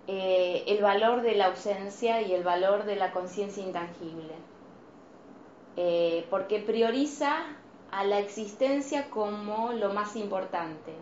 eh, 0.07 0.65
el 0.67 0.83
valor 0.83 1.23
de 1.23 1.35
la 1.35 1.47
ausencia 1.47 2.23
y 2.23 2.33
el 2.33 2.43
valor 2.43 2.85
de 2.85 2.97
la 2.97 3.13
conciencia 3.13 3.63
intangible. 3.63 4.35
Eh, 5.77 6.27
porque 6.31 6.59
prioriza 6.59 7.45
a 7.91 8.05
la 8.05 8.19
existencia 8.19 9.11
como 9.11 9.73
lo 9.73 9.93
más 9.93 10.17
importante. 10.17 10.93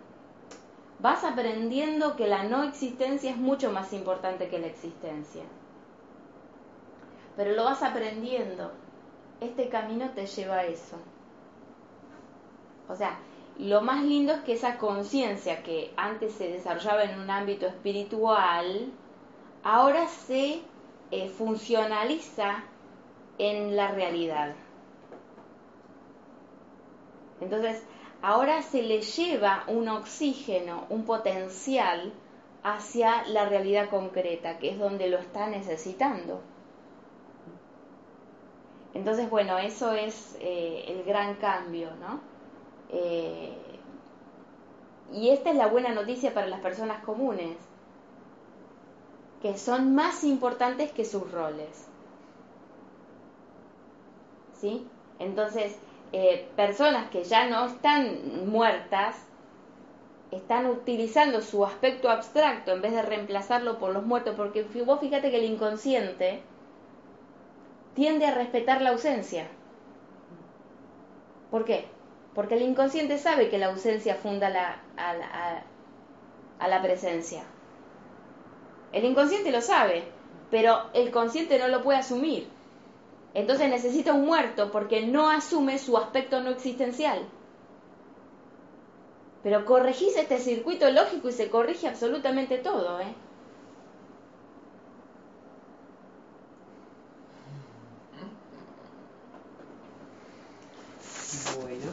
Vas 0.99 1.25
aprendiendo 1.25 2.15
que 2.17 2.27
la 2.27 2.45
no 2.45 2.63
existencia 2.63 3.31
es 3.31 3.37
mucho 3.37 3.73
más 3.73 3.93
importante 3.93 4.49
que 4.49 4.59
la 4.59 4.67
existencia. 4.67 5.43
Pero 7.37 7.53
lo 7.53 7.65
vas 7.65 7.83
aprendiendo 7.83 8.71
este 9.41 9.69
camino 9.69 10.11
te 10.11 10.27
lleva 10.27 10.57
a 10.57 10.65
eso. 10.65 10.97
O 12.89 12.95
sea, 12.95 13.19
lo 13.61 13.83
más 13.83 14.03
lindo 14.03 14.33
es 14.33 14.41
que 14.41 14.55
esa 14.55 14.79
conciencia 14.79 15.63
que 15.63 15.93
antes 15.97 16.33
se 16.33 16.49
desarrollaba 16.49 17.05
en 17.05 17.21
un 17.21 17.29
ámbito 17.29 17.67
espiritual, 17.67 18.91
ahora 19.63 20.09
se 20.09 20.63
eh, 21.11 21.29
funcionaliza 21.29 22.65
en 23.37 23.77
la 23.77 23.91
realidad. 23.91 24.55
Entonces, 27.43 27.85
ahora 28.23 28.63
se 28.63 28.83
le 28.83 29.03
lleva 29.03 29.65
un 29.67 29.89
oxígeno, 29.89 30.87
un 30.89 31.05
potencial 31.05 32.15
hacia 32.63 33.27
la 33.27 33.47
realidad 33.47 33.91
concreta, 33.91 34.59
que 34.59 34.71
es 34.71 34.79
donde 34.79 35.09
lo 35.09 35.19
está 35.19 35.49
necesitando. 35.49 36.41
Entonces, 38.95 39.29
bueno, 39.29 39.59
eso 39.59 39.93
es 39.93 40.37
eh, 40.41 40.85
el 40.89 41.05
gran 41.05 41.35
cambio, 41.35 41.91
¿no? 41.97 42.30
Eh, 42.93 43.57
y 45.13 45.31
esta 45.31 45.51
es 45.51 45.57
la 45.57 45.67
buena 45.69 45.91
noticia 45.95 46.35
para 46.35 46.47
las 46.47 46.61
personas 46.61 47.05
comunes. 47.05 47.57
que 49.43 49.57
son 49.59 49.95
más 49.95 50.25
importantes 50.25 50.93
que 50.93 51.05
sus 51.05 51.31
roles. 51.33 51.89
¿Sí? 54.53 54.87
Entonces, 55.19 55.79
eh, 56.13 56.49
personas 56.57 57.11
que 57.11 57.25
ya 57.25 57.49
no 57.49 57.67
están 57.67 58.49
muertas 58.51 59.17
están 60.31 60.67
utilizando 60.67 61.41
su 61.43 61.65
aspecto 61.65 62.11
abstracto 62.11 62.73
en 62.73 62.83
vez 62.83 62.93
de 62.93 63.03
reemplazarlo 63.03 63.79
por 63.79 63.93
los 63.93 64.05
muertos, 64.07 64.35
porque 64.37 64.65
vos 64.85 65.01
fíjate 65.01 65.31
que 65.31 65.39
el 65.39 65.45
inconsciente 65.45 66.43
tiende 67.95 68.27
a 68.27 68.35
respetar 68.35 68.83
la 68.83 68.91
ausencia. 68.91 69.49
¿Por 71.51 71.65
qué? 71.65 72.00
Porque 72.35 72.55
el 72.55 72.63
inconsciente 72.63 73.19
sabe 73.19 73.49
que 73.49 73.59
la 73.59 73.67
ausencia 73.67 74.15
funda 74.15 74.49
la, 74.49 74.81
a 76.59 76.69
la 76.69 76.83
presencia. 76.83 77.43
El 78.93 79.05
inconsciente 79.05 79.51
lo 79.51 79.61
sabe, 79.61 80.05
pero 80.51 80.91
el 80.95 81.11
consciente 81.11 81.59
no 81.59 81.69
lo 81.69 81.83
puede 81.83 81.99
asumir. 81.99 82.49
Entonces 83.35 83.69
necesita 83.69 84.13
un 84.13 84.27
muerto 84.27 84.71
porque 84.71 85.07
no 85.07 85.31
asume 85.31 85.79
su 85.79 85.97
aspecto 85.97 86.41
no 86.41 86.51
existencial. 86.51 87.21
Pero 89.43 89.65
corregís 89.65 90.17
este 90.17 90.39
circuito 90.39 90.91
lógico 90.91 91.29
y 91.29 91.33
se 91.33 91.49
corrige 91.49 91.89
absolutamente 91.89 92.59
todo, 92.59 93.01
¿eh? 93.01 93.15
Bueno, 101.33 101.93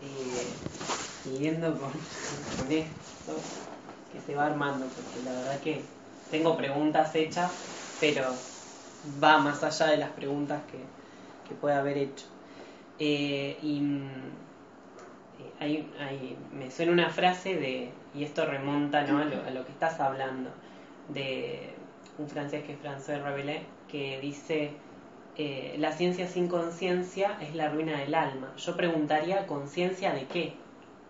eh, 0.00 0.46
siguiendo 1.24 1.76
con, 1.78 1.90
esto 2.70 3.40
que 4.12 4.20
se 4.20 4.34
va 4.36 4.46
armando, 4.46 4.86
porque 4.86 5.22
la 5.24 5.32
verdad 5.32 5.60
que 5.60 5.84
tengo 6.30 6.56
preguntas 6.56 7.14
hechas, 7.16 7.50
pero 8.00 8.36
va 9.22 9.38
más 9.38 9.64
allá 9.64 9.86
de 9.86 9.96
las 9.96 10.10
preguntas 10.10 10.62
que, 10.70 10.78
que 11.48 11.54
puede 11.56 11.74
haber 11.74 11.98
hecho. 11.98 12.26
Eh, 13.00 13.58
y 13.60 13.80
mm, 13.80 14.34
me 16.56 16.70
suena 16.70 16.92
una 16.92 17.10
frase 17.10 17.56
de, 17.56 17.90
y 18.14 18.22
esto 18.22 18.46
remonta 18.46 19.02
¿no? 19.02 19.18
a, 19.18 19.24
lo, 19.24 19.64
que 19.64 19.72
estás 19.72 19.98
hablando, 19.98 20.50
de 21.08 21.74
un 22.18 22.28
francés 22.28 22.62
que 22.64 22.74
es 22.74 22.78
François 22.78 23.20
Rabelais, 23.20 23.62
que 23.88 24.20
dice, 24.20 24.70
eh, 25.36 25.74
la 25.78 25.92
ciencia 25.92 26.28
sin 26.28 26.48
conciencia 26.48 27.38
es 27.40 27.54
la 27.54 27.68
ruina 27.68 27.98
del 27.98 28.14
alma. 28.14 28.52
Yo 28.56 28.76
preguntaría, 28.76 29.46
¿conciencia 29.46 30.12
de 30.12 30.26
qué 30.26 30.54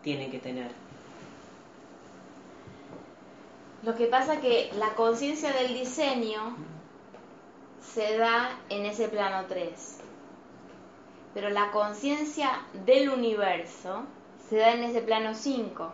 tiene 0.03 0.31
que 0.31 0.39
tener? 0.39 0.71
Lo 3.83 3.95
que 3.95 4.07
pasa 4.07 4.41
que 4.41 4.71
la 4.79 4.95
conciencia 4.95 5.53
del 5.53 5.75
diseño 5.75 6.57
se 7.83 8.17
da 8.17 8.59
en 8.71 8.87
ese 8.87 9.09
plano 9.09 9.47
3. 9.47 9.99
Pero 11.35 11.51
la 11.51 11.71
conciencia 11.71 12.63
del 12.87 13.11
universo 13.11 14.05
se 14.49 14.57
da 14.57 14.73
en 14.73 14.85
ese 14.85 15.03
plano 15.03 15.35
5. 15.35 15.93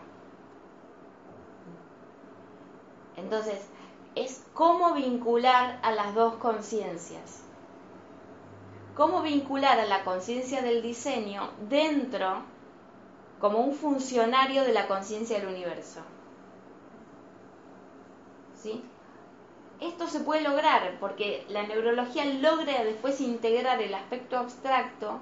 Entonces, 3.17 3.59
es 4.15 4.45
cómo 4.55 4.95
vincular 4.95 5.81
a 5.83 5.93
las 5.93 6.15
dos 6.15 6.35
conciencias. 6.37 7.43
Cómo 8.95 9.23
vincular 9.23 9.79
a 9.81 9.87
la 9.87 10.05
conciencia 10.05 10.63
del 10.63 10.83
diseño 10.83 11.51
dentro 11.69 12.43
como 13.41 13.59
un 13.59 13.75
funcionario 13.75 14.65
de 14.65 14.73
la 14.73 14.87
conciencia 14.87 15.39
del 15.39 15.49
universo. 15.49 16.01
¿Sí? 18.55 18.85
Esto 19.81 20.07
se 20.07 20.21
puede 20.21 20.43
lograr 20.43 20.99
porque 21.01 21.47
la 21.49 21.67
neurología 21.67 22.27
logra 22.27 22.85
después 22.85 23.21
integrar 23.23 23.81
el 23.81 23.95
aspecto 23.95 24.37
abstracto 24.37 25.21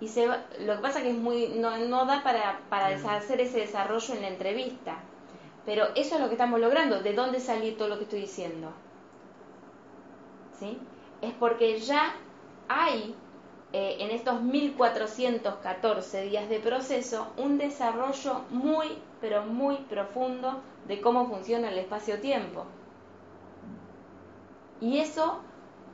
y 0.00 0.08
se 0.08 0.26
lo 0.26 0.76
que 0.76 0.82
pasa 0.82 1.02
que 1.02 1.10
es 1.10 1.16
muy 1.16 1.48
no, 1.48 1.76
no 1.78 2.04
da 2.04 2.22
para, 2.22 2.60
para 2.68 2.88
hacer 2.88 3.40
ese 3.40 3.60
desarrollo 3.60 4.14
en 4.14 4.22
la 4.22 4.28
entrevista 4.28 4.98
pero 5.64 5.86
eso 5.96 6.14
es 6.14 6.20
lo 6.20 6.28
que 6.28 6.34
estamos 6.34 6.60
logrando 6.60 7.00
de 7.00 7.14
dónde 7.14 7.40
salió 7.40 7.74
todo 7.76 7.88
lo 7.88 7.96
que 7.96 8.04
estoy 8.04 8.20
diciendo 8.20 8.72
¿sí? 10.60 10.78
es 11.22 11.32
porque 11.32 11.78
ya 11.80 12.14
hay 12.68 13.14
eh, 13.72 13.96
en 14.00 14.10
estos 14.10 14.42
1414 14.42 16.22
días 16.22 16.48
de 16.48 16.60
proceso 16.60 17.32
un 17.36 17.58
desarrollo 17.58 18.42
muy 18.50 18.98
pero 19.20 19.44
muy 19.44 19.76
profundo 19.88 20.60
de 20.86 21.00
cómo 21.00 21.26
funciona 21.26 21.68
el 21.70 21.78
espacio-tiempo 21.78 22.66
y 24.80 24.98
eso 24.98 25.40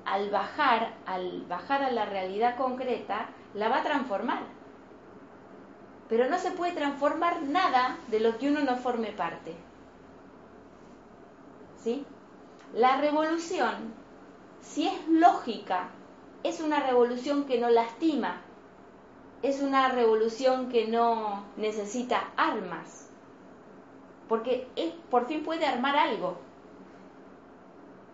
al 0.05 0.31
bajar 0.31 0.95
al 1.07 1.43
bajar 1.49 1.83
a 1.83 1.91
la 1.91 2.05
realidad 2.05 2.57
concreta 2.57 3.29
la 3.55 3.69
va 3.69 3.79
a 3.79 3.83
transformar. 3.83 4.43
Pero 6.09 6.29
no 6.29 6.39
se 6.39 6.51
puede 6.51 6.73
transformar 6.73 7.43
nada 7.43 7.97
de 8.09 8.21
lo 8.21 8.39
que 8.39 8.51
uno 8.51 8.61
no 8.61 8.77
forme 8.77 9.13
parte. 9.13 9.55
¿Sí? 11.79 12.05
La 12.75 13.01
revolución, 13.01 13.95
si 14.61 14.89
es 14.89 15.09
lógica, 15.09 15.89
es 16.43 16.61
una 16.61 16.81
revolución 16.81 17.45
que 17.45 17.59
no 17.59 17.71
lastima, 17.71 18.43
es 19.43 19.61
una 19.61 19.89
revolución 19.89 20.69
que 20.69 20.87
no 20.87 21.45
necesita 21.57 22.31
armas, 22.37 23.09
porque 24.29 24.69
por 25.11 25.27
fin 25.27 25.43
puede 25.45 25.67
armar 25.67 25.97
algo. 25.97 26.37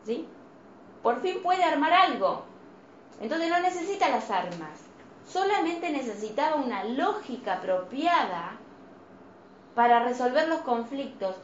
¿Sí? 0.04 0.26
Por 1.02 1.20
fin 1.20 1.42
puede 1.42 1.62
armar 1.64 1.92
algo. 1.92 2.44
Entonces 3.20 3.50
no 3.50 3.60
necesita 3.60 4.08
las 4.08 4.30
armas 4.30 4.88
solamente 5.28 5.90
necesitaba 5.90 6.56
una 6.56 6.84
lógica 6.84 7.54
apropiada 7.54 8.56
para 9.74 10.02
resolver 10.04 10.48
los 10.48 10.60
conflictos 10.60 11.36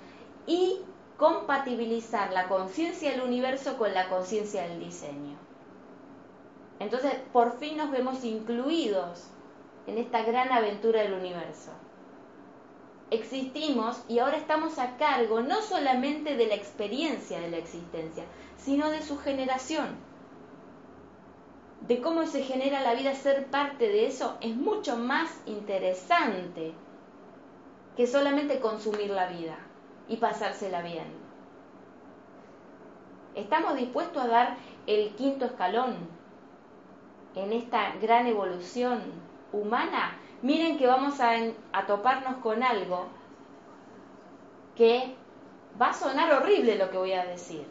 y 0.47 0.81
compatibilizar 1.19 2.33
la 2.33 2.49
conciencia 2.49 3.13
del 3.13 3.23
universo 3.23 3.77
con 3.79 3.95
la 3.95 4.09
conciencia 4.09 4.63
del 4.63 4.81
diseño. 4.81 5.37
Entonces, 6.81 7.15
por 7.33 7.59
fin 7.59 7.77
nos 7.77 7.91
vemos 7.91 8.25
incluidos 8.25 9.29
en 9.87 9.99
esta 9.99 10.23
gran 10.23 10.51
aventura 10.53 11.03
del 11.03 11.15
universo. 11.15 11.71
Existimos 13.11 14.03
y 14.09 14.19
ahora 14.19 14.37
estamos 14.37 14.79
a 14.79 14.97
cargo 14.97 15.41
no 15.41 15.63
solamente 15.63 16.37
de 16.37 16.47
la 16.47 16.55
experiencia 16.55 17.41
de 17.41 17.51
la 17.51 17.59
existencia, 17.59 18.25
sino 18.57 18.91
de 18.91 19.03
su 19.03 19.19
generación 19.19 19.97
de 21.87 22.01
cómo 22.01 22.27
se 22.27 22.43
genera 22.43 22.81
la 22.81 22.95
vida, 22.95 23.15
ser 23.15 23.47
parte 23.47 23.89
de 23.89 24.07
eso 24.07 24.39
es 24.41 24.57
mucho 24.57 24.97
más 24.97 25.43
interesante 25.45 26.73
que 27.97 28.07
solamente 28.07 28.59
consumir 28.59 29.11
la 29.11 29.29
vida 29.29 29.59
y 30.09 30.17
pasársela 30.17 30.81
bien. 30.81 31.07
Estamos 33.35 33.77
dispuestos 33.77 34.23
a 34.23 34.29
dar 34.29 34.57
el 34.87 35.15
quinto 35.15 35.45
escalón 35.45 35.95
en 37.35 37.53
esta 37.53 37.95
gran 37.97 38.27
evolución 38.27 39.01
humana. 39.53 40.19
Miren 40.43 40.79
que 40.79 40.87
vamos 40.87 41.21
a, 41.21 41.87
toparnos 41.87 42.37
con 42.37 42.63
algo 42.63 43.07
que 44.77 45.15
va 45.81 45.91
a 45.91 45.95
sonar 45.95 46.33
horrible 46.33 46.77
lo 46.77 46.91
que 46.91 46.99
voy 46.99 47.13
a 47.13 47.25
decir, 47.25 47.67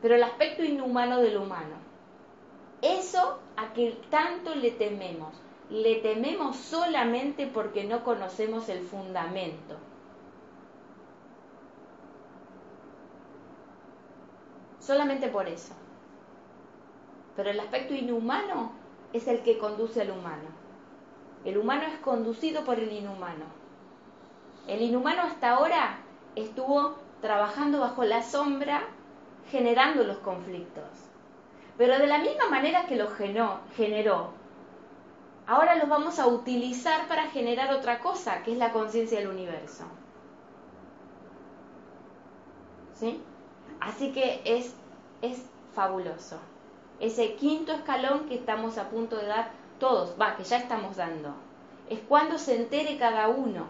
pero 0.00 0.14
el 0.14 0.22
aspecto 0.22 0.62
inhumano 0.62 1.20
del 1.20 1.36
humano. 1.36 1.76
Eso 2.82 3.38
a 3.56 3.72
que 3.72 3.92
tanto 4.10 4.54
le 4.54 4.72
tememos. 4.72 5.34
Le 5.70 5.96
tememos 6.00 6.56
solamente 6.56 7.46
porque 7.46 7.84
no 7.84 8.04
conocemos 8.04 8.68
el 8.68 8.80
fundamento. 8.80 9.76
Solamente 14.80 15.28
por 15.28 15.48
eso. 15.48 15.74
Pero 17.36 17.50
el 17.50 17.60
aspecto 17.60 17.94
inhumano 17.94 18.81
es 19.12 19.28
el 19.28 19.42
que 19.42 19.58
conduce 19.58 20.00
al 20.00 20.10
humano. 20.10 20.48
El 21.44 21.58
humano 21.58 21.84
es 21.84 21.98
conducido 21.98 22.64
por 22.64 22.78
el 22.78 22.92
inhumano. 22.92 23.44
El 24.68 24.80
inhumano 24.82 25.22
hasta 25.22 25.50
ahora 25.50 25.98
estuvo 26.36 26.96
trabajando 27.20 27.80
bajo 27.80 28.04
la 28.04 28.22
sombra, 28.22 28.84
generando 29.50 30.04
los 30.04 30.18
conflictos. 30.18 30.84
Pero 31.76 31.98
de 31.98 32.06
la 32.06 32.18
misma 32.18 32.48
manera 32.48 32.86
que 32.86 32.96
lo 32.96 33.08
generó, 33.08 34.30
ahora 35.46 35.76
los 35.76 35.88
vamos 35.88 36.18
a 36.18 36.26
utilizar 36.26 37.08
para 37.08 37.28
generar 37.30 37.72
otra 37.74 38.00
cosa, 38.00 38.42
que 38.42 38.52
es 38.52 38.58
la 38.58 38.72
conciencia 38.72 39.18
del 39.18 39.28
universo. 39.28 39.84
¿Sí? 42.94 43.20
Así 43.80 44.12
que 44.12 44.42
es, 44.44 44.74
es 45.22 45.44
fabuloso. 45.74 46.38
Ese 47.02 47.34
quinto 47.34 47.72
escalón 47.72 48.28
que 48.28 48.36
estamos 48.36 48.78
a 48.78 48.88
punto 48.88 49.16
de 49.16 49.26
dar 49.26 49.50
todos, 49.80 50.14
va, 50.18 50.36
que 50.36 50.44
ya 50.44 50.58
estamos 50.58 50.96
dando. 50.96 51.34
Es 51.90 51.98
cuando 52.08 52.38
se 52.38 52.54
entere 52.54 52.96
cada 52.96 53.26
uno. 53.26 53.66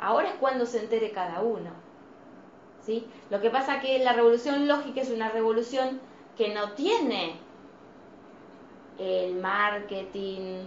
Ahora 0.00 0.30
es 0.30 0.34
cuando 0.36 0.64
se 0.64 0.80
entere 0.80 1.10
cada 1.10 1.42
uno. 1.42 1.70
¿sí? 2.86 3.06
Lo 3.28 3.42
que 3.42 3.50
pasa 3.50 3.80
que 3.80 3.98
la 3.98 4.14
revolución 4.14 4.66
lógica 4.66 5.02
es 5.02 5.10
una 5.10 5.28
revolución 5.28 6.00
que 6.38 6.54
no 6.54 6.72
tiene 6.72 7.36
el 8.98 9.34
marketing, 9.34 10.62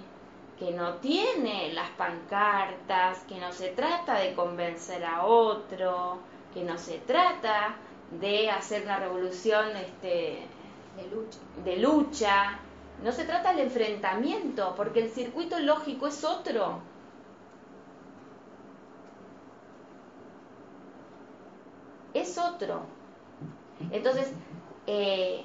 que 0.59 0.73
no 0.73 0.97
tiene 0.97 1.73
las 1.73 1.89
pancartas, 1.91 3.23
que 3.23 3.39
no 3.39 3.51
se 3.51 3.69
trata 3.69 4.19
de 4.19 4.35
convencer 4.35 5.03
a 5.03 5.25
otro, 5.25 6.19
que 6.53 6.63
no 6.63 6.77
se 6.77 6.99
trata 6.99 7.73
de 8.19 8.51
hacer 8.51 8.83
una 8.83 8.99
revolución 8.99 9.75
este, 9.77 10.45
de 11.63 11.77
lucha. 11.77 12.59
no 13.03 13.11
se 13.11 13.25
trata 13.25 13.51
del 13.51 13.67
enfrentamiento, 13.67 14.73
porque 14.75 15.01
el 15.03 15.09
circuito 15.09 15.59
lógico 15.59 16.07
es 16.07 16.23
otro. 16.23 16.81
Es 22.13 22.37
otro. 22.37 22.81
Entonces, 23.91 24.31
eh, 24.87 25.43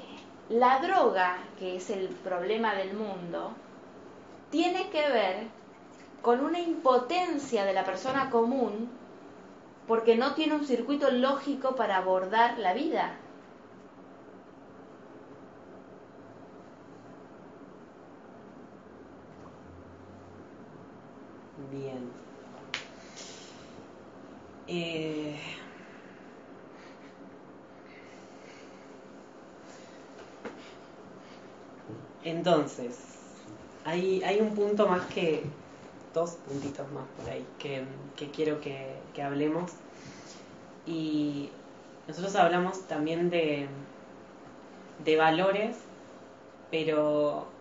la 0.48 0.80
droga, 0.80 1.38
que 1.58 1.76
es 1.76 1.90
el 1.90 2.08
problema 2.08 2.74
del 2.74 2.94
mundo, 2.94 3.52
tiene 4.50 4.90
que 4.90 5.08
ver 5.08 5.46
con 6.22 6.40
una 6.40 6.58
impotencia 6.58 7.64
de 7.64 7.72
la 7.72 7.84
persona 7.84 8.30
común 8.30 8.90
porque 9.86 10.16
no 10.16 10.34
tiene 10.34 10.54
un 10.54 10.64
circuito 10.64 11.10
lógico 11.10 11.76
para 11.76 11.98
abordar 11.98 12.58
la 12.58 12.74
vida. 12.74 13.16
Bien. 21.70 22.14
Eh, 24.66 25.38
Entonces, 32.22 32.96
hay, 33.84 34.22
hay 34.22 34.40
un 34.40 34.54
punto 34.54 34.86
más 34.88 35.06
que, 35.06 35.42
dos 36.12 36.32
puntitos 36.36 36.90
más 36.92 37.08
por 37.10 37.28
ahí, 37.30 37.46
que, 37.58 37.86
que 38.16 38.30
quiero 38.30 38.60
que, 38.60 39.04
hablemos. 39.22 39.72
Y 40.86 41.50
nosotros 42.06 42.34
hablamos 42.36 42.86
también 42.86 43.28
de, 43.30 43.68
de 44.98 45.16
valores, 45.16 45.76
pero, 46.70 47.54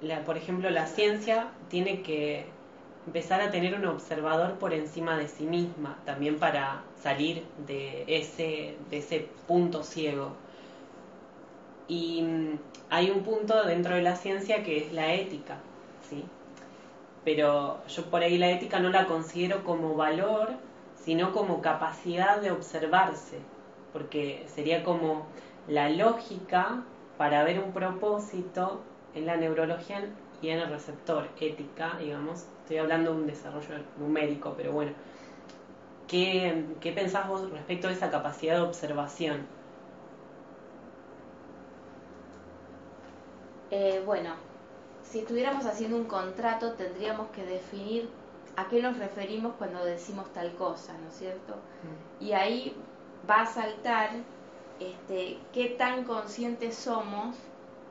la, 0.00 0.24
por 0.24 0.36
ejemplo, 0.36 0.70
la 0.70 0.86
ciencia 0.86 1.52
tiene 1.68 2.02
que 2.02 2.59
empezar 3.06 3.40
a 3.40 3.50
tener 3.50 3.74
un 3.74 3.86
observador 3.86 4.58
por 4.58 4.74
encima 4.74 5.16
de 5.16 5.28
sí 5.28 5.44
misma, 5.44 5.98
también 6.04 6.38
para 6.38 6.82
salir 7.02 7.44
de 7.66 8.04
ese, 8.06 8.76
de 8.90 8.98
ese 8.98 9.28
punto 9.46 9.82
ciego. 9.82 10.32
Y 11.88 12.22
mm, 12.22 12.58
hay 12.90 13.10
un 13.10 13.22
punto 13.22 13.64
dentro 13.64 13.94
de 13.94 14.02
la 14.02 14.16
ciencia 14.16 14.62
que 14.62 14.78
es 14.78 14.92
la 14.92 15.14
ética, 15.14 15.58
¿sí? 16.08 16.24
Pero 17.24 17.84
yo 17.86 18.04
por 18.06 18.22
ahí 18.22 18.38
la 18.38 18.50
ética 18.50 18.80
no 18.80 18.90
la 18.90 19.06
considero 19.06 19.64
como 19.64 19.94
valor, 19.94 20.50
sino 20.94 21.32
como 21.32 21.60
capacidad 21.60 22.40
de 22.40 22.50
observarse, 22.50 23.38
porque 23.92 24.44
sería 24.46 24.84
como 24.84 25.26
la 25.68 25.88
lógica 25.88 26.82
para 27.18 27.44
ver 27.44 27.60
un 27.60 27.72
propósito 27.72 28.80
en 29.14 29.26
la 29.26 29.36
neurología 29.36 30.04
y 30.42 30.48
en 30.50 30.58
el 30.60 30.68
receptor, 30.68 31.28
ética, 31.40 31.96
digamos. 31.98 32.46
Estoy 32.70 32.78
hablando 32.78 33.12
de 33.12 33.22
un 33.22 33.26
desarrollo 33.26 33.82
numérico, 33.98 34.54
pero 34.56 34.70
bueno. 34.70 34.92
¿Qué, 36.06 36.66
qué 36.80 36.92
pensás 36.92 37.26
vos 37.26 37.50
respecto 37.50 37.88
a 37.88 37.90
esa 37.90 38.12
capacidad 38.12 38.54
de 38.54 38.60
observación? 38.60 39.44
Eh, 43.72 44.00
bueno, 44.06 44.34
si 45.02 45.18
estuviéramos 45.18 45.66
haciendo 45.66 45.96
un 45.96 46.04
contrato 46.04 46.74
tendríamos 46.74 47.30
que 47.30 47.44
definir 47.44 48.08
a 48.54 48.68
qué 48.68 48.80
nos 48.80 48.96
referimos 48.98 49.54
cuando 49.58 49.84
decimos 49.84 50.32
tal 50.32 50.54
cosa, 50.54 50.96
¿no 50.98 51.08
es 51.08 51.14
cierto? 51.14 51.54
Mm. 51.54 52.24
Y 52.24 52.32
ahí 52.34 52.76
va 53.28 53.40
a 53.40 53.46
saltar 53.46 54.10
este, 54.78 55.38
qué 55.52 55.70
tan 55.70 56.04
conscientes 56.04 56.76
somos 56.76 57.34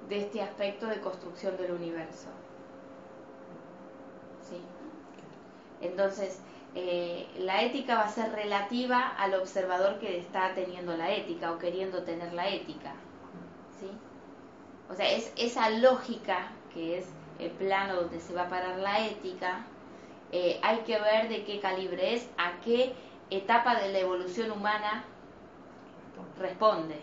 de 0.08 0.20
este 0.20 0.42
aspecto 0.42 0.88
de 0.88 1.02
construcción 1.02 1.58
del 1.58 1.74
universo. 1.74 2.30
¿Sí? 4.50 4.60
Entonces, 5.82 6.42
eh, 6.76 7.28
la 7.40 7.64
ética 7.64 7.96
va 7.96 8.04
a 8.04 8.10
ser 8.10 8.32
relativa 8.32 9.16
al 9.18 9.34
observador 9.34 10.00
que 10.00 10.20
está 10.20 10.54
teniendo 10.54 10.96
la 10.96 11.12
ética 11.12 11.52
o 11.52 11.58
queriendo 11.58 12.04
tener 12.04 12.34
la 12.34 12.48
ética. 12.50 12.94
¿Sí? 13.80 13.90
O 14.90 14.96
sea, 14.96 15.10
es 15.10 15.34
esa 15.38 15.70
lógica 15.70 16.52
que 16.74 17.00
es 17.00 17.10
el 17.40 17.52
plano 17.52 17.96
donde 17.96 18.20
se 18.20 18.34
va 18.34 18.44
a 18.44 18.50
parar 18.50 18.78
la 18.78 19.08
ética, 19.08 19.66
eh, 20.32 20.60
hay 20.62 20.80
que 20.80 21.00
ver 21.00 21.30
de 21.30 21.44
qué 21.44 21.60
calibre 21.60 22.14
es, 22.14 22.30
a 22.38 22.60
qué 22.64 22.94
etapa 23.30 23.80
de 23.80 23.92
la 23.92 24.00
evolución 24.00 24.52
humana 24.52 25.04
responde. 26.38 27.00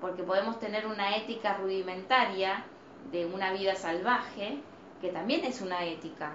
Porque 0.00 0.22
podemos 0.22 0.58
tener 0.60 0.86
una 0.86 1.16
ética 1.16 1.54
rudimentaria 1.54 2.64
de 3.10 3.26
una 3.26 3.52
vida 3.52 3.74
salvaje, 3.74 4.58
que 5.04 5.12
también 5.12 5.44
es 5.44 5.60
una 5.60 5.84
ética. 5.84 6.32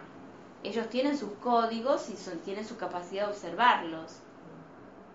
Ellos 0.62 0.88
tienen 0.90 1.18
sus 1.18 1.32
códigos 1.42 2.08
y 2.12 2.16
son, 2.16 2.38
tienen 2.42 2.64
su 2.64 2.78
capacidad 2.78 3.24
de 3.24 3.32
observarlos. 3.32 4.20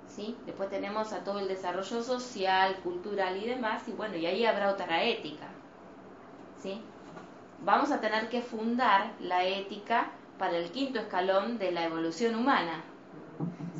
¿Sí? 0.08 0.36
Después 0.44 0.70
tenemos 0.70 1.12
a 1.12 1.22
todo 1.22 1.38
el 1.38 1.46
desarrollo 1.46 2.02
social, 2.02 2.74
cultural 2.82 3.36
y 3.36 3.46
demás, 3.46 3.86
y 3.86 3.92
bueno, 3.92 4.16
y 4.16 4.26
ahí 4.26 4.44
habrá 4.44 4.72
otra 4.72 5.04
ética. 5.04 5.46
¿Sí? 6.60 6.82
Vamos 7.64 7.92
a 7.92 8.00
tener 8.00 8.28
que 8.28 8.42
fundar 8.42 9.12
la 9.20 9.44
ética 9.44 10.10
para 10.36 10.56
el 10.56 10.72
quinto 10.72 10.98
escalón 10.98 11.56
de 11.56 11.70
la 11.70 11.84
evolución 11.84 12.34
humana, 12.34 12.82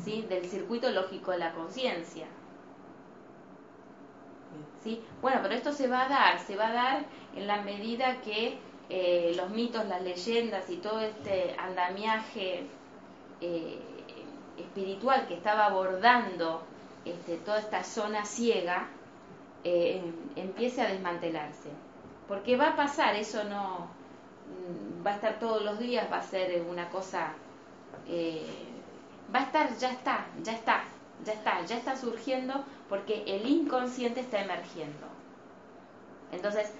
¿sí? 0.01 0.21
Del 0.29 0.45
circuito 0.45 0.89
lógico 0.89 1.31
de 1.31 1.39
la 1.39 1.53
conciencia. 1.53 2.27
¿Sí? 4.81 5.03
Bueno, 5.21 5.39
pero 5.41 5.53
esto 5.53 5.73
se 5.73 5.87
va 5.87 6.05
a 6.05 6.07
dar, 6.07 6.39
se 6.39 6.55
va 6.55 6.67
a 6.67 6.73
dar 6.73 7.05
en 7.35 7.45
la 7.45 7.61
medida 7.61 8.21
que 8.21 8.57
eh, 8.89 9.33
los 9.35 9.49
mitos, 9.49 9.85
las 9.85 10.01
leyendas 10.01 10.69
y 10.69 10.77
todo 10.77 10.99
este 10.99 11.55
andamiaje 11.57 12.67
eh, 13.41 13.79
espiritual 14.57 15.27
que 15.27 15.35
estaba 15.35 15.65
abordando 15.65 16.63
este, 17.03 17.37
toda 17.37 17.59
esta 17.59 17.83
zona 17.83 18.25
ciega 18.25 18.87
eh, 19.63 20.01
empiece 20.35 20.81
a 20.81 20.87
desmantelarse. 20.87 21.69
Porque 22.27 22.57
va 22.57 22.69
a 22.69 22.75
pasar, 22.75 23.15
eso 23.15 23.43
no 23.43 23.87
mm, 24.47 25.05
va 25.05 25.11
a 25.11 25.15
estar 25.15 25.39
todos 25.39 25.63
los 25.63 25.79
días, 25.79 26.11
va 26.11 26.17
a 26.17 26.23
ser 26.23 26.61
una 26.69 26.89
cosa, 26.89 27.33
eh, 28.07 28.45
va 29.33 29.39
a 29.39 29.43
estar, 29.43 29.77
ya 29.77 29.91
está, 29.91 30.25
ya 30.43 30.53
está, 30.53 30.83
ya 31.23 31.33
está, 31.33 31.65
ya 31.65 31.77
está 31.77 31.95
surgiendo 31.95 32.63
porque 32.89 33.23
el 33.27 33.47
inconsciente 33.47 34.21
está 34.21 34.41
emergiendo. 34.41 35.07
Entonces, 36.31 36.71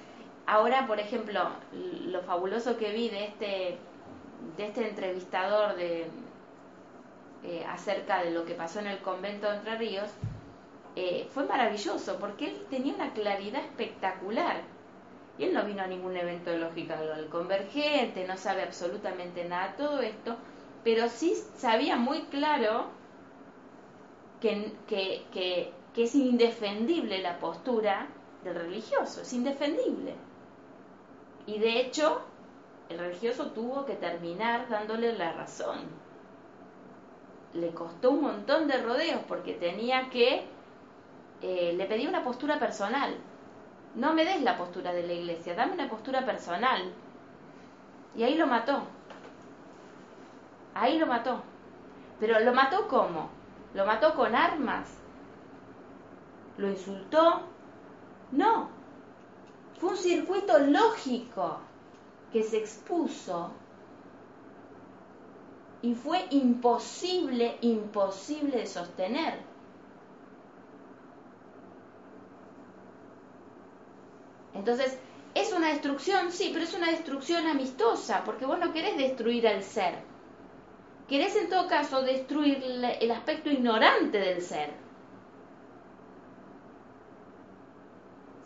ahora, 0.47 0.87
por 0.87 0.99
ejemplo, 0.99 1.49
lo 2.05 2.21
fabuloso 2.21 2.77
que 2.77 2.91
vi 2.91 3.09
de 3.09 3.25
este, 3.25 3.77
este 4.57 4.89
entrevistador 4.89 5.75
de, 5.75 6.07
eh, 7.43 7.65
acerca 7.67 8.23
de 8.23 8.31
lo 8.31 8.45
que 8.45 8.53
pasó 8.53 8.79
en 8.79 8.87
el 8.87 8.99
convento 8.99 9.49
de 9.49 9.57
Entre 9.57 9.77
Ríos, 9.77 10.09
eh, 10.95 11.27
fue 11.31 11.45
maravilloso 11.45 12.17
porque 12.19 12.47
él 12.47 12.65
tenía 12.69 12.93
una 12.93 13.13
claridad 13.13 13.61
espectacular. 13.61 14.61
Y 15.37 15.43
él 15.43 15.53
no 15.53 15.65
vino 15.65 15.83
a 15.83 15.87
ningún 15.87 16.15
evento 16.15 16.49
de 16.49 16.59
lógica 16.59 16.99
del 16.99 17.27
convergente, 17.27 18.25
no 18.25 18.37
sabe 18.37 18.63
absolutamente 18.63 19.43
nada 19.43 19.69
de 19.69 19.73
todo 19.73 19.99
esto, 19.99 20.37
pero 20.83 21.09
sí 21.09 21.35
sabía 21.57 21.97
muy 21.97 22.21
claro 22.23 22.85
que 24.39 25.73
es 25.97 26.15
indefendible 26.15 27.21
la 27.21 27.39
postura 27.39 28.07
del 28.43 28.55
religioso, 28.55 29.21
es 29.21 29.33
indefendible. 29.33 30.13
Y 31.45 31.59
de 31.59 31.79
hecho, 31.79 32.21
el 32.89 32.99
religioso 32.99 33.51
tuvo 33.51 33.85
que 33.85 33.95
terminar 33.95 34.67
dándole 34.69 35.13
la 35.13 35.33
razón 35.33 36.05
le 37.55 37.73
costó 37.73 38.11
un 38.11 38.21
montón 38.21 38.67
de 38.67 38.81
rodeos 38.81 39.21
porque 39.27 39.53
tenía 39.53 40.09
que, 40.09 40.45
eh, 41.41 41.73
le 41.75 41.85
pedí 41.85 42.05
una 42.05 42.23
postura 42.23 42.59
personal. 42.59 43.15
No 43.95 44.13
me 44.13 44.25
des 44.25 44.41
la 44.41 44.57
postura 44.57 44.91
de 44.91 45.07
la 45.07 45.13
iglesia, 45.13 45.55
dame 45.55 45.73
una 45.73 45.89
postura 45.89 46.25
personal. 46.25 46.91
Y 48.15 48.23
ahí 48.23 48.35
lo 48.35 48.45
mató. 48.45 48.83
Ahí 50.73 50.99
lo 50.99 51.05
mató. 51.05 51.41
Pero 52.19 52.39
lo 52.41 52.53
mató 52.53 52.87
cómo? 52.89 53.29
Lo 53.73 53.85
mató 53.85 54.13
con 54.15 54.35
armas. 54.35 54.97
¿Lo 56.57 56.69
insultó? 56.69 57.41
No. 58.31 58.69
Fue 59.79 59.89
un 59.89 59.97
circuito 59.97 60.57
lógico 60.59 61.59
que 62.31 62.43
se 62.43 62.57
expuso 62.57 63.51
y 65.81 65.93
fue 65.93 66.25
imposible, 66.31 67.57
imposible 67.61 68.57
de 68.57 68.65
sostener. 68.65 69.39
Entonces, 74.53 74.97
es 75.35 75.51
una 75.51 75.67
destrucción, 75.67 76.31
sí, 76.31 76.49
pero 76.53 76.63
es 76.63 76.73
una 76.73 76.89
destrucción 76.89 77.45
amistosa, 77.45 78.23
porque 78.23 78.45
vos 78.45 78.57
no 78.57 78.71
querés 78.71 78.97
destruir 78.97 79.47
al 79.47 79.61
ser. 79.63 79.99
Querés 81.09 81.35
en 81.35 81.49
todo 81.49 81.67
caso 81.67 82.01
destruir 82.01 82.63
el 82.63 83.11
aspecto 83.11 83.49
ignorante 83.49 84.17
del 84.17 84.41
ser. 84.41 84.71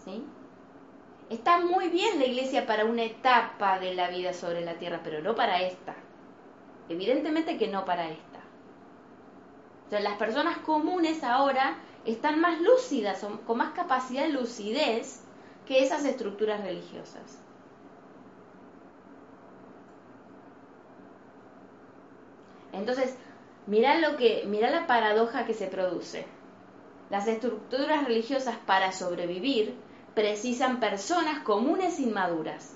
¿Sí? 0.03 0.23
Está 1.29 1.59
muy 1.59 1.89
bien 1.89 2.17
la 2.17 2.25
iglesia 2.25 2.65
para 2.65 2.85
una 2.85 3.03
etapa 3.03 3.79
de 3.79 3.93
la 3.93 4.09
vida 4.09 4.33
sobre 4.33 4.61
la 4.61 4.79
tierra, 4.79 5.01
pero 5.03 5.21
no 5.21 5.35
para 5.35 5.61
esta. 5.61 5.95
Evidentemente 6.89 7.57
que 7.57 7.67
no 7.67 7.85
para 7.85 8.09
esta. 8.09 8.39
O 9.85 9.89
sea, 9.91 9.99
las 9.99 10.17
personas 10.17 10.57
comunes 10.59 11.23
ahora 11.23 11.77
están 12.05 12.41
más 12.41 12.59
lúcidas, 12.61 13.25
con 13.45 13.57
más 13.57 13.73
capacidad 13.73 14.23
de 14.23 14.29
lucidez 14.29 15.23
que 15.67 15.83
esas 15.83 16.03
estructuras 16.05 16.61
religiosas. 16.61 17.39
Entonces, 22.73 23.15
mira 23.67 23.99
lo 23.99 24.17
que, 24.17 24.43
mira 24.47 24.71
la 24.71 24.87
paradoja 24.87 25.45
que 25.45 25.53
se 25.53 25.67
produce. 25.67 26.25
Las 27.11 27.27
estructuras 27.27 28.05
religiosas 28.05 28.55
para 28.65 28.91
sobrevivir 28.91 29.75
precisan 30.13 30.79
personas 30.79 31.43
comunes 31.43 31.99
inmaduras. 31.99 32.75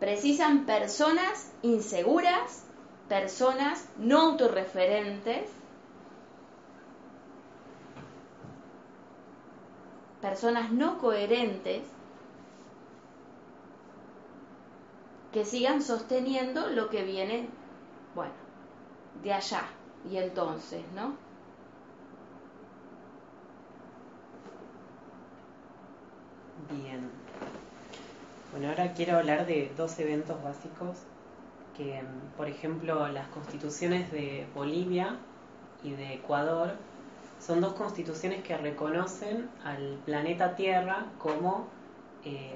Precisan 0.00 0.66
personas 0.66 1.52
inseguras, 1.62 2.64
personas 3.08 3.88
no 3.98 4.20
autorreferentes, 4.20 5.48
personas 10.20 10.72
no 10.72 10.98
coherentes 10.98 11.84
que 15.32 15.44
sigan 15.44 15.82
sosteniendo 15.82 16.68
lo 16.68 16.90
que 16.90 17.04
viene, 17.04 17.48
bueno, 18.14 18.34
de 19.22 19.32
allá 19.32 19.62
y 20.10 20.16
entonces, 20.16 20.82
¿no? 20.94 21.16
Bien. 26.70 27.10
Bueno, 28.52 28.68
ahora 28.68 28.92
quiero 28.92 29.18
hablar 29.18 29.46
de 29.46 29.72
dos 29.76 29.98
eventos 29.98 30.42
básicos 30.42 30.98
que, 31.76 32.02
por 32.36 32.48
ejemplo, 32.48 33.08
las 33.08 33.28
constituciones 33.28 34.10
de 34.12 34.46
Bolivia 34.54 35.16
y 35.82 35.92
de 35.92 36.14
Ecuador 36.14 36.74
son 37.40 37.60
dos 37.60 37.72
constituciones 37.74 38.42
que 38.42 38.56
reconocen 38.56 39.48
al 39.64 39.98
planeta 40.04 40.54
Tierra 40.54 41.06
como, 41.18 41.66
eh, 42.24 42.54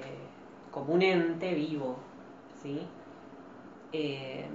como 0.71 0.93
un 0.93 1.01
ente 1.01 1.53
vivo. 1.53 1.97
¿sí? 2.61 2.81
Eh, 3.91 4.45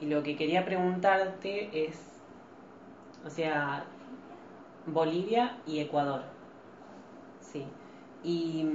y 0.00 0.06
lo 0.06 0.22
que 0.22 0.36
quería 0.36 0.64
preguntarte 0.64 1.86
es, 1.86 2.11
o 3.24 3.30
sea, 3.30 3.84
Bolivia 4.86 5.56
y 5.66 5.80
Ecuador. 5.80 6.22
¿sí? 7.40 7.64
¿Y 8.24 8.66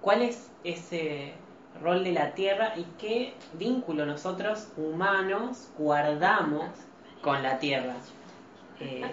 cuál 0.00 0.22
es 0.22 0.50
ese 0.64 1.34
rol 1.82 2.04
de 2.04 2.12
la 2.12 2.34
Tierra 2.34 2.74
y 2.76 2.84
qué 2.98 3.34
vínculo 3.54 4.06
nosotros 4.06 4.68
humanos 4.76 5.68
guardamos 5.78 6.68
con 7.22 7.42
la 7.42 7.58
Tierra? 7.58 7.94
Eh, 8.80 9.04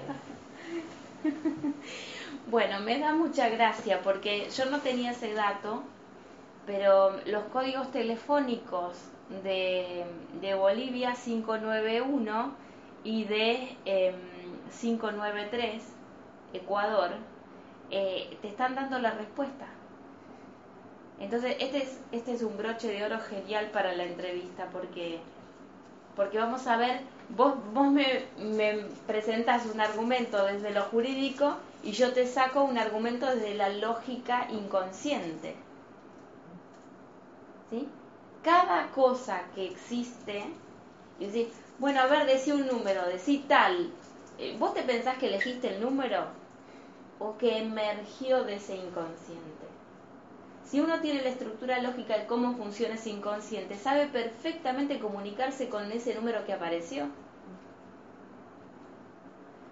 bueno, 2.49 2.79
me 2.81 2.99
da 2.99 3.13
mucha 3.13 3.49
gracia 3.49 4.01
porque 4.03 4.49
yo 4.55 4.65
no 4.65 4.79
tenía 4.79 5.11
ese 5.11 5.33
dato, 5.33 5.83
pero 6.65 7.17
los 7.25 7.43
códigos 7.45 7.91
telefónicos 7.91 8.97
de, 9.43 10.05
Bolivia 10.55 11.13
591 11.13 12.51
y 13.03 13.23
de 13.23 13.77
593 14.79 15.75
em, 15.75 15.81
Ecuador 16.53 17.11
eh, 17.89 18.37
te 18.41 18.47
están 18.47 18.75
dando 18.75 18.99
la 18.99 19.11
respuesta. 19.11 19.67
Entonces, 21.19 21.55
este 21.59 21.83
es, 21.83 21.99
este 22.11 22.33
es 22.33 22.41
un 22.41 22.57
broche 22.57 22.87
de 22.87 23.03
oro 23.03 23.19
genial 23.19 23.69
para 23.71 23.93
la 23.93 24.05
entrevista 24.05 24.67
porque, 24.71 25.19
porque 26.15 26.39
vamos 26.39 26.65
a 26.67 26.77
ver 26.77 27.01
vos, 27.35 27.53
vos 27.73 27.87
me, 27.91 28.25
me 28.37 28.85
presentas 29.07 29.65
un 29.65 29.79
argumento 29.79 30.45
desde 30.45 30.71
lo 30.71 30.83
jurídico 30.83 31.57
y 31.83 31.91
yo 31.91 32.13
te 32.13 32.27
saco 32.27 32.63
un 32.63 32.77
argumento 32.77 33.27
desde 33.27 33.55
la 33.55 33.69
lógica 33.69 34.47
inconsciente. 34.51 35.55
¿Sí? 37.69 37.87
Cada 38.43 38.87
cosa 38.91 39.41
que 39.55 39.65
existe, 39.65 40.43
y 41.19 41.25
decir, 41.25 41.49
bueno, 41.79 42.01
a 42.01 42.07
ver, 42.07 42.25
decí 42.25 42.51
un 42.51 42.67
número, 42.67 43.05
decí 43.07 43.45
tal. 43.47 43.91
Eh, 44.41 44.55
¿Vos 44.57 44.73
te 44.73 44.81
pensás 44.81 45.19
que 45.19 45.27
elegiste 45.27 45.75
el 45.75 45.81
número 45.81 46.25
o 47.19 47.37
que 47.37 47.59
emergió 47.59 48.43
de 48.43 48.55
ese 48.55 48.75
inconsciente? 48.75 49.67
Si 50.65 50.79
uno 50.79 50.99
tiene 50.99 51.21
la 51.21 51.29
estructura 51.29 51.79
lógica 51.79 52.17
de 52.17 52.25
cómo 52.25 52.55
funciona 52.55 52.95
ese 52.95 53.11
inconsciente, 53.11 53.75
sabe 53.75 54.07
perfectamente 54.07 54.97
comunicarse 54.97 55.69
con 55.69 55.91
ese 55.91 56.15
número 56.15 56.43
que 56.43 56.53
apareció. 56.53 57.05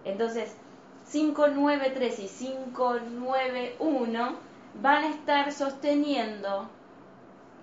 Entonces, 0.06 0.56
593 1.12 2.20
y 2.20 2.28
591 2.28 4.36
van 4.84 5.04
a 5.04 5.10
estar 5.10 5.52
sosteniendo 5.52 6.70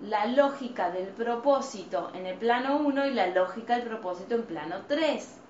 la 0.01 0.25
lógica 0.25 0.91
del 0.91 1.07
propósito 1.07 2.11
en 2.13 2.25
el 2.25 2.37
plano 2.37 2.79
1 2.79 3.05
y 3.05 3.13
la 3.13 3.27
lógica 3.27 3.77
del 3.77 3.87
propósito 3.87 4.35
en 4.35 4.43
plano 4.43 4.81
3. 4.89 5.46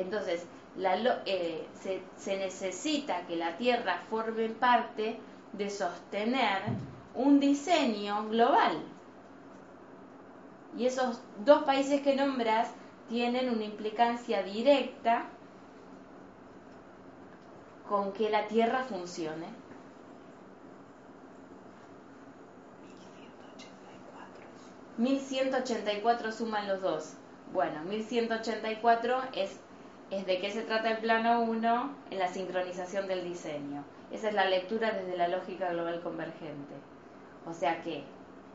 Entonces, 0.00 0.46
eh, 1.26 1.66
se, 2.16 2.36
necesita 2.36 3.26
que 3.26 3.36
la 3.36 3.56
Tierra 3.56 4.02
forme 4.08 4.48
parte 4.48 5.18
de 5.52 5.70
sostener 5.70 6.62
un 7.14 7.40
diseño 7.40 8.28
global. 8.28 8.82
Y 10.76 10.86
esos 10.86 11.20
dos 11.44 11.64
países 11.64 12.00
que 12.02 12.14
nombras 12.14 12.70
tienen 13.08 13.50
una 13.50 13.64
implicancia 13.64 14.42
directa 14.42 15.24
con 17.88 18.12
que 18.12 18.30
la 18.30 18.46
Tierra 18.46 18.84
funcione. 18.84 19.48
1184 24.96 26.30
suman 26.30 26.68
los 26.68 26.82
dos. 26.82 27.14
Bueno, 27.52 27.82
1184 27.84 29.22
es 29.32 29.58
es 30.10 30.26
de 30.26 30.40
qué 30.40 30.50
se 30.50 30.62
trata 30.62 30.90
el 30.90 30.98
plano 30.98 31.42
1 31.42 31.90
en 32.10 32.18
la 32.18 32.28
sincronización 32.28 33.06
del 33.06 33.24
diseño. 33.24 33.84
Esa 34.10 34.28
es 34.28 34.34
la 34.34 34.44
lectura 34.44 34.90
desde 34.90 35.16
la 35.16 35.28
lógica 35.28 35.70
global 35.70 36.00
convergente. 36.02 36.74
O 37.46 37.54
sea 37.54 37.80
que, 37.82 38.02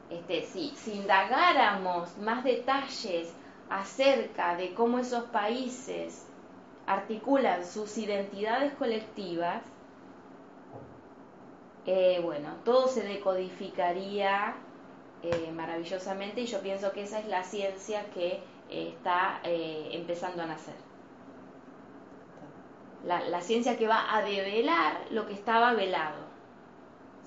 este, 0.10 0.42
si, 0.44 0.72
si 0.76 0.94
indagáramos 0.94 2.18
más 2.18 2.44
detalles 2.44 3.34
acerca 3.70 4.56
de 4.58 4.74
cómo 4.74 5.00
esos 5.00 5.24
países 5.26 6.28
articulan 6.86 7.66
sus 7.66 7.98
identidades 7.98 8.74
colectivas, 8.74 9.64
eh, 11.86 12.20
bueno, 12.22 12.50
todo 12.66 12.88
se 12.88 13.04
decodificaría 13.04 14.56
eh, 15.24 15.52
maravillosamente 15.54 16.42
y 16.42 16.48
yo 16.48 16.60
pienso 16.60 16.92
que 16.92 17.04
esa 17.04 17.20
es 17.20 17.28
la 17.28 17.44
ciencia 17.44 18.06
que 18.14 18.44
eh, 18.70 18.90
está 18.90 19.40
empezando 19.44 20.44
a 20.44 20.48
nacer 20.48 20.85
la, 23.06 23.42
ciencia 23.42 23.78
que 23.78 23.88
va 23.88 24.16
a 24.16 24.22
develar 24.22 25.06
lo 25.12 25.28
que 25.28 25.34
estaba 25.34 25.74
velado. 25.74 26.26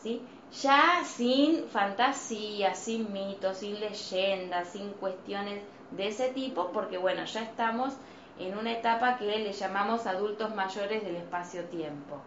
¿sí? 0.02 0.22
Ya 0.62 1.02
sin 1.04 1.68
fantasía, 1.68 2.74
sin 2.74 3.12
mitos, 3.12 3.58
sin 3.58 3.78
leyendas, 3.80 4.68
sin 4.70 4.90
cuestiones 4.94 5.62
de 5.90 6.08
ese 6.08 6.28
tipo, 6.30 6.70
porque 6.72 6.98
bueno, 6.98 7.24
ya 7.24 7.42
estamos 7.42 7.94
en 8.38 8.56
una 8.56 8.72
etapa 8.72 9.16
que 9.18 9.24
le 9.24 9.52
llamamos 9.52 10.06
adultos 10.06 10.54
mayores 10.54 11.02
del 11.02 11.16
espacio-tiempo, 11.16 12.20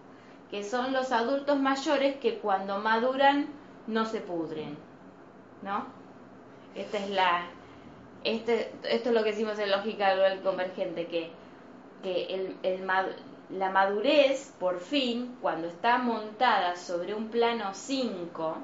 que 0.50 0.64
son 0.64 0.94
los 0.94 1.12
adultos 1.12 1.60
mayores 1.60 2.18
que 2.18 2.40
cuando 2.40 2.80
maduran 2.80 3.48
no 3.88 4.06
se 4.06 4.22
pudren, 4.22 4.78
¿no? 5.62 5.86
Esta 6.76 6.98
es 6.98 7.10
la, 7.10 7.46
este, 8.24 8.72
esto 8.84 9.10
es 9.10 9.16
lo 9.16 9.24
que 9.24 9.32
decimos 9.32 9.58
en 9.60 9.72
lógica 9.72 10.14
global 10.14 10.42
convergente, 10.42 11.08
que, 11.08 11.32
que 12.04 12.26
el, 12.34 12.58
el, 12.64 12.84
la 13.54 13.70
madurez, 13.70 14.54
por 14.60 14.80
fin, 14.80 15.38
cuando 15.42 15.68
está 15.68 15.98
montada 15.98 16.76
sobre 16.76 17.14
un 17.14 17.30
plano 17.30 17.74
5, 17.74 18.58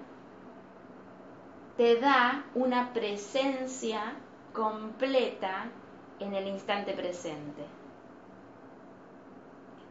te 1.75 1.99
da 1.99 2.45
una 2.55 2.93
presencia 2.93 4.13
completa 4.53 5.65
en 6.19 6.33
el 6.33 6.47
instante 6.47 6.93
presente. 6.93 7.63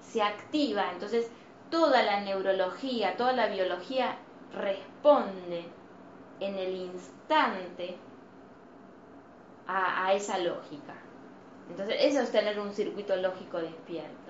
Se 0.01 0.22
activa, 0.22 0.90
entonces 0.92 1.30
toda 1.70 2.03
la 2.03 2.20
neurología, 2.20 3.16
toda 3.16 3.32
la 3.32 3.47
biología 3.49 4.16
responde 4.53 5.66
en 6.40 6.55
el 6.57 6.74
instante 6.74 7.97
a, 9.66 10.12
esa 10.14 10.38
lógica. 10.38 10.94
Entonces, 11.68 11.97
eso 12.01 12.20
es 12.20 12.30
tener 12.30 12.59
un 12.61 12.72
circuito 12.72 13.16
lógico 13.16 13.59
despierto. 13.59 14.26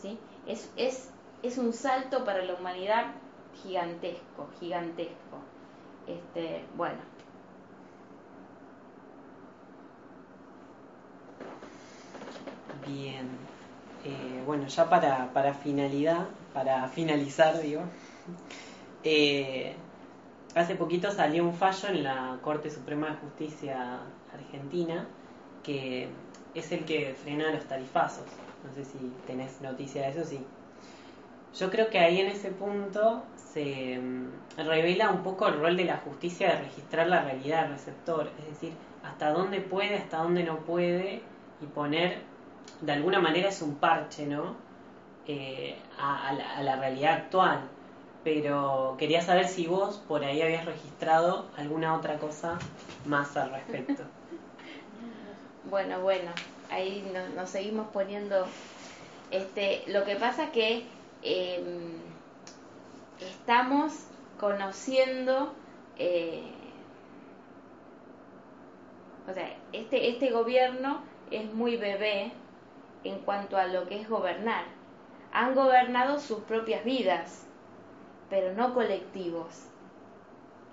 ¿Sí? 0.00 0.18
Es, 0.46 0.70
es, 0.76 1.10
es 1.42 1.58
un 1.58 1.72
salto 1.72 2.24
para 2.24 2.42
la 2.42 2.54
humanidad 2.54 3.06
gigantesco, 3.62 4.48
gigantesco. 4.60 5.38
Este, 6.06 6.64
bueno. 6.76 6.98
Bien. 12.86 13.28
Eh, 14.04 14.42
bueno, 14.46 14.68
ya 14.68 14.88
para, 14.88 15.54
finalidad, 15.54 16.28
para 16.54 16.86
finalizar, 16.88 17.60
digo, 17.60 17.82
eh, 19.02 19.74
hace 20.54 20.76
poquito 20.76 21.10
salió 21.10 21.42
un 21.44 21.54
fallo 21.54 21.88
en 21.88 22.04
la 22.04 22.38
Corte 22.42 22.70
Suprema 22.70 23.08
de 23.10 23.16
Justicia 23.16 23.98
Argentina 24.32 25.06
que 25.66 26.08
es 26.54 26.70
el 26.70 26.84
que 26.84 27.14
frena 27.20 27.50
los 27.50 27.64
tarifazos. 27.64 28.24
No 28.66 28.74
sé 28.74 28.84
si 28.84 28.98
tenés 29.26 29.60
noticia 29.60 30.02
de 30.02 30.08
eso, 30.08 30.24
sí. 30.24 30.44
Yo 31.58 31.70
creo 31.70 31.88
que 31.88 31.98
ahí 31.98 32.20
en 32.20 32.28
ese 32.28 32.50
punto 32.50 33.22
se 33.36 33.98
mm, 33.98 34.58
revela 34.58 35.10
un 35.10 35.22
poco 35.22 35.48
el 35.48 35.58
rol 35.58 35.76
de 35.76 35.84
la 35.84 35.98
justicia 35.98 36.48
de 36.48 36.58
registrar 36.62 37.06
la 37.06 37.22
realidad 37.22 37.62
del 37.62 37.72
receptor, 37.72 38.30
es 38.40 38.46
decir, 38.48 38.72
hasta 39.02 39.30
dónde 39.30 39.60
puede, 39.60 39.96
hasta 39.96 40.18
dónde 40.18 40.42
no 40.42 40.58
puede, 40.58 41.22
y 41.62 41.66
poner, 41.66 42.18
de 42.80 42.92
alguna 42.92 43.20
manera 43.20 43.48
es 43.48 43.62
un 43.62 43.76
parche, 43.76 44.26
¿no? 44.26 44.54
Eh, 45.26 45.76
a, 45.98 46.62
la, 46.62 46.76
realidad 46.76 47.14
actual. 47.14 47.60
Pero 48.22 48.96
quería 48.98 49.22
saber 49.22 49.48
si 49.48 49.66
vos 49.66 50.02
por 50.06 50.24
ahí 50.24 50.42
habías 50.42 50.64
registrado 50.64 51.46
alguna 51.56 51.94
otra 51.94 52.18
cosa 52.18 52.58
más 53.06 53.36
al 53.36 53.50
respecto. 53.50 54.02
Bueno, 55.68 56.00
bueno, 56.00 56.30
ahí 56.76 57.10
nos, 57.34 57.50
seguimos 57.50 57.88
poniendo. 57.88 58.46
Este, 59.30 59.82
lo 59.88 60.04
que 60.04 60.16
pasa 60.16 60.52
que 60.52 60.84
em, 61.22 61.98
estamos 63.20 64.06
conociendo, 64.38 65.52
eh, 65.98 66.42
o 69.28 69.34
sea, 69.34 69.56
este, 69.72 70.10
este 70.10 70.30
gobierno 70.30 71.00
es 71.30 71.52
muy 71.52 71.76
bebé 71.76 72.32
en 73.02 73.18
cuanto 73.20 73.56
a 73.56 73.66
lo 73.66 73.88
que 73.88 74.00
es 74.00 74.08
gobernar. 74.08 74.64
Han 75.32 75.54
gobernado 75.54 76.18
sus 76.20 76.40
propias 76.40 76.84
vidas, 76.84 77.46
pero 78.30 78.52
no 78.54 78.74
colectivos. 78.74 79.66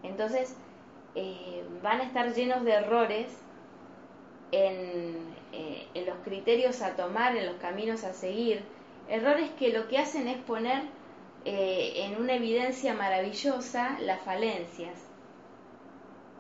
Entonces, 0.04 0.56
eh, 1.16 1.66
van 1.82 2.02
a 2.02 2.04
estar 2.04 2.34
llenos 2.34 2.64
de 2.64 2.74
errores 2.74 3.38
en, 4.52 5.34
eh, 5.54 5.88
en, 5.94 6.08
los 6.08 6.18
criterios 6.24 6.82
a 6.82 6.96
tomar, 6.96 7.36
en 7.36 7.46
los 7.46 7.58
caminos 7.58 8.04
a 8.04 8.14
seguir. 8.14 8.64
Errores 9.08 9.52
que 9.52 9.72
lo 9.72 9.88
que 9.88 10.00
hacen 10.00 10.28
es 10.28 10.38
poner 10.38 10.82
eh, 11.46 11.94
en 12.06 12.20
una 12.20 12.34
evidencia 12.34 12.96
maravillosa 12.96 14.00
las 14.00 14.20
falencias. 14.22 15.00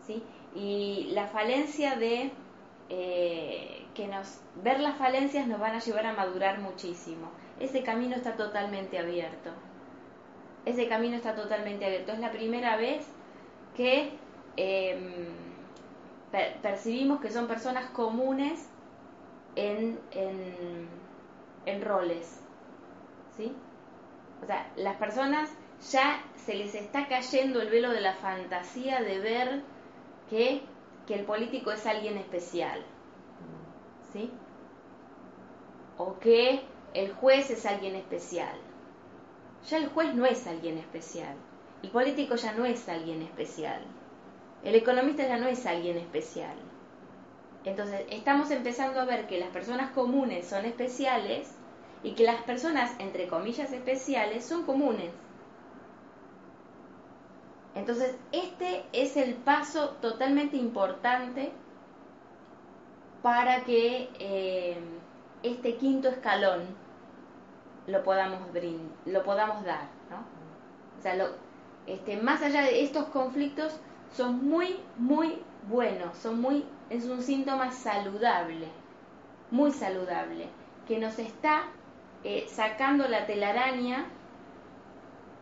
¿sí? 0.08 0.24
Y 0.56 1.12
la 1.12 1.28
falencia 1.28 1.96
de 1.96 2.32
eh, 2.90 3.86
que 3.94 4.08
nos 4.08 4.40
ver 4.64 4.80
las 4.80 4.98
falencias 4.98 5.48
nos 5.48 5.60
van 5.60 5.76
a 5.76 5.80
llevar 5.80 6.08
a 6.08 6.14
madurar 6.14 6.60
muchísimo. 6.60 7.30
Ese 7.60 7.84
camino 7.84 8.16
está 8.16 8.36
totalmente 8.36 8.98
abierto. 8.98 9.52
Ese 10.66 10.88
camino 10.88 11.16
está 11.16 11.36
totalmente 11.36 11.86
abierto. 11.86 12.14
Es 12.14 12.20
la 12.20 12.32
primera 12.32 12.78
vez 12.78 13.06
que 13.76 14.12
em, 14.58 15.28
percibimos 16.64 17.22
que 17.22 17.30
son 17.30 17.48
personas 17.48 17.92
comunes 17.92 18.70
en, 19.56 20.00
roles. 21.82 22.40
¿Sí? 23.36 23.54
O 24.42 24.46
sea, 24.46 24.72
las 24.76 24.98
personas 24.98 25.50
ya 25.92 26.22
se 26.36 26.56
les 26.56 26.76
está 26.76 27.08
cayendo 27.08 27.62
el 27.62 27.70
velo 27.70 27.92
de 27.92 28.02
la 28.02 28.14
fantasía 28.14 29.02
de 29.02 29.20
ver 29.20 29.62
que, 30.30 30.62
que 31.08 31.16
el 31.16 31.26
político 31.26 31.72
es 31.72 31.86
alguien 31.86 32.18
especial. 32.18 32.84
¿Sí? 34.12 34.32
O 35.98 36.20
que 36.20 36.64
el 36.94 37.14
juez 37.14 37.50
es 37.50 37.66
alguien 37.66 37.96
especial. 37.96 38.56
Ya 39.70 39.78
el 39.78 39.90
juez 39.90 40.14
no 40.14 40.26
es 40.26 40.46
alguien 40.46 40.78
especial. 40.78 41.36
El 41.82 41.90
político 41.90 42.36
ya 42.36 42.54
no 42.54 42.66
es 42.66 42.88
alguien 42.88 43.22
especial. 43.22 43.82
El 44.64 44.76
economista 44.76 45.28
ya 45.28 45.38
no 45.38 45.48
es 45.48 45.66
alguien 45.66 45.98
especial. 45.98 46.56
Entonces, 47.66 48.06
estamos 48.10 48.52
empezando 48.52 49.00
a 49.00 49.06
ver 49.06 49.28
que 49.28 49.40
las 49.40 49.50
personas 49.50 49.92
comunes 49.92 50.48
son 50.48 50.66
especiales 50.66 51.50
y 52.04 52.12
que 52.12 52.24
las 52.24 52.42
personas, 52.44 52.92
entre 53.00 53.28
comillas, 53.28 53.72
especiales 53.72 54.46
son 54.46 54.66
comunes. 54.66 55.12
Entonces, 57.76 58.16
este 58.32 58.84
es 58.92 59.18
el 59.18 59.36
paso 59.36 59.92
totalmente 60.02 60.58
importante 60.58 61.52
para 63.22 63.64
que 63.64 64.10
eh, 64.20 64.78
este 65.42 65.78
quinto 65.78 66.10
escalón 66.10 66.62
lo 67.88 68.04
podamos, 68.04 68.40
lo 69.06 69.24
podamos 69.24 69.64
dar. 69.64 69.88
¿no? 70.10 70.18
O 71.00 71.02
sea, 71.02 71.16
este, 71.88 72.18
más 72.18 72.42
allá 72.42 72.62
de 72.62 72.84
estos 72.84 73.06
conflictos, 73.06 73.80
son 74.12 74.48
muy, 74.48 74.80
muy 74.98 75.42
buenos, 75.68 76.18
son 76.18 76.42
muy, 76.42 76.66
es 76.90 77.06
un 77.06 77.22
síntoma 77.22 77.72
saludable, 77.72 78.68
muy 79.52 79.72
saludable, 79.72 80.48
que 80.88 80.98
nos 80.98 81.20
está 81.20 81.64
eh, 82.24 82.46
sacando 82.50 83.08
la 83.08 83.26
telaraña 83.26 84.06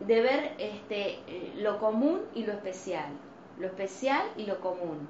de 0.00 0.20
ver 0.20 0.54
este, 0.58 1.18
lo 1.56 1.78
común 1.78 2.22
y 2.34 2.44
lo 2.44 2.52
especial, 2.52 3.12
lo 3.58 3.66
especial 3.66 4.22
y 4.36 4.46
lo 4.46 4.60
común, 4.60 5.08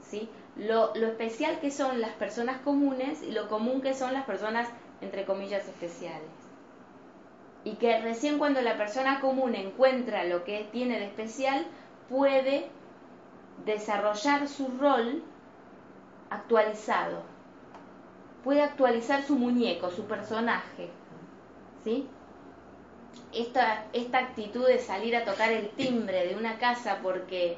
¿sí? 0.00 0.28
Lo, 0.56 0.94
lo 0.94 1.08
especial 1.08 1.60
que 1.60 1.70
son 1.70 2.00
las 2.00 2.12
personas 2.12 2.60
comunes 2.60 3.22
y 3.22 3.32
lo 3.32 3.48
común 3.48 3.80
que 3.80 3.94
son 3.94 4.12
las 4.12 4.24
personas, 4.24 4.68
entre 5.00 5.24
comillas, 5.24 5.66
especiales. 5.66 6.30
Y 7.64 7.74
que 7.76 8.00
recién 8.00 8.38
cuando 8.38 8.60
la 8.60 8.76
persona 8.76 9.20
común 9.20 9.54
encuentra 9.54 10.24
lo 10.24 10.44
que 10.44 10.68
tiene 10.70 10.98
de 10.98 11.06
especial, 11.06 11.66
puede 12.08 12.70
desarrollar 13.64 14.48
su 14.48 14.68
rol 14.78 15.22
actualizado 16.30 17.34
puede 18.44 18.62
actualizar 18.62 19.22
su 19.22 19.36
muñeco, 19.36 19.90
su 19.90 20.04
personaje. 20.04 20.90
¿Sí? 21.82 22.06
Esta, 23.32 23.86
esta 23.92 24.18
actitud 24.18 24.66
de 24.66 24.78
salir 24.78 25.16
a 25.16 25.24
tocar 25.24 25.50
el 25.50 25.70
timbre 25.70 26.26
de 26.26 26.36
una 26.36 26.58
casa 26.58 27.00
porque, 27.02 27.56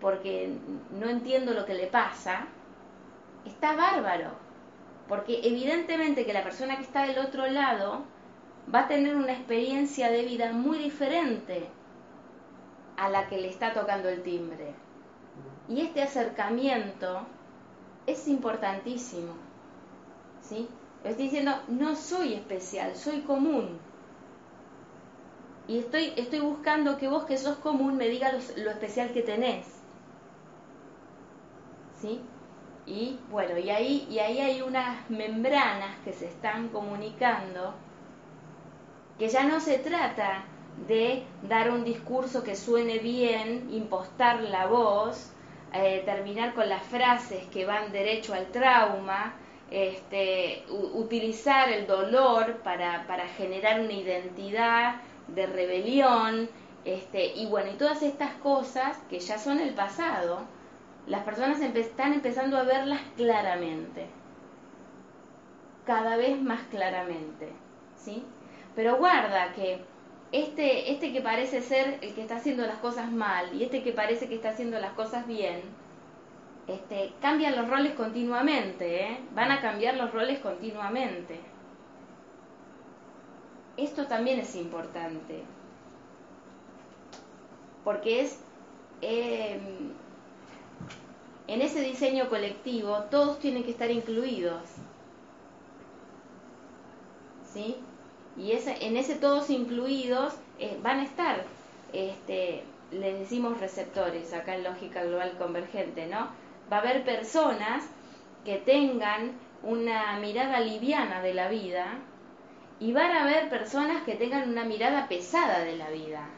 porque 0.00 0.52
no 0.90 1.08
entiendo 1.08 1.54
lo 1.54 1.64
que 1.64 1.74
le 1.74 1.86
pasa, 1.86 2.46
está 3.46 3.74
bárbaro. 3.74 4.32
Porque 5.08 5.40
evidentemente 5.44 6.26
que 6.26 6.32
la 6.32 6.42
persona 6.42 6.76
que 6.76 6.82
está 6.82 7.06
del 7.06 7.18
otro 7.18 7.46
lado 7.46 8.04
va 8.74 8.80
a 8.80 8.88
tener 8.88 9.16
una 9.16 9.32
experiencia 9.32 10.10
de 10.10 10.24
vida 10.24 10.52
muy 10.52 10.78
diferente 10.78 11.68
a 12.96 13.08
la 13.08 13.28
que 13.28 13.38
le 13.38 13.48
está 13.48 13.72
tocando 13.72 14.08
el 14.08 14.22
timbre. 14.22 14.74
Y 15.68 15.82
este 15.82 16.02
acercamiento 16.02 17.26
es 18.06 18.26
importantísimo. 18.26 19.34
¿sí? 20.42 20.68
Estoy 21.04 21.24
diciendo, 21.24 21.52
no 21.68 21.94
soy 21.94 22.34
especial, 22.34 22.96
soy 22.96 23.20
común. 23.20 23.78
Y 25.68 25.78
estoy, 25.78 26.14
estoy 26.16 26.40
buscando 26.40 26.96
que 26.96 27.08
vos 27.08 27.24
que 27.24 27.36
sos 27.36 27.58
común 27.58 27.96
me 27.96 28.08
digas 28.08 28.54
lo, 28.56 28.70
especial 28.70 29.12
que 29.12 29.22
tenés. 29.22 29.66
¿Sí? 32.00 32.20
Y 32.86 33.18
bueno, 33.30 33.58
y 33.58 33.68
ahí, 33.68 34.08
y 34.10 34.18
ahí 34.18 34.40
hay 34.40 34.62
unas 34.62 35.10
membranas 35.10 35.98
que 36.04 36.14
se 36.14 36.26
están 36.26 36.68
comunicando, 36.68 37.74
que 39.18 39.28
ya 39.28 39.44
no 39.44 39.60
se 39.60 39.78
trata 39.78 40.44
de 40.86 41.24
dar 41.42 41.70
un 41.70 41.84
discurso 41.84 42.42
que 42.42 42.56
suene 42.56 42.98
bien, 42.98 43.68
impostar 43.70 44.40
la 44.40 44.66
voz, 44.66 45.32
eh, 45.72 46.02
terminar 46.04 46.54
con 46.54 46.68
las 46.68 46.82
frases 46.82 47.44
que 47.52 47.66
van 47.66 47.92
derecho 47.92 48.34
al 48.34 48.46
trauma, 48.46 49.34
este, 49.70 50.64
utilizar 50.70 51.70
el 51.70 51.86
dolor 51.86 52.56
para, 52.64 53.04
generar 53.36 53.80
una 53.80 53.92
identidad 53.92 54.96
de 55.28 55.46
rebelión, 55.46 56.48
este, 56.84 57.34
y 57.34 57.46
bueno, 57.46 57.70
y 57.70 57.74
todas 57.74 58.02
estas 58.02 58.32
cosas 58.34 58.96
que 59.10 59.20
ya 59.20 59.38
son 59.38 59.60
el 59.60 59.74
pasado, 59.74 60.40
las 61.06 61.22
personas 61.22 61.60
están 61.60 62.14
empezando 62.14 62.56
a 62.56 62.62
verlas 62.62 63.00
claramente, 63.16 64.06
cada 65.84 66.16
vez 66.16 66.40
más 66.40 66.62
claramente, 66.70 67.52
¿sí? 67.96 68.24
Pero 68.74 68.96
guarda 68.96 69.52
que 69.52 69.82
este, 70.32 70.92
este 70.92 71.12
que 71.12 71.22
parece 71.22 71.62
ser 71.62 71.98
el 72.02 72.14
que 72.14 72.20
está 72.22 72.36
haciendo 72.36 72.66
las 72.66 72.78
cosas 72.78 73.10
mal 73.10 73.54
y 73.54 73.64
este 73.64 73.82
que 73.82 73.92
parece 73.92 74.28
que 74.28 74.34
está 74.34 74.50
haciendo 74.50 74.78
las 74.78 74.92
cosas 74.92 75.26
bien, 75.26 75.62
este, 76.66 77.14
cambian 77.20 77.56
los 77.56 77.68
roles 77.68 77.94
continuamente, 77.94 79.04
¿eh? 79.04 79.20
van 79.34 79.50
a 79.50 79.60
cambiar 79.62 79.96
los 79.96 80.12
roles 80.12 80.38
continuamente. 80.40 81.40
Esto 83.78 84.06
también 84.06 84.40
es 84.40 84.54
importante, 84.56 85.44
porque 87.84 88.20
es 88.22 88.40
em, 89.00 89.92
en 91.46 91.62
ese 91.62 91.80
diseño 91.80 92.28
colectivo 92.28 93.04
todos 93.10 93.38
tienen 93.38 93.64
que 93.64 93.70
estar 93.70 93.90
incluidos, 93.90 94.62
¿sí? 97.50 97.76
Y 98.38 98.52
en 98.52 98.96
ese 98.96 99.16
todos 99.16 99.50
incluidos 99.50 100.34
eh, 100.58 100.78
van 100.82 101.00
a 101.00 101.04
estar, 101.04 101.44
este, 101.92 102.62
les 102.92 103.18
decimos 103.18 103.58
receptores 103.58 104.32
acá 104.32 104.54
en 104.54 104.64
lógica 104.64 105.02
global 105.02 105.36
convergente, 105.38 106.06
¿no? 106.06 106.28
Va 106.70 106.76
a 106.76 106.80
haber 106.80 107.04
personas 107.04 107.84
que 108.44 108.56
tengan 108.56 109.32
una 109.62 110.18
mirada 110.20 110.60
liviana 110.60 111.20
de 111.20 111.34
la 111.34 111.48
vida 111.48 111.98
y 112.80 112.92
van 112.92 113.10
a 113.10 113.24
haber 113.24 113.48
personas 113.48 114.04
que 114.04 114.14
tengan 114.14 114.48
una 114.48 114.64
mirada 114.64 115.08
pesada 115.08 115.60
de 115.60 115.76
la 115.76 115.90
vida. 115.90 116.28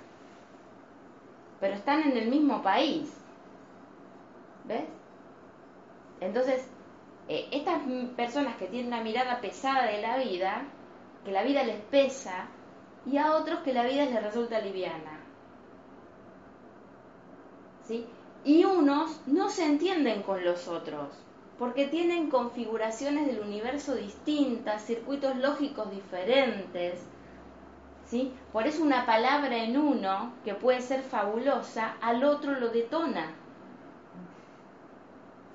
Pero 1.61 1.75
están 1.75 2.03
en 2.03 2.17
el 2.17 2.29
mismo 2.29 2.63
país. 2.63 3.13
¿Ves? 4.65 4.85
Entonces, 6.21 6.67
eh, 7.29 7.49
estas 7.53 7.83
personas 8.17 8.57
que 8.57 8.67
tienen 8.67 8.93
una 8.93 9.03
mirada 9.03 9.41
pesada 9.41 9.85
de 9.85 10.01
la 10.01 10.17
vida, 10.17 10.65
que 11.25 11.33
la 11.33 11.43
vida 11.43 11.63
les 11.65 11.81
pesa, 11.83 12.49
y 13.07 13.17
a 13.17 13.35
otros 13.35 13.61
que 13.61 13.73
la 13.73 13.85
vida 13.85 14.05
les 14.05 14.23
resulta 14.23 14.61
liviana. 14.61 15.21
¿Sí? 17.85 18.07
Y 18.45 18.65
unos 18.65 19.21
no 19.27 19.49
se 19.49 19.65
entienden 19.65 20.23
con 20.23 20.45
los 20.45 20.69
otros, 20.69 21.09
porque 21.59 21.87
tienen 21.87 22.31
configuraciones 22.31 23.27
del 23.27 23.41
universo 23.41 23.95
distintas, 23.95 24.85
circuitos 24.85 25.37
lógicos 25.37 25.91
diferentes. 25.91 27.01
¿sí? 28.07 28.33
Por 28.53 28.67
eso 28.67 28.83
una 28.83 29.07
palabra 29.07 29.57
en 29.57 29.77
uno, 29.77 30.33
que 30.45 30.55
puede 30.55 30.81
ser 30.81 31.03
fabulosa, 31.03 31.97
al 32.01 32.25
otro 32.25 32.53
lo 32.53 32.69
detona. 32.69 33.33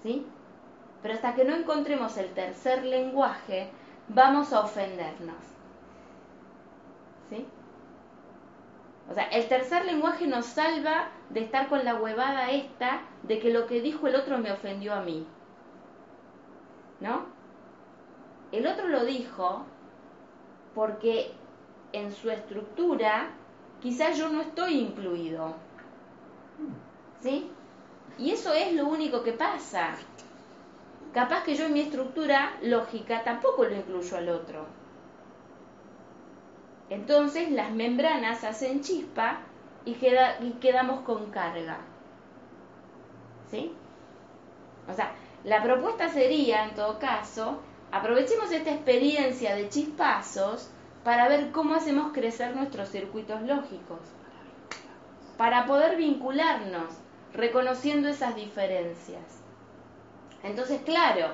¿Sí? 0.04 0.26
Pero 1.02 1.16
hasta 1.16 1.36
que 1.36 1.46
no 1.46 1.56
encontremos 1.56 2.18
el 2.18 2.34
tercer 2.34 2.84
lenguaje, 2.84 3.70
vamos 4.08 4.54
a 4.54 4.62
ofendernos. 4.62 5.55
O 9.10 9.14
sea, 9.14 9.26
el 9.26 9.48
tercer 9.48 9.86
lenguaje 9.86 10.28
nos 10.28 10.46
salva 10.46 11.10
de 11.30 11.42
estar 11.42 11.68
con 11.68 11.86
la 11.86 11.96
huevada 11.96 12.52
esta 12.52 13.02
de 13.24 13.40
que 13.40 13.52
lo 13.52 13.68
que 13.68 13.82
dijo 13.82 14.08
el 14.08 14.16
otro 14.16 14.38
me 14.38 14.52
ofendió 14.52 14.94
a 14.94 15.02
mí. 15.02 15.26
¿No? 17.00 17.26
El 18.52 18.68
otro 18.68 18.88
lo 18.88 19.06
dijo 19.06 19.66
porque 20.74 21.32
en 21.92 22.12
su 22.12 22.30
estructura 22.30 23.30
quizás 23.82 24.18
yo 24.18 24.30
no 24.30 24.42
estoy 24.42 24.80
incluido. 24.80 25.56
¿Sí? 27.22 27.52
Y 28.18 28.32
eso 28.32 28.54
es 28.54 28.74
lo 28.74 28.88
único 28.88 29.24
que 29.24 29.34
pasa. 29.34 29.96
Capaz 31.14 31.44
que 31.44 31.56
yo 31.56 31.66
en 31.66 31.74
mi 31.74 31.82
estructura 31.82 32.58
lógica 32.62 33.24
tampoco 33.24 33.66
lo 33.66 33.76
incluyo 33.76 34.18
al 34.18 34.30
otro. 34.30 34.66
Entonces 36.90 37.52
las 37.52 37.72
membranas 37.72 38.44
hacen 38.44 38.82
chispa 38.82 39.40
y, 39.86 39.94
queda, 39.94 40.38
y 40.42 40.52
quedamos 40.54 41.02
con 41.02 41.32
carga. 41.32 41.78
¿Sí? 43.50 43.74
O 44.88 44.94
sea, 44.94 45.14
la 45.44 45.64
propuesta 45.64 46.10
sería, 46.10 46.66
en 46.66 46.76
todo 46.76 47.00
caso, 47.00 47.60
aprovechemos 47.92 48.52
esta 48.52 48.72
experiencia 48.72 49.56
de 49.56 49.70
chispazos 49.70 50.70
para 51.04 51.28
ver 51.28 51.52
cómo 51.52 51.76
hacemos 51.76 52.14
crecer 52.14 52.56
nuestros 52.56 52.90
circuitos 52.90 53.42
lógicos, 53.44 54.00
para 55.38 55.66
poder 55.66 55.98
vincularnos, 55.98 56.96
reconociendo 57.34 58.10
esas 58.10 58.36
diferencias. 58.36 59.42
Entonces, 60.44 60.82
claro, 60.82 61.34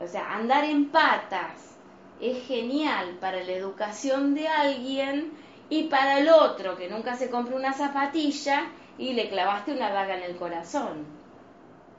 o 0.00 0.06
sea, 0.06 0.34
andar 0.34 0.64
en 0.64 0.90
patas 0.90 1.77
es 2.20 2.46
genial 2.46 3.18
para 3.20 3.42
la 3.42 3.52
educación 3.52 4.34
de 4.34 4.48
alguien 4.48 5.32
y 5.70 5.84
para 5.84 6.18
el 6.18 6.28
otro 6.28 6.76
que 6.76 6.88
nunca 6.88 7.16
se 7.16 7.30
compró 7.30 7.56
una 7.56 7.72
zapatilla 7.72 8.70
y 8.96 9.12
le 9.12 9.28
clavaste 9.28 9.72
una 9.72 9.90
daga 9.90 10.16
en 10.16 10.24
el 10.24 10.36
corazón. 10.36 11.06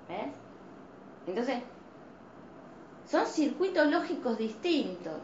¿Ves? 0.07 0.33
Entonces, 1.27 1.61
son 3.09 3.25
circuitos 3.25 3.87
lógicos 3.87 4.37
distintos. 4.37 5.21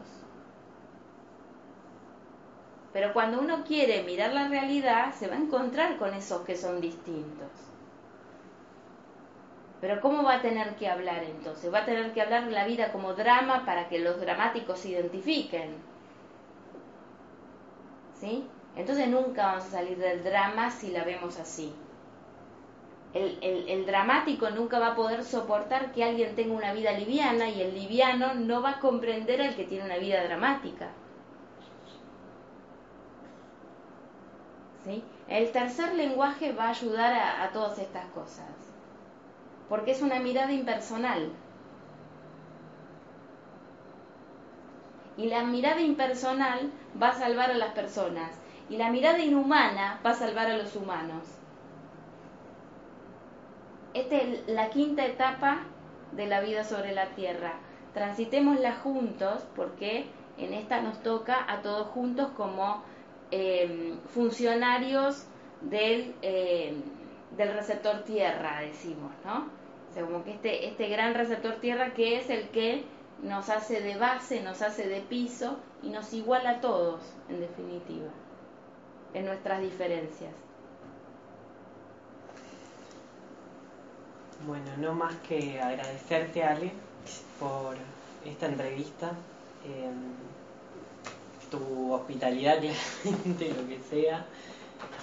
Pero 2.93 3.11
cuando 3.11 3.39
uno 3.41 3.63
quiere 3.65 4.03
mirar 4.03 4.34
la 4.34 4.47
realidad, 4.47 5.13
se 5.13 5.27
va 5.27 5.35
a 5.35 5.39
encontrar 5.39 5.97
con 5.97 6.13
esos 6.13 6.41
que 6.43 6.55
son 6.55 6.80
distintos. 6.80 7.49
Pero 9.85 10.01
¿cómo 10.01 10.23
va 10.23 10.37
a 10.37 10.41
tener 10.41 10.75
que 10.77 10.89
hablar 10.89 11.23
entonces? 11.23 11.71
Va 11.71 11.81
a 11.81 11.85
tener 11.85 12.11
que 12.11 12.19
hablar 12.19 12.47
la 12.47 12.65
vida 12.65 12.91
como 12.91 13.13
drama 13.13 13.67
para 13.67 13.87
que 13.87 13.99
los 13.99 14.19
dramáticos 14.19 14.79
se 14.79 14.89
identifiquen. 14.89 15.75
¿Sí? 18.19 18.47
Entonces 18.75 19.07
nunca 19.09 19.45
vamos 19.45 19.65
a 19.65 19.69
salir 19.69 19.99
del 19.99 20.23
drama 20.23 20.71
si 20.71 20.89
la 20.89 21.03
vemos 21.03 21.37
así. 21.37 21.71
El, 23.13 23.37
el, 23.43 23.85
dramático 23.85 24.49
nunca 24.49 24.79
va 24.79 24.87
a 24.87 24.95
poder 24.95 25.23
soportar 25.23 25.91
que 25.91 26.03
alguien 26.03 26.33
tenga 26.33 26.55
una 26.55 26.73
vida 26.73 26.91
liviana 26.93 27.47
y 27.47 27.61
el 27.61 27.75
liviano 27.75 28.33
no 28.33 28.63
va 28.63 28.71
a 28.71 28.79
comprender 28.79 29.39
al 29.39 29.55
que 29.55 29.65
tiene 29.65 29.85
una 29.85 29.97
vida 29.97 30.23
dramática. 30.23 30.89
¿Sí? 34.83 35.03
El 35.27 35.51
tercer 35.51 35.93
lenguaje 35.93 36.53
va 36.53 36.65
a 36.65 36.69
ayudar 36.69 37.13
a 37.13 37.51
todas 37.51 37.77
estas 37.77 38.05
cosas 38.07 38.74
porque 39.69 39.91
es 39.91 40.01
una 40.01 40.19
mirada 40.19 40.51
impersonal. 40.51 41.31
Y 45.17 45.27
la 45.27 45.43
mirada 45.43 45.81
impersonal 45.81 46.71
va 47.01 47.09
a 47.09 47.13
salvar 47.13 47.51
a 47.51 47.55
las 47.55 47.73
personas. 47.73 48.37
Y 48.69 48.77
la 48.77 48.89
mirada 48.89 49.19
inhumana 49.19 49.99
va 50.05 50.11
a 50.11 50.15
salvar 50.15 50.47
a 50.47 50.57
los 50.57 50.75
humanos. 50.75 51.23
Esta 53.93 54.17
es 54.17 54.47
la 54.47 54.69
quinta 54.69 55.05
etapa 55.05 55.59
de 56.11 56.27
la 56.27 56.41
vida 56.41 56.63
sobre 56.63 56.93
la 56.93 57.09
tierra. 57.15 57.53
Transitémosla 57.93 58.75
juntos 58.75 59.47
porque 59.55 60.07
en 60.37 60.53
esta 60.53 60.81
nos 60.81 61.01
toca 61.01 61.49
a 61.49 61.61
todos 61.61 61.87
juntos 61.87 62.29
como 62.35 62.83
eh, 63.31 63.95
funcionarios 64.09 65.25
del, 65.61 66.13
eh, 66.21 66.75
del 67.37 67.53
receptor 67.53 68.03
tierra, 68.03 68.61
decimos, 68.61 69.11
¿no? 69.23 69.47
O 69.89 69.93
sea, 69.93 70.03
como 70.03 70.23
que 70.23 70.31
este, 70.31 70.67
este 70.67 70.87
gran 70.89 71.13
receptor 71.13 71.55
tierra 71.55 71.93
que 71.93 72.17
es 72.19 72.29
el 72.29 72.49
que 72.49 72.83
nos 73.23 73.49
hace 73.49 73.81
de 73.81 73.97
base, 73.97 74.41
nos 74.41 74.61
hace 74.61 74.87
de 74.87 75.01
piso 75.01 75.57
y 75.81 75.89
nos 75.89 76.13
iguala 76.13 76.51
a 76.51 76.61
todos, 76.61 77.01
en 77.29 77.39
definitiva, 77.39 78.09
en 79.13 79.25
nuestras 79.25 79.61
diferencias. 79.61 80.33
Bueno, 84.45 84.65
no 84.77 84.93
más 84.93 85.15
que 85.27 85.59
agradecerte, 85.59 86.43
Ale, 86.43 86.71
por 87.39 87.75
esta 88.25 88.47
entrevista. 88.47 89.11
tu 91.49 91.93
hospitalidad, 91.93 92.59
claramente, 93.01 93.53
lo 93.53 93.67
que 93.67 93.79
sea. 93.89 94.25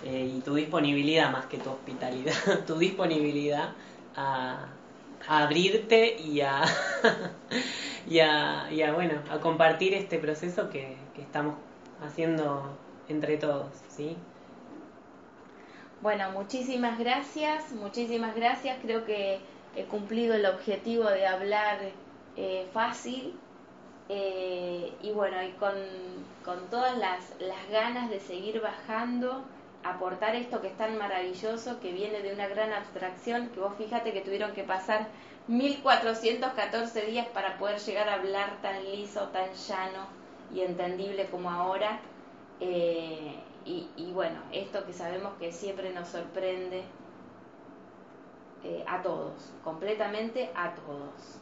Eh, 0.04 0.34
y 0.36 0.40
tu 0.40 0.54
disponibilidad, 0.54 1.30
más 1.30 1.46
que 1.46 1.58
tu 1.58 1.70
hospitalidad, 1.70 2.34
tu 2.66 2.76
disponibilidad 2.78 3.70
a, 4.16 4.68
abrirte 5.28 6.16
y 6.20 6.40
a, 6.40 6.62
y 8.06 8.20
a, 8.20 8.92
bueno, 8.92 9.14
a 9.30 9.38
compartir 9.38 9.94
este 9.94 10.18
proceso 10.18 10.70
que, 10.70 10.96
que 11.14 11.22
estamos 11.22 11.56
haciendo 12.04 12.76
entre 13.08 13.36
todos, 13.36 13.66
¿sí? 13.88 14.16
Bueno, 16.00 16.32
muchísimas 16.32 16.98
gracias, 16.98 17.72
muchísimas 17.72 18.34
gracias. 18.34 18.78
Creo 18.82 19.04
que 19.04 19.38
he 19.76 19.84
cumplido 19.84 20.34
el 20.34 20.46
objetivo 20.46 21.04
de 21.04 21.26
hablar 21.26 21.78
eh, 22.36 22.66
fácil 22.72 23.34
Eh, 24.08 24.92
y 25.02 25.10
bueno, 25.12 25.42
y 25.42 25.52
con, 25.52 25.74
con 26.44 26.68
todas 26.70 26.98
las, 26.98 27.34
las 27.40 27.68
ganas 27.70 28.10
de 28.10 28.20
seguir 28.20 28.60
bajando, 28.60 29.44
aportar 29.84 30.34
esto 30.36 30.60
que 30.60 30.68
es 30.68 30.76
tan 30.76 30.96
maravilloso, 30.98 31.80
que 31.80 31.92
viene 31.92 32.22
de 32.22 32.32
una 32.32 32.46
gran 32.48 32.72
abstracción, 32.72 33.48
que 33.48 33.60
vos 33.60 33.74
fíjate 33.76 34.12
que 34.12 34.20
tuvieron 34.20 34.52
que 34.52 34.62
pasar 34.62 35.08
1414 35.48 37.06
días 37.06 37.26
para 37.28 37.58
poder 37.58 37.78
llegar 37.80 38.08
a 38.08 38.14
hablar 38.14 38.60
tan 38.62 38.84
liso, 38.84 39.28
tan 39.28 39.52
llano 39.52 40.06
y 40.54 40.60
entendible 40.60 41.26
como 41.30 41.50
ahora. 41.50 42.00
Eh, 42.60 43.40
y, 43.64 44.10
bueno, 44.12 44.40
esto 44.50 44.84
que 44.84 44.92
sabemos 44.92 45.34
que 45.38 45.52
siempre 45.52 45.92
nos 45.92 46.08
sorprende 46.08 46.82
eh, 48.64 48.84
a 48.88 49.02
todos, 49.02 49.32
completamente 49.62 50.50
a 50.54 50.74
todos. 50.74 51.38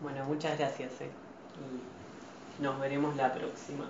Bueno, 0.00 0.24
muchas 0.24 0.58
gracias. 0.58 1.00
Eh. 1.00 1.10
Y 2.58 2.62
nos 2.62 2.78
veremos 2.80 3.16
la 3.16 3.32
próxima. 3.32 3.86